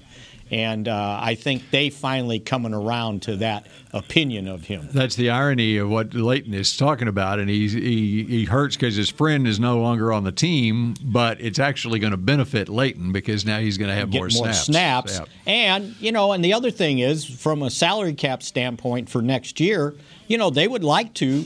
And 0.50 0.88
uh, 0.88 1.20
I 1.22 1.36
think 1.36 1.72
they 1.72 1.90
finally 1.90 2.40
coming 2.40 2.74
around 2.74 3.24
to 3.24 3.36
that 3.38 3.68
opinion 3.94 4.48
of 4.48 4.64
him. 4.64 4.88
That's 4.94 5.16
the 5.16 5.30
irony 5.30 5.78
of 5.78 5.90
what 5.90 6.14
Leighton 6.14 6.54
is 6.54 6.76
talking 6.78 7.08
about, 7.08 7.40
and 7.40 7.50
he 7.50 7.68
he, 7.68 8.24
he 8.24 8.46
hurts 8.46 8.76
because 8.76 8.96
his 8.96 9.10
friend 9.10 9.48
is 9.48 9.60
no 9.60 9.80
longer 9.80 10.14
on 10.14 10.24
the 10.24 10.32
team, 10.32 10.96
but 11.04 11.42
it's 11.42 11.60
actually 11.60 12.00
going 12.00 12.12
to 12.12 12.18
benefit 12.18 12.70
Leighton 12.70 13.12
because 13.12 13.46
now 13.46 13.60
he's 13.60 13.78
going 13.78 13.90
to 13.90 13.96
have 13.96 14.10
more, 14.10 14.30
more 14.34 14.54
snaps. 14.54 15.14
snaps. 15.14 15.20
And 15.46 15.96
you 16.00 16.12
know, 16.12 16.32
and 16.32 16.44
the 16.44 16.54
other 16.54 16.72
thing 16.72 17.00
is, 17.00 17.26
from 17.26 17.62
a 17.64 17.70
salary 17.70 18.14
cap 18.14 18.42
standpoint 18.44 19.10
for 19.10 19.22
next 19.22 19.60
year, 19.60 19.96
you 20.28 20.38
know, 20.38 20.50
they 20.50 20.68
would 20.68 20.84
like 20.84 21.14
to 21.16 21.46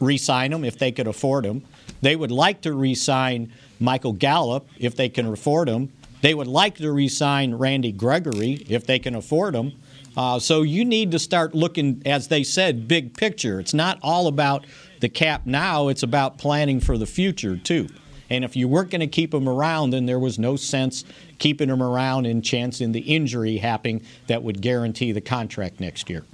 re-sign 0.00 0.52
him 0.52 0.64
if 0.64 0.78
they 0.78 0.92
could 0.92 1.06
afford 1.06 1.44
him. 1.44 1.64
They 2.00 2.14
would 2.14 2.30
like 2.30 2.60
to 2.62 2.72
re-sign 2.72 3.52
Michael 3.80 4.12
Gallup 4.12 4.68
if 4.78 4.96
they 4.96 5.08
can 5.08 5.26
afford 5.26 5.68
him. 5.68 5.92
They 6.20 6.34
would 6.34 6.46
like 6.46 6.76
to 6.76 6.90
re-sign 6.90 7.54
Randy 7.54 7.92
Gregory 7.92 8.64
if 8.68 8.86
they 8.86 8.98
can 8.98 9.14
afford 9.14 9.54
him. 9.54 9.72
Uh, 10.16 10.38
so 10.38 10.62
you 10.62 10.84
need 10.84 11.12
to 11.12 11.18
start 11.18 11.54
looking, 11.54 12.02
as 12.04 12.28
they 12.28 12.42
said, 12.42 12.88
big 12.88 13.16
picture. 13.16 13.60
It's 13.60 13.74
not 13.74 13.98
all 14.02 14.26
about 14.26 14.66
the 15.00 15.08
cap 15.08 15.46
now; 15.46 15.88
it's 15.88 16.02
about 16.02 16.38
planning 16.38 16.80
for 16.80 16.98
the 16.98 17.06
future 17.06 17.56
too. 17.56 17.88
And 18.30 18.44
if 18.44 18.56
you 18.56 18.68
weren't 18.68 18.90
going 18.90 19.00
to 19.00 19.06
keep 19.06 19.32
him 19.32 19.48
around, 19.48 19.90
then 19.90 20.06
there 20.06 20.18
was 20.18 20.38
no 20.38 20.56
sense 20.56 21.04
keeping 21.38 21.68
him 21.68 21.82
around 21.82 22.26
and 22.26 22.44
chancing 22.44 22.92
the 22.92 23.00
injury 23.00 23.58
happening 23.58 24.02
that 24.26 24.42
would 24.42 24.60
guarantee 24.60 25.12
the 25.12 25.20
contract 25.20 25.80
next 25.80 26.10
year. 26.10 26.24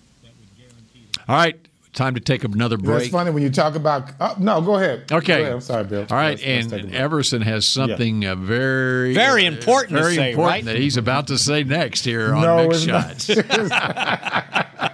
All 1.29 1.37
right, 1.37 1.64
time 1.95 2.15
to 2.15 2.21
take 2.21 2.45
another 2.45 2.77
break. 2.77 3.05
It's 3.05 3.13
funny 3.13 3.31
when 3.31 3.43
you 3.43 3.51
talk 3.51 3.75
about. 3.75 4.11
Uh, 4.21 4.35
no, 4.39 4.61
go 4.61 4.77
ahead. 4.77 5.11
Okay, 5.11 5.37
Go 5.37 5.43
ahead. 5.43 5.53
I'm 5.55 5.61
sorry, 5.61 5.85
Bill. 5.85 6.07
All 6.11 6.17
right, 6.17 6.39
Let's- 6.45 6.73
let's 6.73 6.85
and. 6.85 6.95
Everson 6.95 7.43
has 7.43 7.67
something 7.67 8.23
Yeah. 8.23 8.33
uh, 8.33 8.37
very, 8.37 9.15
Very 9.15 9.47
important 9.47 9.97
to 9.97 10.03
very 10.03 10.15
say, 10.17 10.31
important 10.31 10.53
right? 10.53 10.65
that 10.67 10.77
he's 10.77 10.97
about 10.97 11.29
to 11.29 11.39
say 11.39 11.65
next 11.65 12.05
here 12.05 12.35
on 12.35 12.43
No, 12.43 12.69
Mick 12.69 12.75
it's. 12.75 12.85
Shots. 12.85 13.29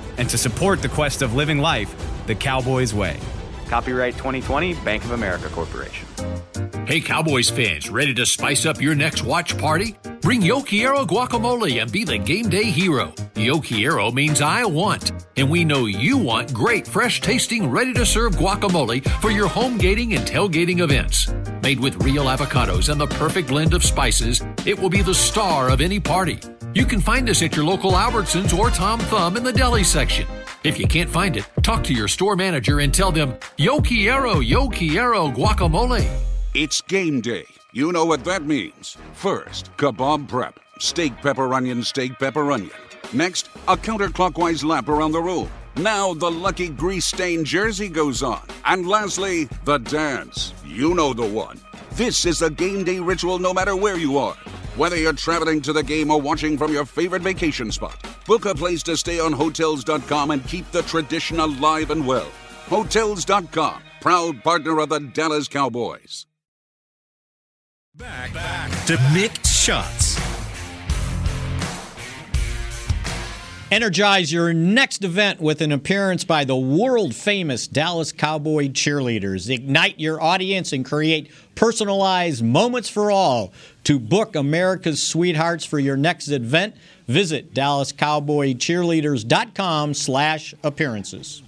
and 0.17 0.29
to 0.29 0.37
support 0.37 0.81
the 0.81 0.89
quest 0.89 1.21
of 1.21 1.33
living 1.33 1.59
life 1.59 1.95
the 2.27 2.35
Cowboys 2.35 2.93
way. 2.93 3.19
Copyright 3.67 4.15
2020 4.15 4.73
Bank 4.75 5.03
of 5.03 5.11
America 5.11 5.47
Corporation. 5.49 6.07
Hey, 6.85 6.99
Cowboys 6.99 7.49
fans, 7.49 7.89
ready 7.89 8.13
to 8.15 8.25
spice 8.25 8.65
up 8.65 8.81
your 8.81 8.95
next 8.95 9.23
watch 9.23 9.57
party? 9.57 9.95
Bring 10.21 10.41
Yo 10.41 10.61
Quiero 10.61 11.05
guacamole 11.05 11.81
and 11.81 11.91
be 11.91 12.03
the 12.03 12.17
game 12.17 12.49
day 12.49 12.65
hero. 12.65 13.13
Yo 13.35 13.61
Quiero 13.61 14.11
means 14.11 14.41
I 14.41 14.65
want, 14.65 15.11
and 15.37 15.49
we 15.49 15.63
know 15.63 15.85
you 15.85 16.17
want 16.17 16.53
great, 16.53 16.85
fresh 16.85 17.21
tasting, 17.21 17.69
ready 17.69 17.93
to 17.93 18.05
serve 18.05 18.35
guacamole 18.35 19.07
for 19.21 19.31
your 19.31 19.47
home 19.47 19.77
gating 19.77 20.13
and 20.13 20.27
tailgating 20.27 20.81
events. 20.81 21.33
Made 21.63 21.79
with 21.79 22.03
real 22.03 22.25
avocados 22.25 22.89
and 22.89 22.99
the 22.99 23.07
perfect 23.07 23.47
blend 23.47 23.73
of 23.73 23.83
spices, 23.83 24.41
it 24.65 24.77
will 24.77 24.89
be 24.89 25.01
the 25.01 25.15
star 25.15 25.69
of 25.69 25.81
any 25.81 25.99
party. 25.99 26.39
You 26.73 26.85
can 26.85 27.01
find 27.01 27.29
us 27.29 27.41
at 27.43 27.53
your 27.53 27.65
local 27.65 27.93
Albertsons 27.93 28.57
or 28.57 28.69
Tom 28.69 28.97
Thumb 29.01 29.35
in 29.35 29.43
the 29.43 29.51
deli 29.51 29.83
section. 29.83 30.25
If 30.63 30.79
you 30.79 30.87
can't 30.87 31.09
find 31.09 31.35
it, 31.35 31.45
talk 31.63 31.83
to 31.83 31.93
your 31.93 32.07
store 32.07 32.37
manager 32.37 32.79
and 32.79 32.93
tell 32.93 33.11
them, 33.11 33.35
Yo 33.57 33.81
quiero, 33.81 34.39
yo 34.39 34.69
quiero 34.69 35.27
guacamole. 35.27 36.09
It's 36.53 36.79
game 36.79 37.19
day. 37.19 37.45
You 37.73 37.91
know 37.91 38.05
what 38.05 38.23
that 38.23 38.45
means. 38.45 38.95
First, 39.11 39.75
kebab 39.75 40.29
prep. 40.29 40.61
Steak, 40.79 41.13
pepper, 41.21 41.53
onion, 41.53 41.83
steak, 41.83 42.17
pepper, 42.17 42.49
onion. 42.53 42.71
Next, 43.11 43.47
a 43.67 43.75
counterclockwise 43.75 44.63
lap 44.63 44.87
around 44.87 45.11
the 45.11 45.21
room. 45.21 45.51
Now 45.75 46.13
the 46.13 46.31
lucky 46.31 46.69
grease 46.69 47.05
stained 47.05 47.47
jersey 47.47 47.89
goes 47.89 48.23
on. 48.23 48.47
And 48.63 48.87
lastly, 48.87 49.49
the 49.65 49.79
dance. 49.79 50.53
You 50.65 50.93
know 50.95 51.13
the 51.13 51.27
one. 51.27 51.59
This 51.93 52.25
is 52.25 52.41
a 52.41 52.49
game 52.49 52.85
day 52.85 52.99
ritual 52.99 53.37
no 53.37 53.53
matter 53.53 53.75
where 53.75 53.97
you 53.97 54.17
are. 54.17 54.35
Whether 54.77 54.95
you're 54.95 55.11
traveling 55.11 55.61
to 55.63 55.73
the 55.73 55.83
game 55.83 56.09
or 56.09 56.21
watching 56.21 56.57
from 56.57 56.71
your 56.71 56.85
favorite 56.85 57.21
vacation 57.21 57.69
spot, 57.69 57.97
book 58.25 58.45
a 58.45 58.55
place 58.55 58.81
to 58.83 58.95
stay 58.95 59.19
on 59.19 59.33
Hotels.com 59.33 60.31
and 60.31 60.47
keep 60.47 60.71
the 60.71 60.83
tradition 60.83 61.41
alive 61.41 61.91
and 61.91 62.07
well. 62.07 62.31
Hotels.com, 62.67 63.81
proud 63.99 64.41
partner 64.41 64.79
of 64.79 64.87
the 64.87 64.99
Dallas 64.99 65.49
Cowboys. 65.49 66.27
Back, 67.93 68.33
back 68.33 68.69
to 68.85 68.95
Mick 69.11 69.45
Shots. 69.45 70.17
Energize 73.71 74.33
your 74.33 74.51
next 74.51 75.01
event 75.01 75.39
with 75.39 75.61
an 75.61 75.71
appearance 75.71 76.25
by 76.25 76.43
the 76.43 76.57
world 76.57 77.15
famous 77.15 77.67
Dallas 77.67 78.11
Cowboy 78.11 78.67
cheerleaders. 78.67 79.49
Ignite 79.49 79.97
your 79.97 80.21
audience 80.21 80.73
and 80.73 80.83
create 80.83 81.31
personalized 81.55 82.43
moments 82.43 82.89
for 82.89 83.11
all. 83.11 83.53
To 83.85 83.97
book 83.99 84.35
America's 84.35 85.01
sweethearts 85.01 85.63
for 85.65 85.79
your 85.79 85.97
next 85.97 86.27
event, 86.29 86.75
visit 87.07 87.53
DallasCowboyCheerleaders.com 87.53 89.93
slash 89.93 90.53
appearances. 90.63 91.43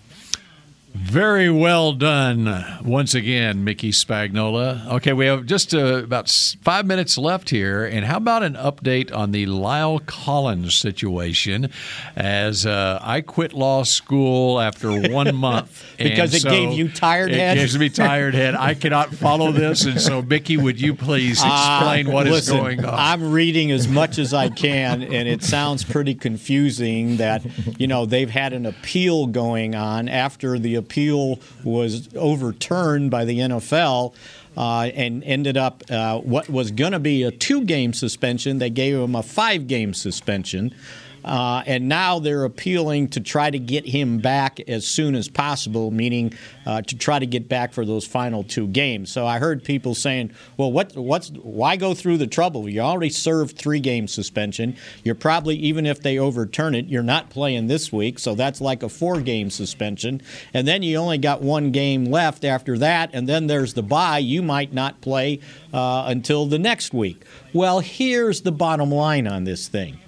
Very 0.96 1.50
well 1.50 1.94
done 1.94 2.46
once 2.86 3.16
again, 3.16 3.64
Mickey 3.64 3.90
Spagnola. 3.90 4.88
Okay, 4.94 5.12
we 5.12 5.26
have 5.26 5.48
just 5.48 5.74
uh, 5.74 6.04
about 6.04 6.30
five 6.62 6.86
minutes 6.86 7.18
left 7.18 7.50
here. 7.50 7.84
And 7.84 8.06
how 8.06 8.18
about 8.18 8.44
an 8.44 8.54
update 8.54 9.12
on 9.12 9.32
the 9.32 9.48
Lyle 9.48 9.98
Collins 10.00 10.76
situation? 10.76 11.72
As 12.16 12.68
uh, 12.68 13.00
I 13.02 13.22
quit 13.22 13.54
law 13.54 13.82
school 13.84 14.62
after 14.62 14.92
one 15.10 15.36
month. 15.36 15.84
because 15.98 16.32
it 16.36 16.44
so 16.44 16.52
gave 16.52 16.74
you 16.74 16.90
tired 16.90 17.32
it 17.32 17.38
head? 17.38 17.58
It 17.58 17.62
gives 17.62 17.78
me 17.80 17.90
tired 17.90 18.36
head. 18.36 18.54
I 18.54 18.76
cannot 18.76 19.10
follow 19.16 19.52
this. 19.52 19.86
And 19.86 20.00
so, 20.00 20.22
Mickey, 20.22 20.58
would 20.58 20.80
you 20.80 20.94
please 20.94 21.44
explain 21.44 22.08
Uh, 22.08 22.12
what 22.12 22.28
is 22.28 22.34
listen, 22.34 22.58
going 22.58 22.86
on? 22.86 22.94
I'm 22.94 23.32
reading 23.32 23.72
as 23.72 23.88
much 23.88 24.20
as 24.20 24.32
I 24.32 24.50
can, 24.50 25.02
and 25.02 25.28
it 25.28 25.42
sounds 25.44 25.84
pretty 25.84 26.14
confusing 26.14 27.18
that, 27.18 27.44
you 27.80 27.88
know, 27.88 28.06
they've 28.06 28.30
had 28.30 28.54
an 28.54 28.68
appeal 28.68 29.26
going 29.26 29.74
on 29.74 30.08
after 30.08 30.60
the 30.60 30.83
appeal 30.84 31.40
was 31.64 32.10
overturned 32.16 33.12
by 33.12 33.26
the 33.26 33.40
NFL. 33.40 34.14
Uh, 34.56 34.92
and 34.94 35.24
ended 35.24 35.58
up 35.58 35.82
uh, 35.90 36.20
what 36.20 36.48
was 36.48 36.70
going 36.70 36.92
to 36.92 37.00
be 37.00 37.24
a 37.24 37.32
two 37.32 37.66
game 37.66 37.92
suspension. 37.92 38.60
They 38.60 38.70
gave 38.70 38.94
him 38.94 39.16
a 39.16 39.24
five 39.24 39.66
game 39.66 39.96
suspension. 39.96 40.76
Uh, 41.24 41.64
and 41.66 41.88
now 41.88 42.20
they're 42.20 42.44
appealing 42.44 43.08
to 43.10 43.20
try 43.20 43.50
to 43.50 43.60
get 43.60 43.86
him 43.86 44.18
back 44.20 44.60
as 44.68 44.86
soon 44.86 45.16
as 45.16 45.30
possible, 45.30 45.92
meaning 45.92 46.34
uh, 46.66 46.82
to 46.82 46.98
try 46.98 47.20
to 47.20 47.26
get 47.26 47.48
back 47.48 47.74
for 47.74 47.86
those 47.86 48.06
final 48.06 48.44
two 48.44 48.68
games. 48.68 49.12
So 49.12 49.26
I 49.26 49.40
heard 49.40 49.64
people 49.64 49.96
saying, 49.96 50.32
"Well, 50.58 50.72
what, 50.72 50.96
what's 50.96 51.30
why 51.30 51.76
go 51.76 51.94
through 51.94 52.18
the 52.18 52.28
trouble? 52.28 52.68
You 52.68 52.82
already 52.82 53.10
served 53.10 53.58
three 53.58 53.80
game 53.80 54.08
suspension. 54.08 54.76
You're 55.04 55.16
probably 55.16 55.56
even 55.58 55.86
if 55.86 56.02
they 56.02 56.18
overturn 56.20 56.76
it, 56.76 56.86
you're 56.86 57.04
not 57.04 57.30
playing 57.30 57.68
this 57.68 57.92
week, 57.92 58.20
so 58.20 58.36
that's 58.36 58.62
like 58.62 58.84
a 58.84 58.90
four 58.90 59.22
game 59.22 59.50
suspension. 59.50 60.22
And 60.54 60.68
then 60.68 60.84
you 60.84 60.98
only 60.98 61.18
got 61.18 61.42
one 61.42 61.72
game 61.72 62.06
left 62.06 62.44
after 62.44 62.78
that, 62.80 63.12
and 63.14 63.28
then 63.28 63.48
there's 63.48 63.74
the 63.74 63.84
bye. 63.84 64.20
You 64.20 64.42
might 64.42 64.74
not 64.74 65.02
play 65.02 65.40
uh, 65.74 66.06
until 66.08 66.46
the 66.46 66.60
next 66.60 66.94
week. 66.94 67.24
Well, 67.54 67.80
here's 67.80 68.42
the 68.42 68.52
bottom 68.52 68.92
line 68.92 69.28
on 69.28 69.44
this 69.44 69.68
thing." 69.68 70.03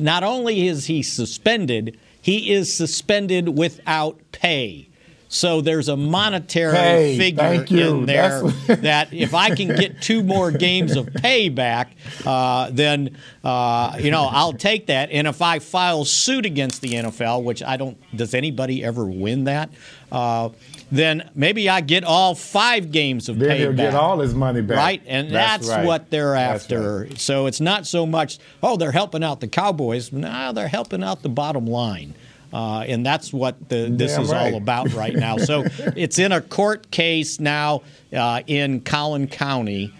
Not 0.00 0.22
only 0.22 0.66
is 0.68 0.86
he 0.86 1.02
suspended, 1.02 1.98
he 2.20 2.52
is 2.52 2.74
suspended 2.74 3.56
without 3.56 4.18
pay. 4.32 4.89
So 5.32 5.60
there's 5.60 5.88
a 5.88 5.96
monetary 5.96 6.76
Hey, 6.76 7.16
figure 7.16 7.64
in 7.68 8.04
there 8.04 8.42
that 8.66 9.12
if 9.12 9.32
I 9.32 9.54
can 9.54 9.68
get 9.68 10.02
two 10.02 10.24
more 10.24 10.50
games 10.50 10.96
of 10.96 11.06
payback, 11.06 11.86
uh, 12.26 12.70
then 12.72 13.16
uh, 13.44 13.96
you 14.00 14.10
know 14.10 14.28
I'll 14.30 14.52
take 14.52 14.88
that. 14.88 15.10
And 15.12 15.28
if 15.28 15.40
I 15.40 15.60
file 15.60 16.04
suit 16.04 16.46
against 16.46 16.82
the 16.82 16.94
NFL, 16.94 17.44
which 17.44 17.62
I 17.62 17.76
don't, 17.76 17.96
does 18.14 18.34
anybody 18.34 18.84
ever 18.84 19.04
win 19.04 19.44
that? 19.44 19.70
Uh, 20.10 20.48
then 20.90 21.30
maybe 21.36 21.68
I 21.68 21.80
get 21.80 22.02
all 22.02 22.34
five 22.34 22.90
games 22.90 23.28
of 23.28 23.38
Then 23.38 23.50
pay 23.50 23.58
he'll 23.58 23.72
get 23.72 23.94
all 23.94 24.18
his 24.18 24.34
money 24.34 24.62
back. 24.62 24.78
Right, 24.78 25.02
and 25.06 25.30
That's 25.30 25.68
that's, 25.68 25.78
right. 25.78 25.86
what 25.86 26.10
they're 26.10 26.34
after. 26.34 27.08
So 27.16 27.46
it's 27.46 27.60
not 27.60 27.86
so 27.86 28.04
much, 28.04 28.38
oh, 28.64 28.76
they're 28.76 28.90
helping 28.90 29.22
out 29.22 29.38
the 29.38 29.46
Cowboys. 29.46 30.10
No, 30.10 30.52
they're 30.52 30.66
helping 30.66 31.04
out 31.04 31.22
the 31.22 31.28
bottom 31.28 31.66
line. 31.66 32.14
Uh, 32.52 32.80
and 32.80 33.04
that's 33.06 33.32
what 33.32 33.68
the, 33.68 33.88
this 33.90 34.14
Damn 34.14 34.22
is 34.22 34.32
right. 34.32 34.52
all 34.52 34.58
about 34.58 34.92
right 34.92 35.14
now. 35.14 35.36
So 35.36 35.64
it's 35.96 36.18
in 36.18 36.32
a 36.32 36.40
court 36.40 36.90
case 36.90 37.38
now 37.38 37.82
uh, 38.12 38.42
in 38.46 38.80
Collin 38.80 39.28
County. 39.28 39.94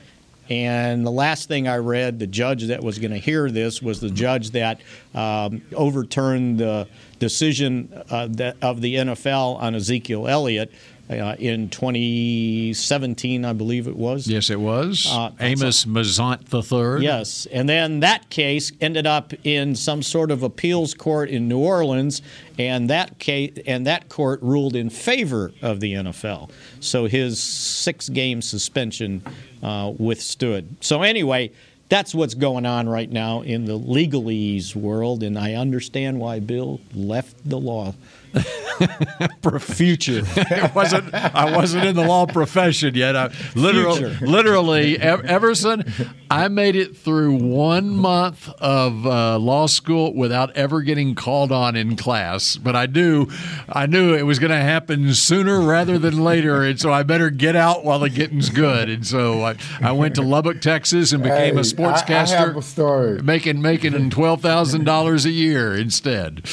And 0.49 1.07
the 1.07 1.13
last 1.13 1.47
thing 1.47 1.69
I 1.69 1.77
read, 1.77 2.19
the 2.19 2.27
judge 2.27 2.67
that 2.67 2.83
was 2.83 2.99
going 2.99 3.13
to 3.13 3.19
hear 3.19 3.51
this 3.53 3.81
was 3.81 4.01
the 4.01 4.11
judge 4.11 4.51
that 4.51 4.81
um, 5.15 5.63
overturned 5.77 6.59
the 6.59 6.89
decision 7.21 8.03
uh, 8.11 8.27
that, 8.33 8.57
of 8.61 8.81
the 8.81 8.97
NFL 8.97 9.61
on 9.61 9.77
Ezekiel 9.77 10.27
Elliott 10.27 10.73
uh, 11.11 11.35
in 11.39 11.69
2017, 11.71 13.45
I 13.45 13.53
believe 13.53 13.89
it 13.89 13.97
was. 13.97 14.29
yes, 14.29 14.49
it 14.49 14.61
was. 14.61 15.07
Uh, 15.11 15.33
Amos 15.41 15.85
Mazzant 15.85 16.43
III. 16.53 17.05
Yes, 17.05 17.47
and 17.51 17.69
then 17.69 18.01
that 18.01 18.31
case 18.31 18.71
ended 18.81 19.07
up 19.07 19.33
in 19.45 19.75
some 19.75 20.03
sort 20.03 20.31
of 20.31 20.45
appeals 20.45 20.95
court 20.95 21.29
in 21.29 21.49
New 21.49 21.59
Orleans, 21.59 22.23
and 22.59 22.89
that 22.91 23.19
case 23.19 23.59
and 23.67 23.87
that 23.87 24.09
court 24.09 24.41
ruled 24.43 24.77
in 24.77 24.89
favor 24.89 25.53
of 25.63 25.81
the 25.81 25.95
NFL. 25.95 26.51
So 26.79 27.07
his 27.07 27.43
six-game 27.43 28.41
suspension 28.43 29.23
uh, 29.63 29.93
withstood. 29.99 30.77
So 30.81 31.03
anyway. 31.03 31.51
That's 31.89 32.15
what's 32.15 32.35
going 32.35 32.67
on 32.67 32.89
right 32.89 33.11
now 33.11 33.41
in 33.41 33.65
the 33.65 33.77
legalese 33.77 34.77
world, 34.77 35.25
and 35.25 35.37
I 35.37 35.55
understand 35.55 36.21
why 36.21 36.39
Bill 36.39 36.81
left 36.95 37.35
the 37.45 37.59
law 37.59 37.95
future. 39.61 40.23
it 40.37 40.75
wasn't. 40.75 41.13
I 41.15 41.57
wasn't 41.57 41.85
in 41.85 41.97
the 41.97 42.07
law 42.07 42.27
profession 42.27 42.95
yet. 42.95 43.17
I 43.17 43.31
literally, 43.55 44.15
literally, 44.21 44.99
Everson. 44.99 45.85
I 46.31 46.49
made 46.49 46.77
it 46.77 46.97
through 46.97 47.35
one 47.35 47.91
month 47.91 48.49
of 48.61 49.07
uh, 49.07 49.39
law 49.39 49.67
school 49.67 50.15
without 50.15 50.57
ever 50.57 50.83
getting 50.83 51.15
called 51.15 51.51
on 51.51 51.77
in 51.77 51.97
class. 51.97 52.57
But 52.57 52.77
I 52.77 52.87
knew, 52.87 53.27
I 53.69 53.87
knew 53.87 54.15
it 54.15 54.23
was 54.23 54.39
going 54.39 54.51
to 54.51 54.57
happen 54.57 55.13
sooner 55.15 55.61
rather 55.61 55.99
than 55.99 56.23
later, 56.23 56.63
and 56.63 56.79
so 56.81 56.93
I 56.93 57.03
better 57.03 57.31
get 57.31 57.57
out 57.57 57.85
while 57.85 57.99
the 57.99 58.11
getting's 58.11 58.49
good. 58.51 58.89
And 58.89 59.07
so 59.07 59.43
I, 59.43 59.57
I 59.81 59.93
went 59.93 60.15
to 60.17 60.23
Lubbock, 60.23 60.61
Texas, 60.61 61.13
and 61.13 61.23
became 61.23 61.55
Hey, 61.55 61.61
a 61.61 61.65
sportscaster, 61.65 62.33
I, 62.33 62.43
I 62.43 62.47
have 62.47 62.57
a 62.57 62.63
story. 62.63 63.23
making 63.23 63.61
making 63.63 64.11
twelve 64.11 64.41
thousand 64.41 64.85
dollars 64.85 65.25
a 65.27 65.31
year 65.31 65.75
instead. 65.77 66.49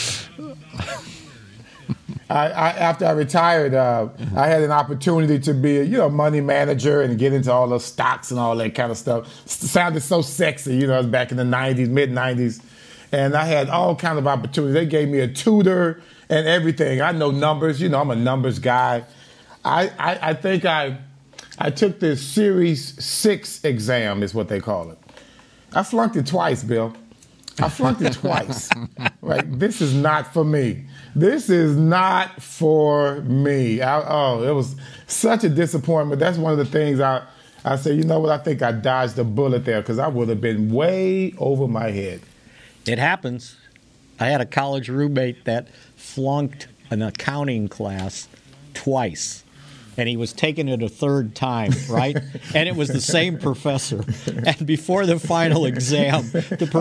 I, 2.30 2.48
I, 2.50 2.70
after 2.72 3.06
I 3.06 3.12
retired, 3.12 3.74
uh, 3.74 4.10
I 4.36 4.48
had 4.48 4.62
an 4.62 4.72
opportunity 4.72 5.40
to 5.40 5.54
be, 5.54 5.78
a, 5.78 5.84
you 5.84 5.98
know, 5.98 6.10
money 6.10 6.42
manager 6.42 7.02
and 7.02 7.18
get 7.18 7.32
into 7.32 7.52
all 7.52 7.70
the 7.70 7.80
stocks 7.80 8.32
and 8.32 8.40
all 8.40 8.56
that 8.58 8.76
kind 8.76 8.92
of 8.92 8.98
stuff. 8.98 9.48
Sounded 9.48 10.02
so 10.02 10.22
sexy, 10.22 10.76
you 10.76 10.88
know, 10.88 10.98
was 10.98 11.06
back 11.08 11.32
in 11.32 11.38
the 11.38 11.44
'90s, 11.44 11.88
mid 11.88 12.12
'90s, 12.12 12.62
and 13.12 13.36
I 13.36 13.46
had 13.46 13.70
all 13.70 13.96
kind 13.96 14.20
of 14.20 14.28
opportunities. 14.28 14.74
They 14.74 14.86
gave 14.86 15.08
me 15.08 15.20
a 15.20 15.28
tutor 15.28 16.02
and 16.30 16.48
everything. 16.48 17.02
I 17.02 17.14
know 17.14 17.32
numbers, 17.32 17.82
you 17.82 17.88
know, 17.88 18.02
I'm 18.02 18.12
a 18.12 18.16
numbers 18.16 18.60
guy. 18.60 19.06
I, 19.64 19.90
I, 19.98 20.30
I 20.30 20.34
think 20.34 20.66
I, 20.66 20.98
I 21.60 21.70
took 21.70 22.00
this 22.00 22.22
Series 22.22 23.04
Six 23.04 23.64
exam, 23.64 24.22
is 24.22 24.34
what 24.34 24.50
they 24.50 24.60
call 24.60 24.92
it. 24.92 24.98
I 25.74 25.84
flunked 25.84 26.16
it 26.16 26.26
twice, 26.26 26.64
Bill. 26.64 26.94
I 27.60 27.70
flunked 27.70 28.02
it 28.02 28.14
twice. 28.14 28.70
Right? 29.22 29.60
This 29.60 29.82
is 29.82 29.94
not 29.94 30.34
for 30.34 30.46
me. 30.46 30.86
This 31.18 31.49
is 31.49 31.76
not 31.76 32.43
for 32.43 33.22
me. 33.22 33.82
I, 33.82 34.01
oh, 34.07 34.43
it 34.43 34.51
was 34.51 34.76
such 35.07 35.43
a 35.43 35.49
disappointment. 35.49 36.20
That's 36.20 36.38
one 36.38 36.51
of 36.51 36.59
the 36.59 36.65
things 36.65 36.99
I, 36.99 37.26
I 37.65 37.76
say, 37.76 37.95
you 37.95 38.03
know 38.03 38.20
what? 38.20 38.30
I 38.30 38.38
think 38.38 38.61
I 38.61 38.72
dodged 38.72 39.18
a 39.18 39.24
bullet 39.24 39.65
there 39.65 39.82
because 39.82 39.97
I 39.97 40.09
would 40.09 40.30
have 40.30 40.41
been 40.41 40.72
way 40.72 41.34
over 41.39 41.68
my 41.68 41.89
head. 41.89 42.22
It 42.86 42.99
happens. 42.99 43.55
I 44.20 44.28
had 44.28 44.41
a 44.41 44.45
college 44.45 44.89
roommate 44.89 45.45
that 45.45 45.70
flunked 45.95 46.68
an 46.91 47.01
accounting 47.01 47.68
class 47.68 48.28
twice. 48.76 49.43
And 49.98 50.08
he 50.08 50.16
was 50.16 50.32
taking 50.32 50.68
it 50.68 50.84
a 50.84 50.89
third 50.89 51.36
time, 51.36 51.72
right? 51.89 52.18
and 52.54 52.70
it 52.70 52.76
was 52.76 52.89
the 52.89 53.02
same 53.02 53.38
professor. 53.38 54.04
And 54.45 54.66
before 54.66 55.06
the 55.06 55.20
final 55.20 55.66
exam, 55.66 56.30
the 56.32 56.70
oh. 56.74 56.78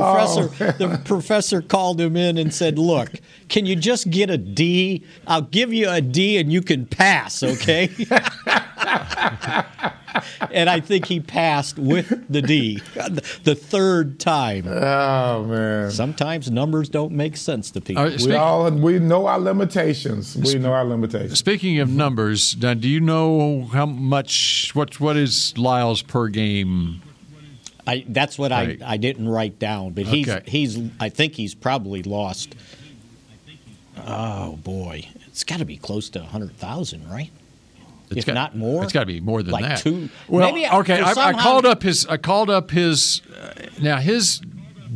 professor 0.46 0.72
the 0.72 1.00
professor 1.04 1.62
called 1.62 2.00
him 2.00 2.16
in 2.16 2.38
and 2.38 2.52
said, 2.52 2.78
"Look, 2.78 3.20
can 3.48 3.66
you 3.66 3.76
just 3.76 4.10
get 4.10 4.30
a 4.30 4.38
D? 4.38 5.04
I'll 5.26 5.42
give 5.42 5.72
you 5.72 5.90
a 5.90 6.00
D 6.00 6.38
and 6.38 6.52
you 6.52 6.62
can 6.62 6.86
pass, 6.86 7.42
okay?" 7.42 7.88
and 10.52 10.68
I 10.70 10.80
think 10.80 11.06
he 11.06 11.20
passed 11.20 11.78
with 11.78 12.08
the 12.30 12.42
D 12.42 12.82
the 13.44 13.54
third 13.54 14.18
time. 14.20 14.66
Oh 14.68 15.44
man! 15.44 15.90
Sometimes 15.90 16.50
numbers 16.50 16.88
don't 16.88 17.12
make 17.12 17.36
sense 17.36 17.70
to 17.72 17.80
people. 17.80 18.02
Uh, 18.04 18.16
We 18.24 18.34
all 18.34 18.70
we 18.70 18.98
know 18.98 19.26
our 19.26 19.38
limitations. 19.38 20.36
We 20.36 20.58
know 20.58 20.72
our 20.72 20.84
limitations. 20.84 21.38
Speaking 21.38 21.78
of 21.80 21.88
numbers, 21.90 22.56
now, 22.56 22.74
do 22.74 22.88
you 22.88 23.00
know 23.00 23.68
how 23.72 23.86
much? 23.86 24.70
What 24.74 24.98
what 25.00 25.16
is 25.16 25.56
Lyle's 25.56 26.02
per 26.02 26.28
game? 26.28 27.02
I, 27.88 28.04
that's 28.08 28.36
what 28.36 28.50
Right. 28.50 28.82
I, 28.82 28.94
I 28.94 28.96
didn't 28.96 29.28
write 29.28 29.60
down, 29.60 29.92
but 29.92 30.06
he's 30.06 30.28
Okay. 30.28 30.42
he's 30.50 30.78
I 30.98 31.08
think 31.08 31.34
he's 31.34 31.54
probably 31.54 32.02
lost. 32.02 32.56
Oh 34.06 34.56
boy, 34.62 35.08
it's 35.26 35.44
got 35.44 35.58
to 35.58 35.64
be 35.64 35.76
close 35.76 36.10
to 36.10 36.22
hundred 36.22 36.56
thousand, 36.56 37.08
right? 37.10 37.30
It's 38.10 38.18
if 38.18 38.26
got- 38.26 38.34
not 38.34 38.56
more, 38.56 38.82
It's 38.84 38.92
got 38.92 39.00
to 39.00 39.06
be 39.06 39.20
more 39.20 39.42
than 39.42 39.52
like 39.52 39.64
that. 39.64 39.78
Two. 39.78 40.08
Well, 40.28 40.52
maybe 40.52 40.66
okay. 40.66 41.00
I, 41.00 41.12
I 41.12 41.32
called 41.32 41.66
up 41.66 41.82
his. 41.82 42.06
I 42.06 42.16
called 42.16 42.50
up 42.50 42.70
his. 42.70 43.22
Uh, 43.40 43.66
now 43.80 43.96
his 43.98 44.40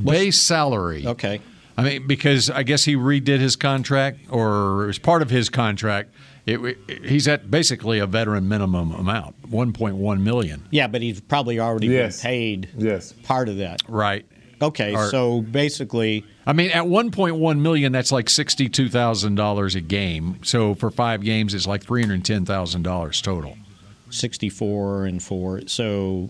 base 0.02 0.38
salary. 0.40 1.06
Okay. 1.06 1.40
I 1.76 1.82
mean, 1.82 2.06
because 2.06 2.50
I 2.50 2.62
guess 2.62 2.84
he 2.84 2.94
redid 2.94 3.38
his 3.38 3.56
contract, 3.56 4.18
or 4.30 4.88
as 4.88 4.98
part 4.98 5.22
of 5.22 5.30
his 5.30 5.48
contract, 5.48 6.12
it, 6.46 6.58
it- 6.88 7.04
he's 7.06 7.26
at 7.26 7.50
basically 7.50 7.98
a 7.98 8.06
veteran 8.06 8.48
minimum 8.48 8.92
amount, 8.92 9.34
one 9.48 9.72
point 9.72 9.96
one 9.96 10.22
million. 10.22 10.66
Yeah, 10.70 10.86
but 10.88 11.00
he's 11.02 11.20
probably 11.20 11.58
already 11.58 11.88
Yes. 11.88 12.22
been 12.22 12.30
paid. 12.30 12.68
Yes. 12.76 13.12
Part 13.24 13.48
of 13.48 13.56
that. 13.58 13.80
Right. 13.88 14.26
Okay, 14.62 14.94
Or- 14.94 15.08
so 15.08 15.40
basically, 15.40 16.24
I 16.50 16.52
mean, 16.52 16.72
at 16.72 16.88
one 16.88 17.12
point 17.12 17.36
one 17.36 17.62
million, 17.62 17.92
that's 17.92 18.10
like 18.10 18.28
sixty-two 18.28 18.88
thousand 18.88 19.36
dollars 19.36 19.76
a 19.76 19.80
game. 19.80 20.40
So 20.42 20.74
for 20.74 20.90
five 20.90 21.22
games, 21.22 21.54
it's 21.54 21.64
like 21.64 21.84
three 21.84 22.02
hundred 22.02 22.24
ten 22.24 22.44
thousand 22.44 22.82
dollars 22.82 23.22
total. 23.22 23.56
sixty-four 24.10 25.06
and 25.06 25.22
four. 25.22 25.60
So 25.68 26.28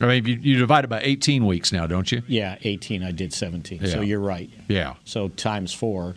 I 0.00 0.06
mean, 0.06 0.26
you, 0.26 0.34
you 0.36 0.58
divide 0.58 0.84
it 0.84 0.88
by 0.88 1.00
eighteen 1.02 1.44
weeks 1.44 1.72
now, 1.72 1.88
don't 1.88 2.12
you? 2.12 2.22
yeah, 2.28 2.56
eighteen. 2.62 3.02
I 3.02 3.10
did 3.10 3.32
seventeen. 3.32 3.80
Yeah. 3.82 3.88
So 3.88 4.00
you're 4.00 4.20
right. 4.20 4.48
Yeah. 4.68 4.94
So 5.04 5.26
times 5.26 5.74
four. 5.74 6.14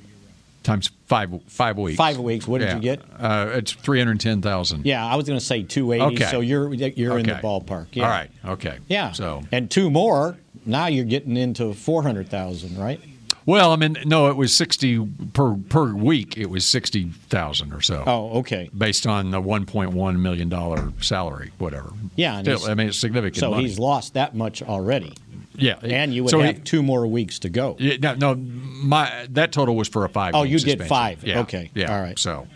Times 0.66 0.90
five 1.06 1.30
five 1.48 1.78
weeks. 1.78 1.96
Five 1.96 2.18
weeks. 2.18 2.48
What 2.48 2.58
did 2.60 2.70
Yeah. 2.70 2.76
you 2.76 2.82
get? 2.82 3.02
Uh, 3.20 3.50
it's 3.54 3.72
three 3.72 4.00
hundred 4.00 4.20
ten 4.20 4.42
thousand. 4.42 4.86
Yeah, 4.86 5.06
I 5.06 5.16
was 5.16 5.26
going 5.28 5.38
to 5.40 5.46
say 5.46 5.62
two 5.62 5.92
eighty. 5.92 6.04
Okay. 6.04 6.26
So 6.26 6.40
you're 6.42 6.74
you're 6.74 7.20
in 7.20 7.28
the 7.28 7.34
ballpark. 7.36 7.88
Yeah. 7.94 8.04
All 8.06 8.10
right. 8.10 8.32
Okay. 8.44 8.80
Yeah. 8.88 9.12
So 9.12 9.44
and 9.52 9.70
two 9.70 9.90
more. 9.92 10.38
Now 10.66 10.88
you're 10.88 11.06
getting 11.06 11.38
into 11.38 11.74
four 11.76 12.02
hundred 12.02 12.30
thousand, 12.30 12.78
right? 12.80 13.00
Well, 13.48 13.72
I 13.72 13.76
mean, 13.76 13.96
no, 14.06 14.28
it 14.32 14.36
was 14.36 14.56
sixty 14.56 15.00
per 15.34 15.54
per 15.56 15.94
week. 15.94 16.36
It 16.36 16.50
was 16.50 16.66
sixty 16.66 17.10
thousand 17.30 17.72
or 17.72 17.82
so. 17.82 18.04
Oh, 18.08 18.40
okay. 18.40 18.72
Based 18.76 19.06
on 19.06 19.30
the 19.30 19.40
one 19.40 19.68
point 19.68 19.92
one 19.92 20.20
million 20.20 20.50
dollar 20.50 20.92
salary, 21.00 21.52
whatever. 21.60 21.94
Yeah. 22.16 22.40
and 22.40 22.48
Still, 22.48 22.72
I 22.72 22.74
mean, 22.74 22.88
it's 22.88 22.98
significant. 22.98 23.38
So 23.40 23.52
money. 23.52 23.68
he's 23.68 23.78
lost 23.78 24.16
that 24.16 24.36
much 24.36 24.64
already. 24.64 25.14
Yeah, 25.58 25.76
And 25.82 26.14
you 26.14 26.24
would 26.24 26.30
so 26.30 26.40
he- 26.40 26.48
have 26.48 26.64
two 26.64 26.82
more 26.84 27.06
weeks 27.08 27.40
to 27.40 27.50
go. 27.50 27.76
Yeah, 27.80 27.98
no, 28.00 28.14
no, 28.16 28.36
my 28.36 29.28
that 29.30 29.52
total 29.52 29.76
was 29.76 29.88
for 29.88 30.06
a 30.06 30.10
five. 30.10 30.36
Oh, 30.36 30.44
you 30.44 30.60
did 30.60 30.84
five. 30.84 31.24
Yeah, 31.24 31.42
Okay. 31.42 31.72
Yeah. 31.74 31.96
All 31.96 32.02
right. 32.02 32.18
So 32.20 32.48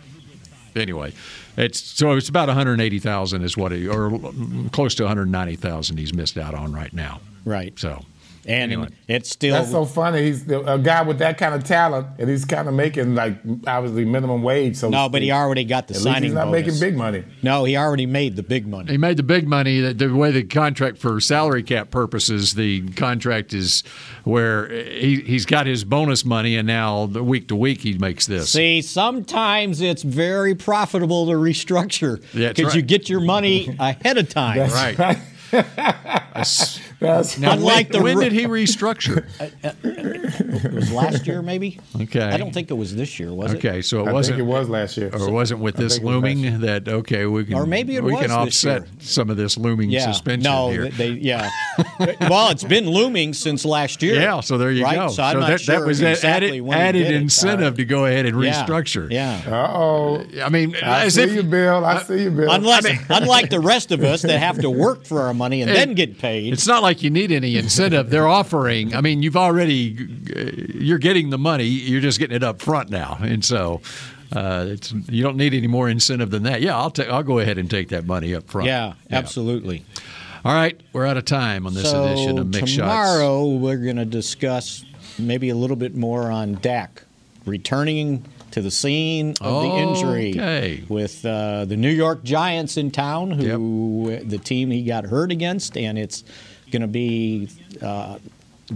anyway, 0.76 1.12
it's 1.56 1.80
so 1.80 2.12
it's 2.12 2.28
about 2.28 2.48
one 2.48 2.56
hundred 2.56 2.80
eighty 2.80 2.98
thousand 2.98 3.42
is 3.42 3.56
what 3.56 3.72
he 3.72 3.86
or 3.88 4.10
close 4.72 4.94
to 4.96 5.04
one 5.04 5.08
hundred 5.08 5.30
ninety 5.30 5.56
thousand 5.56 5.98
he's 5.98 6.12
missed 6.14 6.38
out 6.38 6.54
on 6.54 6.72
right 6.72 6.92
now. 6.92 7.20
Right. 7.44 7.78
So 7.78 8.04
And 8.46 8.72
Anyway. 8.72 8.88
it's 9.06 9.28
still 9.30 9.54
That's 9.54 9.70
so 9.70 9.84
funny. 9.84 10.22
He's 10.22 10.50
a 10.50 10.78
guy 10.82 11.02
with 11.02 11.18
that 11.18 11.36
kind 11.36 11.54
of 11.54 11.62
talent, 11.62 12.06
and 12.18 12.28
he's 12.30 12.46
kind 12.46 12.68
of 12.68 12.74
making 12.74 13.14
like 13.14 13.36
obviously 13.66 14.06
minimum 14.06 14.42
wage. 14.42 14.76
So 14.76 14.88
no, 14.88 15.10
but 15.10 15.20
he 15.20 15.30
already 15.30 15.64
got 15.64 15.88
the 15.88 15.92
At 15.94 15.98
least 15.98 16.04
signing. 16.04 16.22
he's 16.24 16.32
not 16.32 16.46
bonus. 16.46 16.66
making 16.66 16.80
big 16.80 16.96
money. 16.96 17.24
No, 17.42 17.64
he 17.64 17.76
already 17.76 18.06
made 18.06 18.36
the 18.36 18.42
big 18.42 18.66
money. 18.66 18.92
He 18.92 18.98
made 18.98 19.18
the 19.18 19.22
big 19.22 19.46
money. 19.46 19.80
The, 19.80 19.92
the 19.92 20.14
way 20.14 20.30
the 20.30 20.42
contract 20.44 20.96
for 20.96 21.20
salary 21.20 21.62
cap 21.62 21.90
purposes, 21.90 22.54
the 22.54 22.88
contract 22.92 23.52
is 23.52 23.82
where 24.24 24.68
he 24.70 25.20
he's 25.20 25.44
got 25.44 25.66
his 25.66 25.84
bonus 25.84 26.24
money, 26.24 26.56
and 26.56 26.66
now 26.66 27.06
the 27.06 27.22
week 27.22 27.48
to 27.48 27.56
week 27.56 27.82
he 27.82 27.98
makes 27.98 28.26
this. 28.26 28.50
See, 28.52 28.80
sometimes 28.80 29.82
it's 29.82 30.02
very 30.02 30.54
profitable 30.54 31.26
to 31.26 31.32
restructure 31.32 32.22
Yeah, 32.32 32.46
that's 32.48 32.56
because 32.58 32.74
you 32.74 32.80
get 32.82 33.08
your 33.10 33.20
money 33.20 33.76
ahead 33.78 34.16
of 34.16 34.28
time. 34.30 34.56
That's 34.56 34.98
right. 34.98 35.18
That's 37.00 37.38
Now, 37.38 37.52
Unlike 37.52 37.90
when, 37.94 37.98
the 37.98 38.02
when 38.04 38.18
did 38.20 38.32
he 38.32 38.44
restructure? 38.46 39.24
It 40.62 40.72
was 40.74 40.92
last 40.92 41.26
year, 41.26 41.40
maybe. 41.42 41.78
Okay. 42.00 42.20
I 42.20 42.36
don't 42.36 42.52
think 42.52 42.70
it 42.70 42.74
was 42.74 42.94
this 42.94 43.18
year, 43.18 43.32
was 43.32 43.52
it? 43.52 43.58
Okay, 43.58 43.80
so 43.82 44.04
it 44.04 44.08
I 44.08 44.12
wasn't. 44.12 44.36
think 44.38 44.48
it 44.48 44.52
was 44.52 44.68
last 44.68 44.96
year. 44.96 45.10
or 45.12 45.30
wasn't 45.30 45.60
with 45.60 45.78
I 45.78 45.82
this 45.84 45.94
think 45.94 46.02
it 46.02 46.06
was 46.06 46.14
last 46.16 46.22
looming 46.36 46.60
that 46.60 46.88
okay 46.88 47.26
we 47.26 47.44
can 47.44 47.54
Or 47.54 47.66
maybe 47.66 47.96
it 47.96 48.02
we 48.04 48.12
was 48.12 48.20
can 48.20 48.28
this 48.30 48.36
offset 48.36 48.82
year. 48.82 48.90
some 49.00 49.30
of 49.30 49.36
this 49.36 49.56
looming 49.56 49.90
Yeah. 49.90 50.10
suspension 50.10 50.42
no, 50.52 50.68
here. 50.70 50.88
they 50.90 51.10
yeah. 51.10 51.50
well, 52.28 52.50
it's 52.50 52.64
been 52.64 52.88
looming 52.88 53.32
since 53.32 53.64
last 53.64 54.02
year. 54.02 54.16
yeah, 54.20 54.40
so 54.40 54.58
there 54.58 54.70
you 54.70 54.84
right? 54.84 54.96
go. 54.96 55.08
So 55.08 55.22
I'm 55.22 55.40
not 55.40 55.48
that, 55.48 55.60
sure 55.62 55.78
that 55.80 55.86
was 55.86 56.00
exactly 56.02 56.28
added, 56.48 56.60
when 56.62 56.76
he 56.78 56.84
added 56.84 56.98
did 57.04 57.12
it. 57.12 57.22
incentive 57.22 57.76
to 57.76 57.84
go 57.84 58.04
ahead 58.06 58.26
and 58.26 58.36
restructure. 58.36 59.10
Yeah. 59.10 59.40
Uh 59.46 59.72
oh. 59.72 60.24
I 60.44 60.48
mean, 60.50 60.76
I 60.82 61.04
as 61.06 61.14
see 61.14 61.22
if 61.22 61.32
you, 61.32 61.42
Bill. 61.42 61.84
I 61.84 62.02
see 62.02 62.24
you, 62.24 62.30
Bill. 62.30 62.50
Unless, 62.50 62.86
unlike 63.08 63.48
the 63.50 63.60
rest 63.60 63.92
of 63.92 64.02
us 64.02 64.22
that 64.22 64.38
have 64.38 64.60
to 64.60 64.68
work 64.70 65.04
for 65.04 65.22
our 65.22 65.32
money 65.34 65.62
and 65.62 65.70
It- 65.70 65.74
then 65.74 65.94
get 65.94 66.18
paid. 66.18 66.52
It's 66.52 66.66
not 66.66 66.82
like 66.82 66.89
you 67.02 67.10
need 67.10 67.30
any 67.32 67.56
incentive. 67.56 68.10
They're 68.10 68.28
offering. 68.28 68.94
I 68.94 69.00
mean, 69.00 69.22
you've 69.22 69.36
already 69.36 69.96
you're 70.74 70.98
getting 70.98 71.30
the 71.30 71.38
money. 71.38 71.64
You're 71.64 72.00
just 72.00 72.18
getting 72.18 72.36
it 72.36 72.42
up 72.42 72.60
front 72.60 72.90
now, 72.90 73.18
and 73.20 73.44
so 73.44 73.80
uh, 74.32 74.66
it's 74.68 74.92
you 74.92 75.22
don't 75.22 75.36
need 75.36 75.54
any 75.54 75.66
more 75.66 75.88
incentive 75.88 76.30
than 76.30 76.42
that. 76.44 76.60
Yeah, 76.62 76.76
I'll 76.76 76.90
take. 76.90 77.08
I'll 77.08 77.22
go 77.22 77.38
ahead 77.38 77.58
and 77.58 77.70
take 77.70 77.88
that 77.88 78.04
money 78.06 78.34
up 78.34 78.48
front. 78.48 78.66
Yeah, 78.66 78.94
absolutely. 79.10 79.84
All 80.44 80.54
right, 80.54 80.80
we're 80.92 81.06
out 81.06 81.16
of 81.18 81.24
time 81.26 81.66
on 81.66 81.74
this 81.74 81.90
so 81.90 82.04
edition 82.04 82.38
of 82.38 82.46
Mick 82.46 82.60
Shots. 82.60 82.76
tomorrow 82.76 83.46
we're 83.46 83.76
going 83.76 83.96
to 83.96 84.04
discuss 84.06 84.84
maybe 85.18 85.50
a 85.50 85.54
little 85.54 85.76
bit 85.76 85.94
more 85.94 86.30
on 86.30 86.54
Dak 86.62 87.02
returning 87.44 88.24
to 88.52 88.60
the 88.62 88.70
scene 88.70 89.34
of 89.40 89.62
the 89.62 89.68
injury 89.68 90.30
Okay. 90.30 90.82
with 90.88 91.24
uh, 91.26 91.66
the 91.66 91.76
New 91.76 91.90
York 91.90 92.24
Giants 92.24 92.76
in 92.76 92.90
town, 92.90 93.30
who 93.32 94.18
the 94.24 94.38
team 94.38 94.70
he 94.70 94.82
got 94.82 95.04
hurt 95.04 95.30
against, 95.30 95.76
and 95.76 95.98
it's 95.98 96.24
going 96.70 96.82
to 96.82 96.88
be. 96.88 97.48
Uh, 97.80 98.18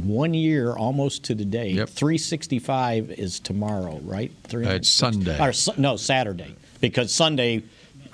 one 0.03 0.35
year 0.35 0.73
almost 0.73 1.23
to 1.23 1.37
the 1.37 1.45
day. 1.45 1.75
365 1.75 3.13
is 3.13 3.39
tomorrow, 3.39 4.01
right? 4.03 4.33
Uh, 4.53 4.59
it's 4.59 4.91
Sunday. 4.91 5.39
Or, 5.41 5.53
no, 5.77 5.97
Saturday. 5.97 6.57
Because 6.81 7.15
Sunday 7.15 7.63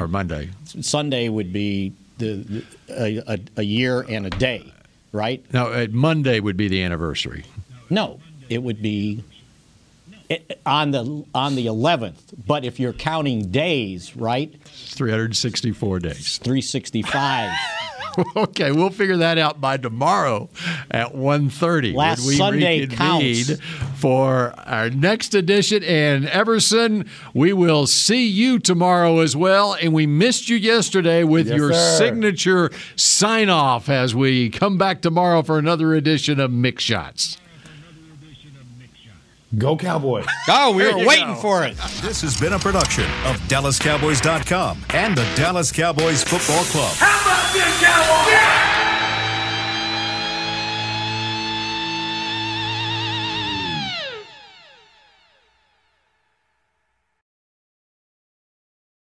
or 0.00 0.08
Monday. 0.08 0.48
Sunday 0.64 1.28
would 1.28 1.52
be 1.52 1.92
the, 2.18 2.64
the 2.86 3.24
a, 3.28 3.60
a, 3.60 3.62
year 3.62 4.00
and 4.08 4.26
a 4.26 4.30
day, 4.30 4.72
right? 5.12 5.44
No, 5.52 5.68
uh, 5.68 5.86
Monday 5.90 6.40
would 6.40 6.56
be 6.56 6.68
the 6.68 6.82
anniversary. 6.82 7.44
No, 7.90 8.20
it 8.48 8.62
would 8.62 8.80
be 8.82 9.22
it, 10.28 10.60
on 10.64 10.90
the 10.90 11.24
on 11.34 11.54
the 11.54 11.66
11th. 11.66 12.20
But 12.46 12.64
if 12.64 12.80
you're 12.80 12.92
counting 12.92 13.50
days, 13.50 14.16
right? 14.16 14.54
364 14.64 15.98
days. 16.00 16.38
365. 16.38 17.50
okay, 18.36 18.72
we'll 18.72 18.90
figure 18.90 19.18
that 19.18 19.38
out 19.38 19.60
by 19.60 19.76
tomorrow 19.76 20.48
at 20.90 21.14
1.30 21.14 21.94
Last 21.94 22.26
we 22.26 22.36
Sunday 22.36 22.86
counts. 22.86 23.52
for 23.96 24.52
our 24.58 24.90
next 24.90 25.34
edition. 25.34 25.82
And 25.84 26.28
Everson, 26.28 27.08
we 27.34 27.52
will 27.52 27.86
see 27.86 28.26
you 28.26 28.58
tomorrow 28.58 29.20
as 29.20 29.36
well. 29.36 29.74
And 29.74 29.92
we 29.92 30.06
missed 30.06 30.48
you 30.48 30.56
yesterday 30.56 31.24
with 31.24 31.46
Yes, 31.48 31.56
your 31.56 31.72
sir. 31.72 31.96
signature 31.98 32.70
sign 32.96 33.48
off 33.48 33.88
as 33.88 34.14
we 34.14 34.50
come 34.50 34.78
back 34.78 35.00
tomorrow 35.02 35.42
for 35.42 35.58
another 35.58 35.94
edition 35.94 36.40
of 36.40 36.50
Mick 36.50 36.78
Shots. 36.78 37.36
Go 39.58 39.76
Cowboys. 39.76 40.26
oh, 40.48 40.72
we 40.72 40.84
There 40.84 40.96
were 40.96 41.06
waiting 41.06 41.34
go. 41.34 41.40
for 41.40 41.64
it. 41.64 41.76
This 42.02 42.22
has 42.22 42.38
been 42.38 42.52
a 42.52 42.58
production 42.58 43.04
of 43.26 43.36
DallasCowboys.com 43.48 44.84
and 44.90 45.16
the 45.16 45.26
Dallas 45.34 45.72
Cowboys 45.72 46.22
Football 46.22 46.64
Club. 46.64 46.94
How 46.96 47.20
about 47.22 47.52
this, 47.52 47.80
Cowboys? 47.82 48.59